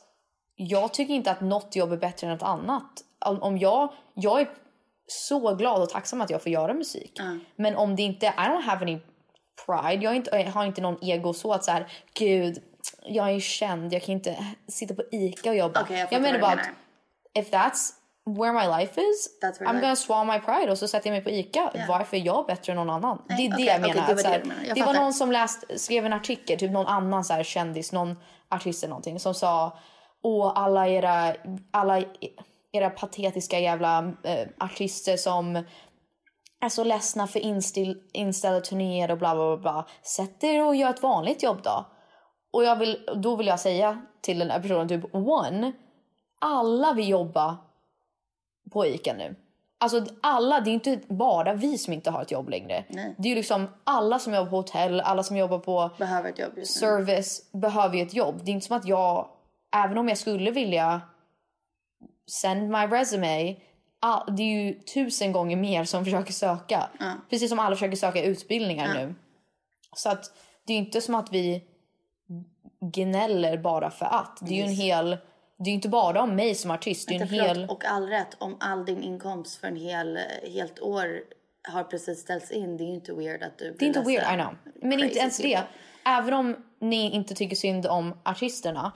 [0.56, 2.92] jag tycker inte att något jobb är bättre än något annat.
[3.26, 4.50] Om, om jag, jag är
[5.08, 7.20] så glad och tacksam att jag får göra musik.
[7.56, 9.00] Men om det inte, I don't have any
[9.66, 10.04] pride.
[10.04, 12.64] Jag, inte, jag har inte någon ego så att så här, gud,
[13.04, 13.94] jag är känd.
[13.94, 15.82] Jag kan inte sitta på ICA och jobba.
[15.82, 16.70] Okej, jag jag menar bara att
[17.34, 18.01] if that's
[18.34, 21.24] where my life is, That's I'm gonna swallow my pride och så sätter jag mig
[21.24, 21.72] på ICA.
[21.74, 21.86] Ja.
[21.90, 23.22] Varför är jag bättre än någon annan?
[23.30, 24.08] Nej, det är det jag menar.
[24.08, 24.64] det var det här, menar.
[24.68, 27.92] Jag det var någon som läst, skrev en artikel, typ någon annan så här kändis,
[27.92, 28.16] någon
[28.50, 29.78] artist eller någonting som sa
[30.24, 31.36] Åh, alla era,
[31.72, 32.04] alla
[32.72, 35.64] era patetiska jävla eh, artister som
[36.62, 39.58] är så ledsna för instill, inställda turnéer och bla bla bla.
[39.58, 39.88] bla.
[40.04, 41.86] Sätt er och gör ett vanligt jobb då.
[42.54, 45.72] Och jag vill, då vill jag säga till den här personen typ one,
[46.40, 47.58] alla vill jobba
[48.72, 49.36] på ICA nu.
[49.78, 52.86] Alltså alla, det är inte bara vi som inte har ett jobb längre.
[52.90, 53.16] Nej.
[53.18, 56.40] Det är ju liksom alla som jobbar på hotell, alla som jobbar på Behöver ett
[56.40, 58.42] jobb just service behöver ju ett jobb.
[58.44, 59.28] Det är inte som att jag,
[59.76, 61.02] även om jag skulle vilja
[62.32, 63.56] send my resume,
[64.28, 66.90] det är ju tusen gånger mer som försöker söka.
[67.30, 69.16] Precis som alla försöker söka utbildningar nu.
[69.96, 70.32] Så att
[70.68, 71.64] det är inte som att vi
[72.94, 74.40] gnäller bara för att.
[74.42, 75.18] Det är ju en hel,
[75.64, 77.66] det är inte bara om mig som artist, det är en hel...
[77.70, 80.20] Och all rätt, om all din inkomst för en hel,
[80.54, 81.22] helt år
[81.68, 84.24] har precis ställts in, det är ju inte weird att du Det är inte weird,
[84.34, 84.56] I know.
[84.82, 85.44] Men inte ens det.
[85.44, 85.68] people.
[86.06, 88.92] Även om ni inte tycker synd om artisterna.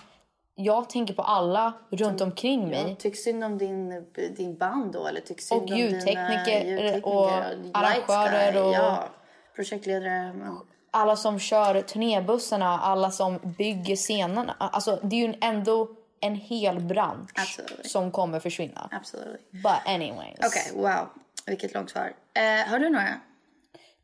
[0.56, 2.86] Jag tänker på alla runt omkring mig.
[2.90, 4.06] Ja, tyck synd om din,
[4.38, 7.32] din band då, eller tyck synd Och om ljudtekniker dina ljudtekniker och
[7.82, 9.10] Light arrangörer och- Ja,
[9.56, 10.34] projektledare.
[10.34, 10.58] men-
[10.92, 14.56] Alla som kör turnébussarna, alla som bygger scenerna.
[14.60, 15.88] Alltså det är ju ändå
[16.26, 17.90] en hel bransch Absolutely.
[17.90, 18.90] som kommer försvinna.
[18.92, 19.38] Absolutely.
[19.52, 20.38] But anyways.
[20.46, 21.10] Okej, wow.
[21.46, 22.14] Vilket långt svar.
[22.34, 23.20] Eh, har du några?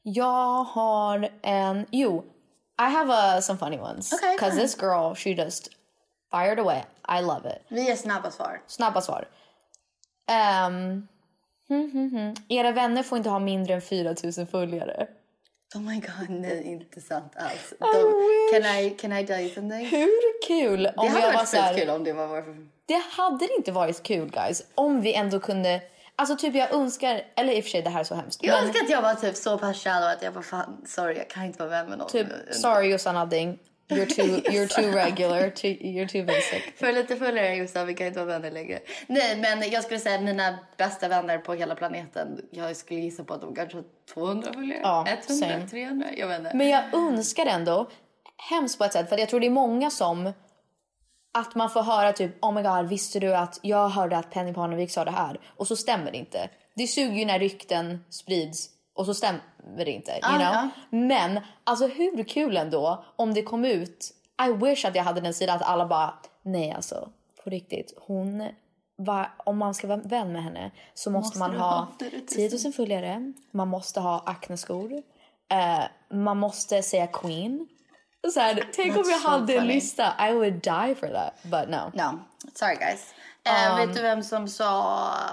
[0.04, 1.86] Jag har en...
[1.92, 2.24] Jo,
[2.80, 4.14] I have uh, some funny ones.
[4.14, 4.62] Okay, Because fine.
[4.62, 5.70] this girl, she just
[6.32, 6.84] fired away.
[7.08, 7.62] I love it.
[7.68, 8.62] Vi är snabba svar.
[8.68, 9.28] Snabba svar.
[10.68, 11.08] Um,
[11.68, 12.34] hmm, hmm, hmm.
[12.50, 15.08] Era vänner får inte ha mindre än 4000 följare.
[15.76, 17.74] Oh my god, nej inte sant alls.
[17.80, 17.88] De,
[18.52, 19.86] can, I, can I tell you something?
[19.86, 22.68] Hur kul om det hade jag var så här, skitkul om det var vår...
[22.86, 24.64] Det hade inte varit kul guys.
[24.76, 25.82] Om vi ändå kunde...
[26.16, 27.22] Alltså typ jag önskar...
[27.36, 28.44] Eller i och för sig det här är så hemskt.
[28.44, 31.18] Jag men önskar att jag var typ så pass shallow att jag bara fan, sorry
[31.18, 32.10] jag kan inte vara vän med någon.
[32.10, 33.60] typ, sorry Jossan Adding.
[33.92, 35.50] You're too, you're too regular.
[35.50, 36.64] Too, you're too basic.
[36.76, 38.80] För lite fullare Jossan, vi kan inte vara vänner längre.
[39.08, 42.42] Nej men jag skulle säga mina bästa vänner på hela planeten.
[42.52, 43.84] Jag skulle gissa på att de kanske har
[44.14, 44.80] 200 följare.
[44.84, 45.68] Ja, 100, same.
[45.68, 46.52] 300, jag vet inte.
[46.54, 47.90] Men jag önskar ändå,
[48.50, 50.34] hemskt på ett sätt, för jag tror det är många som
[51.34, 54.54] att man får höra typ oh my god visste du att jag hörde att Penny
[54.54, 56.50] Parnevik sa det här och så stämmer det inte.
[56.76, 59.42] Det suger ju när rykten sprids och så stämmer
[59.78, 60.12] det inte.
[60.12, 60.42] You Ah, know?
[60.42, 60.70] ja.
[60.90, 64.12] Men alltså hur kul ändå om det kom ut.
[64.48, 67.10] I wish att jag hade den sidan att alla bara nej alltså
[67.44, 68.50] på riktigt hon
[68.96, 71.88] var, om man ska vara vän med henne så måste, Måste man ha ha
[72.30, 73.34] 10 000 följare.
[73.52, 74.92] Man måste ha Acne-skor.
[75.52, 75.84] Eh,
[76.18, 77.68] man måste säga Queen.
[78.34, 80.30] Så här, tänk om jag so hade en lista.
[80.30, 81.34] I would die for that.
[81.44, 81.92] But no.
[82.04, 82.20] No,
[82.54, 83.14] sorry guys.
[83.44, 84.82] Eh, Um, vet du vem som sa,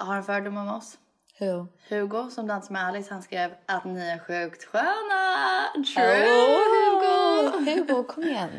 [0.06, 0.98] har en fördom om oss?
[1.40, 1.66] Who?
[1.88, 5.84] Hugo som dansar med Alice, han skrev att ni är sjukt sköna.
[5.94, 7.70] True Oh, Hugo!
[7.70, 8.50] Hugo, kom igen.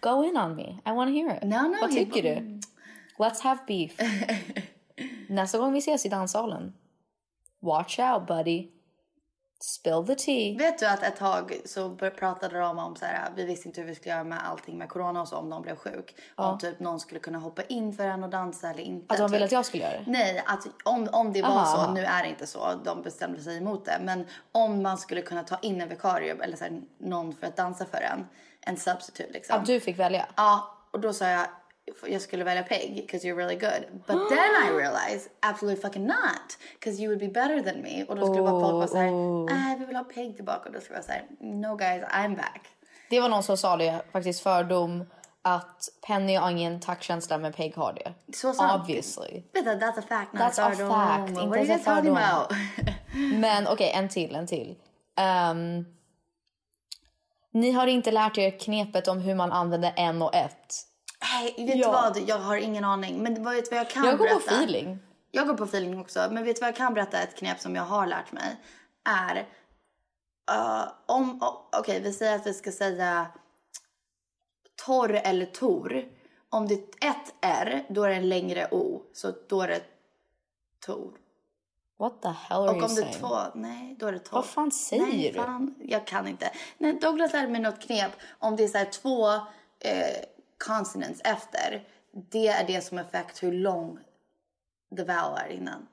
[0.00, 0.62] Go in on me.
[0.86, 1.42] I want to hear it.
[1.42, 2.60] No, no, Vad tycker du?
[3.18, 3.92] Let's have beef.
[5.28, 6.72] Nästa gång vi ses i danssalen.
[7.60, 8.68] Watch out buddy.
[9.60, 10.58] Spill the tea.
[10.58, 13.88] Vet du att ett tag så pratade de om så här, vi visste inte hur
[13.88, 16.14] vi skulle göra med allting med corona och så om någon blev sjuk.
[16.34, 19.14] Om typ någon skulle kunna hoppa in för en och dansa eller inte.
[19.14, 19.46] Att de ville typ.
[19.46, 20.04] att jag skulle göra det?
[20.06, 21.92] Nej, att om, om det var Aha, så, aha.
[21.92, 23.98] nu är det inte så, de bestämde sig emot det.
[24.02, 27.56] Men om man skulle kunna ta in en vikarie eller så här, någon för att
[27.56, 28.26] dansa för en,
[28.60, 29.60] en substitute liksom.
[29.60, 30.26] Att du fick välja?
[30.36, 31.46] Ja, och då sa jag
[32.06, 33.86] jag skulle välja Peg because you're really good.
[34.06, 38.04] But then I realized absolutely fucking not because you would be better than me.
[38.04, 39.08] Och då skulle bara folk vara såhär,
[39.50, 40.68] äh, vi vill ha Peg tillbaka.
[40.68, 42.62] Och då skulle jag säga, no guys, I'm back.
[43.10, 45.04] Det var någon som sa det, faktiskt fördom,
[45.42, 48.12] att Penny har ingen taktkänsla men Peg har det.
[48.36, 48.80] Så sant.
[48.82, 49.42] Obviously.
[49.52, 50.32] Vet du, that's a fact.
[50.32, 52.16] not That's a fact, What inte are you ens en talking fördom.
[52.16, 52.56] about?
[53.40, 54.76] Men okej, en till, en till.
[55.16, 55.84] Ehm,
[57.52, 60.74] ni har inte lärt er knepet om hur man använder en och ett.
[61.32, 61.90] Nej, vet du Ja.
[61.90, 62.18] vad?
[62.28, 63.22] Jag har ingen aning.
[63.22, 64.54] Men vet du vad jag kan Jag går på berätta?
[64.54, 64.98] feeling.
[65.30, 66.28] Jag går på feeling också.
[66.30, 67.22] Men vet du vad jag kan berätta?
[67.22, 68.56] Ett knep som jag har lärt mig
[69.08, 69.36] är
[70.50, 73.26] uh, om, oh, okej vi säger att vi ska säga
[74.86, 76.04] torr eller tor.
[76.50, 79.02] Om det är ett R, då är det en längre O.
[79.12, 79.82] Så då är det
[80.86, 81.12] tor.
[81.98, 84.34] What the hell are Och om det är två, nej då är det torr.
[84.34, 85.38] Vad fan säger nej, du?
[85.38, 86.50] Fan, jag kan inte.
[86.78, 88.12] Nej, Douglas lärde mig något knep.
[88.38, 89.28] Om det är så här två
[89.78, 90.16] eh,
[90.58, 91.84] consonants efter.
[92.30, 93.98] Det är det som affekt hur lång
[94.96, 95.86] the vowel är innan.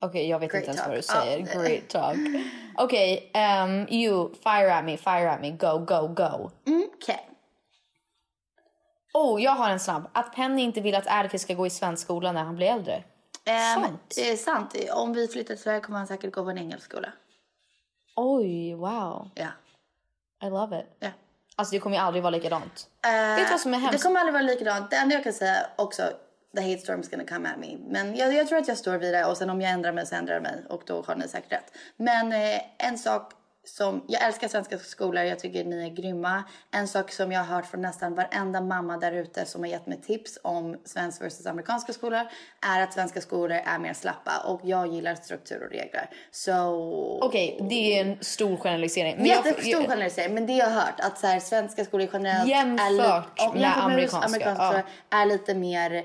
[0.00, 1.22] Okej, jag vet Great inte ens vad du talk.
[1.24, 1.38] säger.
[1.54, 1.62] Ja.
[1.62, 2.16] Great talk.
[2.76, 3.32] Okej,
[3.64, 6.50] um, you, fire at me, fire at me, go, go, go.
[6.66, 7.30] Mm, Okej.
[9.14, 10.08] Oh, jag har en snabb.
[10.12, 13.04] Att Penny inte vill att Erke ska gå i svensk skola när han blir äldre.
[13.44, 14.00] Ehm, Sant.
[14.16, 14.74] Det är sant.
[14.92, 17.12] Om vi flyttar till Sverige kommer han säkert gå på en engelsk skola.
[18.16, 19.30] Oj, wow.
[19.34, 19.48] Ja.
[20.46, 20.86] I love it.
[20.98, 21.08] ja.
[21.56, 22.86] Alltså det kommer ju aldrig vara likadant.
[23.06, 23.98] Eh, Vet du vad som är hemskt?
[23.98, 24.90] Det kommer aldrig vara likadant.
[24.90, 26.02] Det enda jag kan säga också,
[26.56, 27.76] the hate storm's gonna come at me.
[27.88, 30.06] Men jag, jag tror att jag står vid det och sen om jag ändrar mig
[30.06, 31.72] så ändrar jag mig och då har ni säkert rätt.
[31.96, 33.32] Men eh, en sak
[33.64, 36.44] som, jag älskar svenska skolor, jag tycker ni är grymma.
[36.70, 39.86] En sak som jag har hört från nästan varenda mamma där ute som har gett
[39.86, 42.20] mig tips om svensk versus amerikanska skolor
[42.60, 46.10] är att svenska skolor är mer slappa och jag gillar struktur och regler.
[46.30, 46.52] Så...
[47.22, 49.16] Okej, det är en stor generalisering.
[49.16, 52.48] Men Jättestor jag- generalisering, men det jag har hört att så här, svenska skolor generellt
[52.48, 55.18] Jämfört är lite, med amerikanska, amerikanska ja.
[55.18, 56.04] är lite mer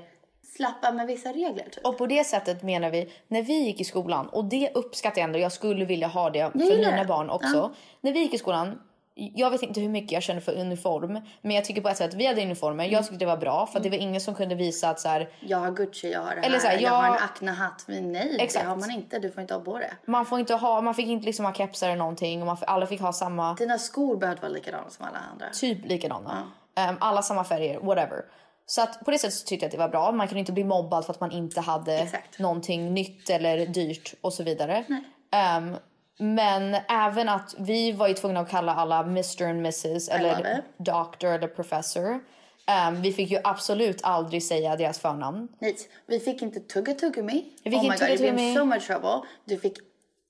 [0.60, 1.64] slappa med vissa regler.
[1.70, 1.84] Typ.
[1.86, 5.24] Och på det sättet menar vi, när vi gick i skolan, och det uppskattar jag
[5.26, 7.04] ändå, jag skulle vilja ha det för mina det.
[7.04, 7.56] barn också.
[7.56, 7.72] Ja.
[8.00, 8.80] När vi gick i skolan,
[9.14, 12.14] jag vet inte hur mycket jag känner för uniform, men jag tycker på ett sätt,
[12.14, 14.54] vi hade uniformer, jag tyckte det var bra för att det var ingen som kunde
[14.54, 16.90] visa att så här, Jag har Gucci, jag har det här, Eller så här, jag
[16.90, 17.84] har jag- en Acne-hatt.
[17.86, 18.64] Men nej, Exakt.
[18.64, 19.18] det har man inte.
[19.18, 19.90] Du får inte ha på det.
[20.04, 22.86] man får inte ha, man fick inte liksom ha kepsar eller någonting och man, alla
[22.86, 25.46] fick ha samma, Dina skor behövde vara likadana som alla andra.
[25.52, 26.42] typ likadana.
[26.76, 28.24] Ehm, alla samma färger, whatever.
[28.70, 30.12] Så att på det sättet så tyckte jag att det var bra.
[30.12, 32.38] Man kunde inte bli mobbad för att man inte hade Exakt.
[32.38, 34.84] någonting nytt eller dyrt och så vidare.
[35.32, 35.76] Ehm,
[36.18, 40.62] men även att vi var ju tvungna att kalla alla Mr and Mrs eller.
[40.76, 42.20] Doctor eller Professor.
[42.66, 45.48] Ehm, vi fick ju absolut aldrig säga deras förnamn.
[45.58, 47.44] Nej, vi fick inte tugga tuggummi.
[47.62, 48.54] Vi fick oh my inte god, been tuggummi.
[48.54, 49.20] so much trouble.
[49.44, 49.78] Du fick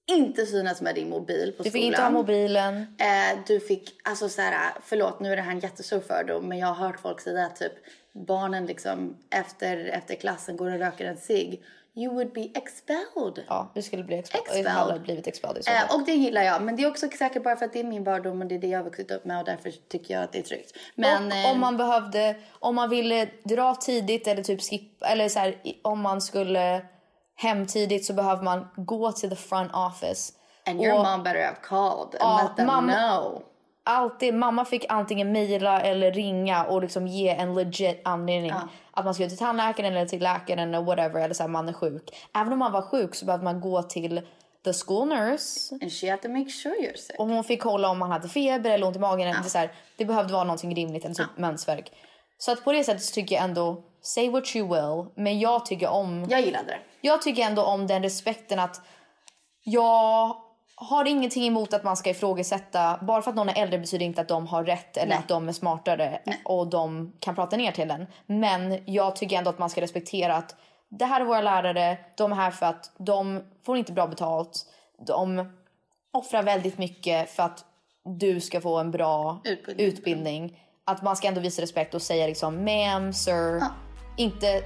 [0.07, 1.87] inte synas med din mobil på Du fick skolan.
[1.87, 2.97] inte ha mobilen.
[2.99, 6.59] Eh, du fick, alltså så här, förlåt nu är det här en jättestor fördom men
[6.59, 7.73] jag har hört folk säga typ
[8.15, 11.63] barnen liksom efter, efter klassen går och röker en cigg.
[11.95, 13.45] You would be expelled.
[13.49, 14.43] Ja, vi skulle bli expelled.
[14.47, 14.65] Expelled.
[14.65, 15.89] Vi hade blivit expelled i så fall.
[15.91, 16.63] Eh, och det gillar jag.
[16.63, 18.59] Men det är också säkert bara för att det är min fördom och det är
[18.59, 20.73] det jag har vuxit upp med och därför tycker jag att det är tryggt.
[20.95, 25.29] Men och eh, om man behövde, om man ville dra tidigt eller typ skippa, eller
[25.29, 26.83] så här, om man skulle
[27.35, 30.33] hem tidigt så behöver man gå till the front office.
[30.67, 33.43] and your och mom better have called and Ja, let them mamma- know.
[33.85, 38.53] Alltid, mamma fick antingen mejla eller ringa och liksom ge en legit anledning.
[38.93, 41.73] Att man skulle till tandläkaren eller till läkaren eller whatever, eller så här, man är
[41.73, 42.11] sjuk.
[42.35, 44.21] Även om man var sjuk så behövde man gå till
[44.65, 45.75] the school nurse.
[45.83, 47.19] And she had to make sure you're sick.
[47.19, 49.29] Och hon fick kolla om man hade feber eller ont i magen.
[49.29, 51.93] eller Så här, det behövde vara någonting rimligt, eller typ mensvärk.
[52.39, 55.13] Så att på det sättet tycker jag ändå, say what you will.
[55.17, 56.79] Men jag tycker om Jag gillade det.
[57.01, 58.81] jag tycker ändå om den respekten att
[59.65, 60.37] jag
[60.83, 62.99] har ingenting emot att man ska ifrågasätta.
[63.03, 65.19] Bara för att någon är äldre betyder inte att de har rätt eller Nej.
[65.19, 68.07] att de är smartare och de kan prata ner till en.
[68.27, 70.57] Men jag tycker ändå att man ska respektera att
[70.89, 71.99] det här är våra lärare.
[72.17, 74.67] De är här för att de får inte bra betalt.
[75.07, 75.53] De
[76.13, 77.65] offrar väldigt mycket för att
[78.05, 79.87] du ska få en bra Utbildning.
[79.87, 80.63] utbildning.
[80.85, 83.63] Att man ska ändå visa respekt och säga liksom ma'am, sir.
[84.17, 84.63] Inte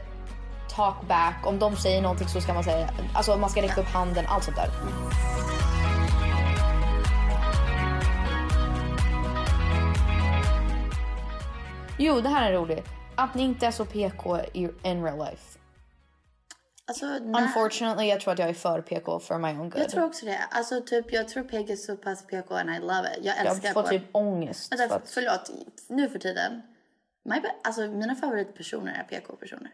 [0.76, 1.46] talk back.
[1.46, 4.44] Om de säger någonting så ska man säga, alltså man ska räcka upp handen, allt
[4.44, 4.68] sånt där.
[11.98, 12.86] Jo, det här är roligt.
[13.16, 15.58] Att ni inte är så PK i in real life.
[16.86, 17.06] Alltså.
[17.06, 19.82] Unfortunately, jag tror att jag är för PK for my own good.
[19.82, 20.38] Jag tror också det.
[20.50, 23.24] Alltså typ, jag tror PG är så pass PK and I love it.
[23.24, 24.72] Jag jag älskar får på- typ ångest.
[24.72, 25.50] Vänta, för att, förlåt.
[25.88, 26.62] Nu för tiden.
[27.24, 29.70] My, alltså mina favoritpersoner är PK-personer.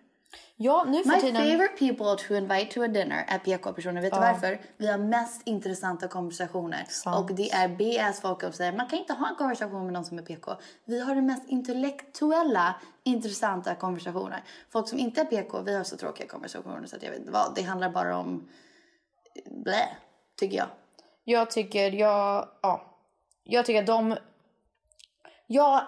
[0.56, 1.36] Ja, nu för My tiden.
[1.36, 4.02] favorite people to invite to a dinner är PK-personer.
[4.02, 4.60] Vet du varför?
[4.76, 6.84] Vi har mest intressanta konversationer.
[6.88, 7.30] Sant.
[7.30, 10.04] Och det är BS folk som säger man kan inte ha en konversation med någon
[10.04, 10.52] som är PK.
[10.84, 12.74] Vi har de mest intellektuella,
[13.04, 14.44] intressanta konversationer.
[14.72, 17.32] Folk som inte är PK, vi har så tråkiga konversationer så att jag vet inte
[17.32, 17.54] vad.
[17.54, 18.48] Det handlar bara om
[19.50, 19.88] blä,
[20.36, 20.68] tycker jag.
[21.24, 22.96] Jag tycker, jag, ja.
[23.44, 24.16] Jag tycker att de...
[25.46, 25.82] Jag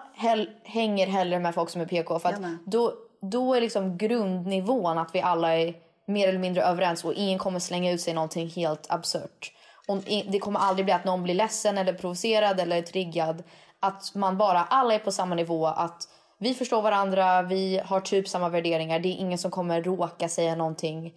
[0.63, 2.59] hänger hellre med folk som är PK för att med.
[2.67, 2.95] då,
[3.31, 5.75] då är liksom grundnivån att vi alla är
[6.07, 9.53] mer eller mindre överens och ingen kommer slänga ut sig någonting helt absurt.
[9.89, 13.43] Och det kommer aldrig bli att någon blir ledsen eller provocerad eller triggad.
[13.81, 15.67] Att man bara, alla är på samma nivå.
[15.67, 16.09] Att
[16.39, 18.99] vi förstår varandra, vi har typ samma värderingar.
[18.99, 21.15] Det är ingen som kommer råka säga någonting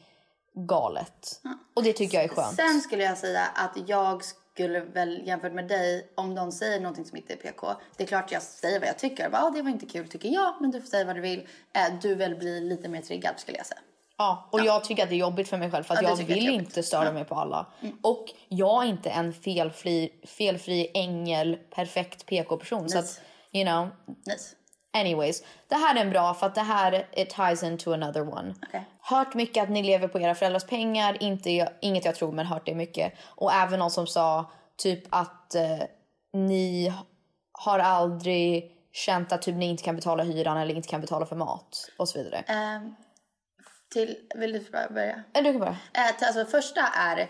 [0.67, 1.41] galet.
[1.75, 2.55] Och det tycker jag är skönt.
[2.55, 4.21] Sen skulle jag säga att jag
[4.55, 7.67] skulle väl jämfört med dig, om någon säger någonting som inte är PK,
[7.97, 9.29] det är klart jag säger vad jag tycker.
[9.29, 11.39] Bara, ah, det var inte kul tycker jag, men du får säga vad du vill.
[11.73, 13.79] Eh, du väl blir lite mer triggad skulle jag säga.
[14.17, 16.25] Ja, och jag tycker att det är jobbigt för mig själv för att Ja, jag
[16.25, 17.65] vill inte störa mig på alla.
[18.01, 22.89] Och jag är inte en felfri, felfri ängel, perfekt PK-person.
[22.89, 23.21] Så att,
[23.51, 23.89] you know.
[24.25, 24.55] Nice.
[24.95, 28.55] Anyways, det här är en bra för att det här it ties into another one.
[28.67, 28.85] Okej.
[28.99, 32.65] Hört mycket att ni lever på era föräldrars pengar, inte, inget jag tror men hört
[32.65, 33.13] det mycket.
[33.25, 35.79] Och även någon som sa typ att eh,
[36.33, 36.93] ni
[37.51, 41.35] har aldrig känt att typ ni inte kan betala hyran eller inte kan betala för
[41.35, 42.43] mat och så vidare.
[42.47, 42.95] Ehm,
[43.95, 45.23] till, vill du börja?
[45.31, 45.77] Du kan börja.
[45.93, 47.29] Eh, till- alltså, första är,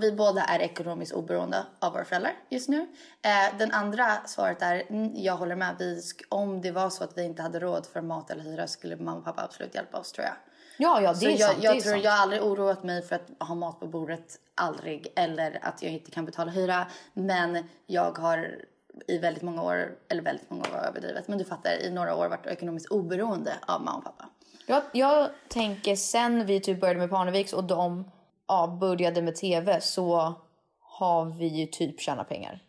[0.00, 2.80] vi båda är ekonomiskt oberoende av våra föräldrar just nu.
[3.22, 4.82] Eh, den andra svaret är,
[5.14, 5.76] jag håller med.
[5.78, 8.96] Vi, om det var så att vi inte hade råd för mat eller hyra skulle
[8.96, 10.34] mamma och pappa absolut hjälpa oss tror jag.
[10.78, 11.62] Ja, ja, det Så är jag, sant.
[11.62, 12.04] jag det är tror sant.
[12.04, 15.12] jag har aldrig oroat mig för att ha mat på bordet, aldrig.
[15.16, 16.86] Eller att jag inte kan betala hyra.
[17.12, 18.58] Men jag har
[19.06, 22.28] i väldigt många år, eller väldigt många år överdrivet, men du fattar, i några år
[22.28, 24.28] varit ekonomiskt oberoende av mamma och pappa.
[24.66, 28.10] Jag, jag tänker sen vi typ började med Parneviks och de
[28.48, 30.34] ja, började med tv så
[30.80, 32.62] har vi ju typ tjänat pengar.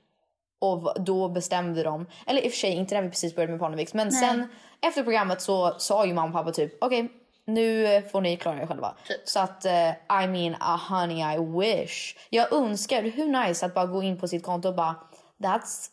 [0.59, 3.59] Och då bestämde de, eller i och för sig inte när vi precis började med
[3.59, 4.47] Parneviks men sen
[4.81, 7.09] efter programmet så sa ju mamma och pappa typ okej
[7.45, 8.95] nu eh, får ni klara er själva.
[9.23, 9.89] Så att eh,
[10.23, 12.15] I mean ah, honey I wish.
[12.29, 14.95] Jag önskar, hur nice att bara gå in på sitt konto och bara
[15.37, 15.89] that's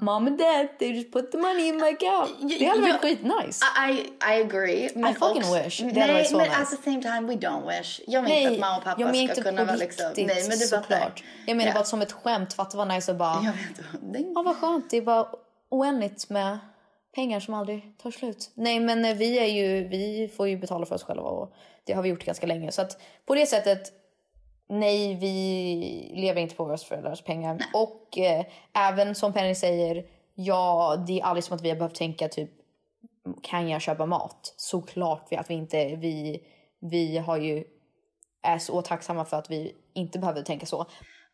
[0.00, 2.58] mom and dad they just put the money in my account.
[2.58, 3.60] Det hade varit skitnice.
[3.90, 3.92] I,
[4.32, 4.90] I agree.
[4.94, 5.80] Men I fucking också- wish.
[5.80, 6.60] Det Nej, varit så men nice.
[6.60, 8.00] at the same time we don't wish.
[8.06, 10.06] Jag menar inte att mamma och pappa jag ska inte kunna vara liksom...
[10.16, 11.24] Nej, men du såklart.
[11.46, 11.74] Jag menar Ja.
[11.74, 12.52] bara som ett skämt.
[12.54, 13.34] Fatta vad nice att bara...
[13.44, 14.02] Jag vet.
[14.12, 14.90] Det- Ja, vad skönt.
[14.90, 15.26] Det är bara
[15.68, 16.58] oändligt med
[17.14, 18.50] pengar som aldrig tar slut.
[18.54, 19.88] Nej, men eh, vi är ju...
[19.88, 22.72] Vi får ju betala för oss själva och det har vi gjort ganska länge.
[22.72, 23.92] Så att på det sättet...
[24.68, 27.58] Nej, vi lever inte på våra föräldrars pengar.
[27.74, 31.94] Och eh, även som Penny säger, ja, det är aldrig som att vi har behövt
[31.94, 32.50] tänka typ
[33.42, 34.54] kan jag köpa mat?
[34.56, 36.42] Såklart vi att vi inte, vi,
[36.80, 37.64] vi har ju,
[38.42, 40.86] är så tacksamma för att vi inte behöver tänka så.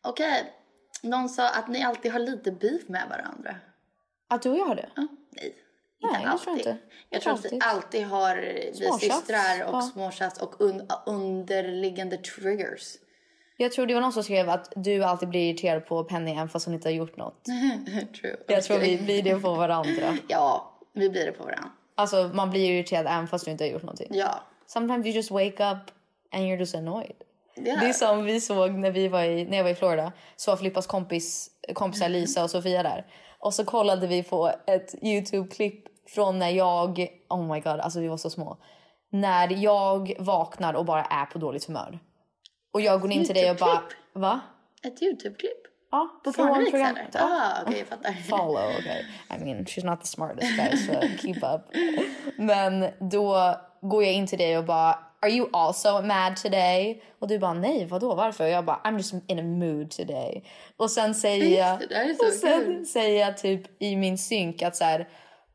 [0.03, 0.53] Okej.
[1.03, 3.55] Någon sa att ni alltid har lite beef med varandra.
[4.27, 4.89] Att du och jag har det?
[4.95, 5.55] Ja, nej.
[6.01, 6.43] Nej, inte jag alltid.
[6.43, 6.77] tror inte.
[7.09, 9.81] Jag tror att vi alltid har, vi Småtjafs, systrar och ja.
[9.81, 12.95] småtjafs och un, underliggande triggers.
[13.57, 16.49] Jag tror det var någon som skrev att du alltid blir irriterad på Penny även
[16.49, 17.43] fast hon inte har gjort något.
[18.21, 18.35] True.
[18.47, 20.17] Jag tror vi blir det på varandra.
[20.27, 21.69] Ja, vi blir det på varandra.
[21.95, 24.07] Alltså man blir irriterad även fast du inte har gjort någonting.
[24.11, 24.43] Ja.
[24.67, 25.91] Sometimes you just wake up
[26.31, 27.15] and you're just annoyed.
[27.55, 27.75] Ja.
[27.79, 30.11] Det är som vi såg när, vi var i, när jag var i Florida.
[30.35, 33.05] Så var Filippas kompis, kompisar Lisa och Sofia där.
[33.39, 37.07] Och så kollade vi på ett Youtube-klipp från när jag...
[37.29, 38.57] Oh my god, alltså vi var så små.
[39.09, 41.99] När jag vaknar och bara är på dåligt humör.
[42.75, 43.81] Och jag går in till dig och bara...
[44.13, 44.39] Va?
[44.83, 45.61] Ett Youtube-klipp?
[45.91, 47.15] Ja, På från programmet.
[47.15, 48.13] Ah, okej jag fattar.
[48.13, 49.01] Follow, okay.
[49.29, 50.91] I mean, she's not the smartest guy, so
[51.21, 51.61] keep up.
[52.37, 57.03] Men då går jag in till dig och bara, are you also mad today?
[57.19, 58.43] Och du bara, nej, vadå, varför?
[58.43, 60.43] Och jag bara, I'm just in a mood today.
[60.77, 62.85] Och sen säger jag, det, det och sen kul.
[62.85, 65.07] säger jag typ i min synk att så här,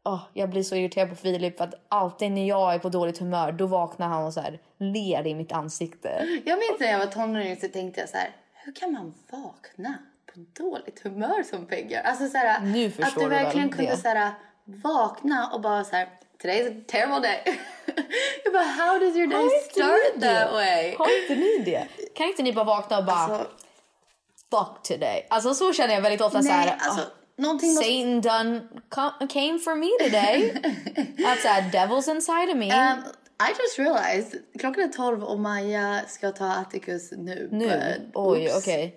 [0.05, 3.18] åh, jag blir så irriterad på Filip för att alltid när jag är på dåligt
[3.18, 6.27] humör då vaknar han och så här, ler i mitt ansikte.
[6.44, 9.94] Jag minns när jag var tonåring så tänkte jag så här, hur kan man vakna
[10.35, 12.02] på dåligt humör som Peggar?
[12.02, 13.97] Alltså så här, Nu att du du väl verkligen kunde det.
[13.97, 14.31] så här,
[14.64, 16.09] vakna och bara så här,
[16.43, 17.43] today's a terrible day.
[18.44, 20.94] jag bara, how does your day start that way?
[20.98, 21.89] Har inte ni det?
[22.14, 23.47] Kan inte ni bara vakna och bara Alltså,
[24.51, 25.27] fuck today?
[25.31, 26.66] Alltså så känner jag väldigt ofta så här.
[26.66, 27.10] nej, alltså, "Ah,
[27.40, 27.84] någonting måste...
[27.84, 30.50] Satan done came for me today.
[31.32, 32.66] Att såhär devils inside of me.
[32.66, 32.98] Um,
[33.40, 37.48] I just realized, klockan är 12 och Maja ska ta Atticus nu.
[37.52, 38.10] nu.
[38.14, 38.96] Oj, okej.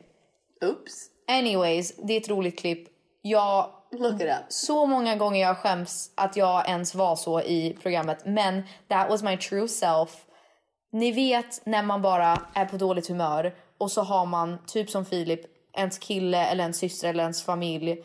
[0.65, 0.93] Oops.
[1.27, 2.87] Anyways, det är ett roligt klipp.
[3.21, 4.45] Jag Look it up.
[4.47, 8.25] så många gånger jag skäms att jag ens var så i programmet.
[8.25, 10.25] Men that was my true self.
[10.91, 15.05] Ni vet när man bara är på dåligt humör och så har man, typ som
[15.05, 15.41] Filip,
[15.77, 18.03] ens kille eller ens syster eller ens familj.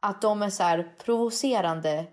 [0.00, 2.06] Att de är så här provocerande.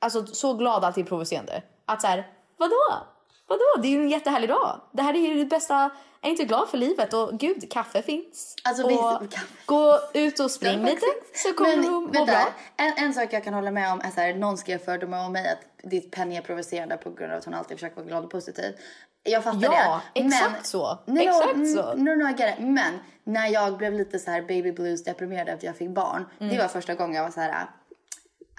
[0.00, 1.62] Alltså så glada att det är provocerande.
[1.84, 3.06] Att så här, vadå?
[3.46, 3.82] Vadå?
[3.82, 4.80] Det är ju en jättehärlig dag.
[4.92, 5.90] Det här är ju det bästa.
[6.20, 7.14] Är inte glad för livet?
[7.14, 8.56] Och gud, kaffe finns.
[8.64, 9.46] Alltså, och kaffe.
[9.66, 12.54] gå ut och spring lite så kommer Men du må vänta, bra.
[12.76, 15.32] En, en sak jag kan hålla med om är så här, någon skrev fördomar om
[15.32, 18.24] mig att ditt Penny är provocerande på grund av att hon alltid försöker vara glad
[18.24, 18.74] och positiv.
[19.22, 20.20] Jag fattar Ja, det.
[20.20, 20.98] exakt så.
[21.04, 21.94] No, Exakt no, så.
[21.94, 22.34] No, no.
[22.58, 26.24] Men när jag blev lite så här baby blues deprimerad efter jag fick barn.
[26.40, 26.54] Mm.
[26.54, 27.66] Det var första gången jag var så här.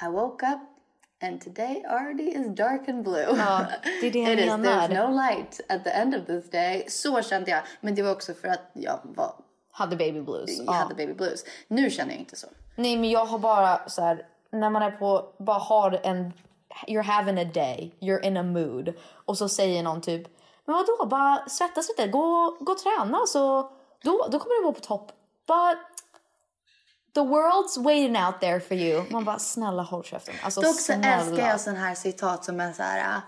[0.01, 0.59] I woke up
[1.21, 3.35] And today already is dark and blue.
[3.37, 3.65] Ja,
[4.01, 4.87] det är det jag It is, menar.
[4.87, 6.85] there's no light at the end of this day.
[6.89, 7.61] Så kände jag.
[7.81, 9.33] Men det var också för att jag var,
[9.71, 10.59] Hade baby blues.
[10.65, 11.45] jag hade baby blues.
[11.67, 12.47] Nu känner jag inte så.
[12.75, 16.33] Nej men jag har bara så här, när man är på, bara har en,
[16.87, 18.93] you're having a day, you're in a mood.
[19.25, 20.27] Och så säger någon typ,
[20.65, 23.61] men vadå, bara svettas lite, gå, gå och träna så
[24.03, 25.11] då, då kommer du vara på topp.
[25.47, 25.77] But
[27.13, 29.03] the world's waiting out there for you.
[29.09, 30.35] Man bara, snälla håll käften.
[30.43, 31.07] Alltså Dock så snälla.
[31.07, 33.15] älskar jag sån här citat som är så här.
[33.15, 33.21] uh,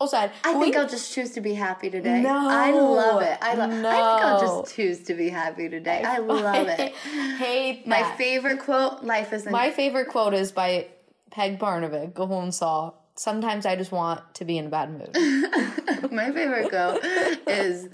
[0.00, 2.22] Och så här, I think in- I'll just choose to be happy today.
[2.22, 2.50] No.
[2.68, 3.38] I love it.
[3.52, 6.02] I, lo- I think I'll just choose to be happy today.
[6.16, 6.94] I love it.
[7.38, 8.16] hate My that.
[8.18, 10.86] favorite quote, life is My favorite quote is by
[11.30, 15.10] Peg Barnevik och hon sa Sometimes I just want to be in a bad mood.
[16.12, 17.04] My favorite quote
[17.48, 17.88] is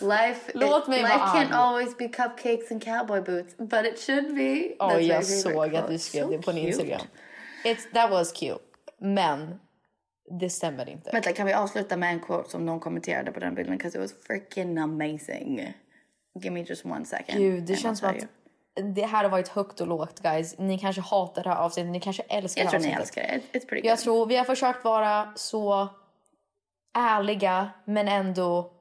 [0.00, 4.74] life mig life can't always be cupcakes and cowboy boots, but it should be.
[4.80, 6.66] That's my jag såg att du skrev det på din.
[6.66, 7.00] Instagram.
[7.64, 8.64] It's, that was cute.
[8.98, 9.60] Men
[10.40, 11.10] det stämmer inte.
[11.10, 13.76] Vänta, kan vi avsluta med en quote som någon kommenterade på den bilden?
[13.76, 15.74] Because it was freaking amazing.
[16.40, 17.38] Give me just one second.
[17.38, 18.26] Gud, det känns som att you.
[18.94, 20.58] Det här har varit högt och lågt guys.
[20.58, 23.24] Ni kanske hatar det här avsnittet, ni kanske älskar Jag det tror här ni avsnittet.
[23.30, 23.58] älskar det.
[23.58, 24.04] It's pretty Jag good.
[24.04, 25.88] tror vi har försökt vara så
[26.98, 28.72] ärliga men ändå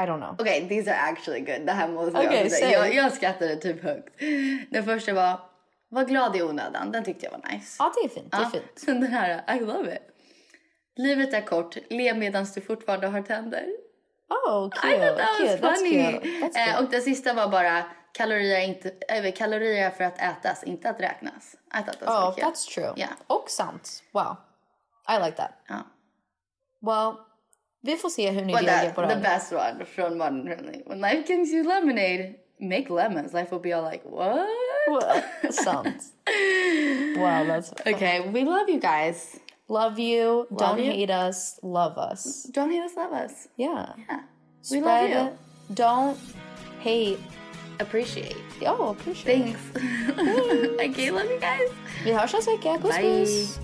[0.00, 0.36] I don't know.
[0.38, 1.66] Okej, these are actually good.
[1.66, 2.50] Det här måste jag säg.
[2.50, 2.70] säga.
[2.86, 4.20] Jag, jag skrattade typ högt.
[4.70, 5.40] Den första var,
[5.88, 6.92] var glad i onödan.
[6.92, 7.76] Den tyckte jag var nice.
[7.78, 8.30] Ja, det är fint.
[8.32, 8.64] Det är Ja, fint.
[8.76, 10.02] Sen den här, I love it.
[10.96, 13.64] Livet är kort, le medan du fortfarande har tänder.
[14.48, 14.98] Oh, I cute.
[14.98, 15.66] thought that was cute.
[15.66, 16.28] That's cute.
[16.28, 16.84] That's Eh, cute.
[16.84, 17.82] och den sista var bara,
[18.14, 21.56] kalorier inte, äh, kalorier för att ätas, inte att räknas.
[21.72, 22.46] That was Oh, cute.
[22.46, 22.92] that's true.
[22.96, 23.12] Yeah.
[23.26, 24.02] Och sant.
[24.12, 24.36] Wow.
[25.08, 25.50] I like that.
[25.68, 25.82] Ja.
[26.80, 27.14] Well,
[27.82, 29.20] vi får se hur ni But reagerar på det the här.
[29.22, 30.82] best one från Modern Family.
[30.86, 33.32] When life gives you lemonade, make lemons.
[33.32, 35.54] Life will be all like, what?
[35.54, 36.02] Sant.
[37.16, 39.36] Wow, that's Okay, we love you guys.
[39.68, 40.46] Love you.
[40.50, 40.92] Don't you.
[40.92, 41.58] hate us.
[41.62, 42.46] Love us.
[42.52, 43.48] Don't hate us, love us.
[43.56, 43.86] Yeah.
[44.08, 44.20] Yeah.
[44.70, 45.74] We Spread love you.
[45.74, 46.18] Don't
[46.80, 47.18] hate.
[47.80, 48.36] Appreciate.
[48.66, 49.24] Oh, appreciate.
[49.44, 49.60] Thanks.
[50.80, 51.70] okay, love you guys.
[52.04, 52.78] Vi hörs nästa vecka.
[52.78, 53.02] Puss Bye.
[53.02, 53.63] puss.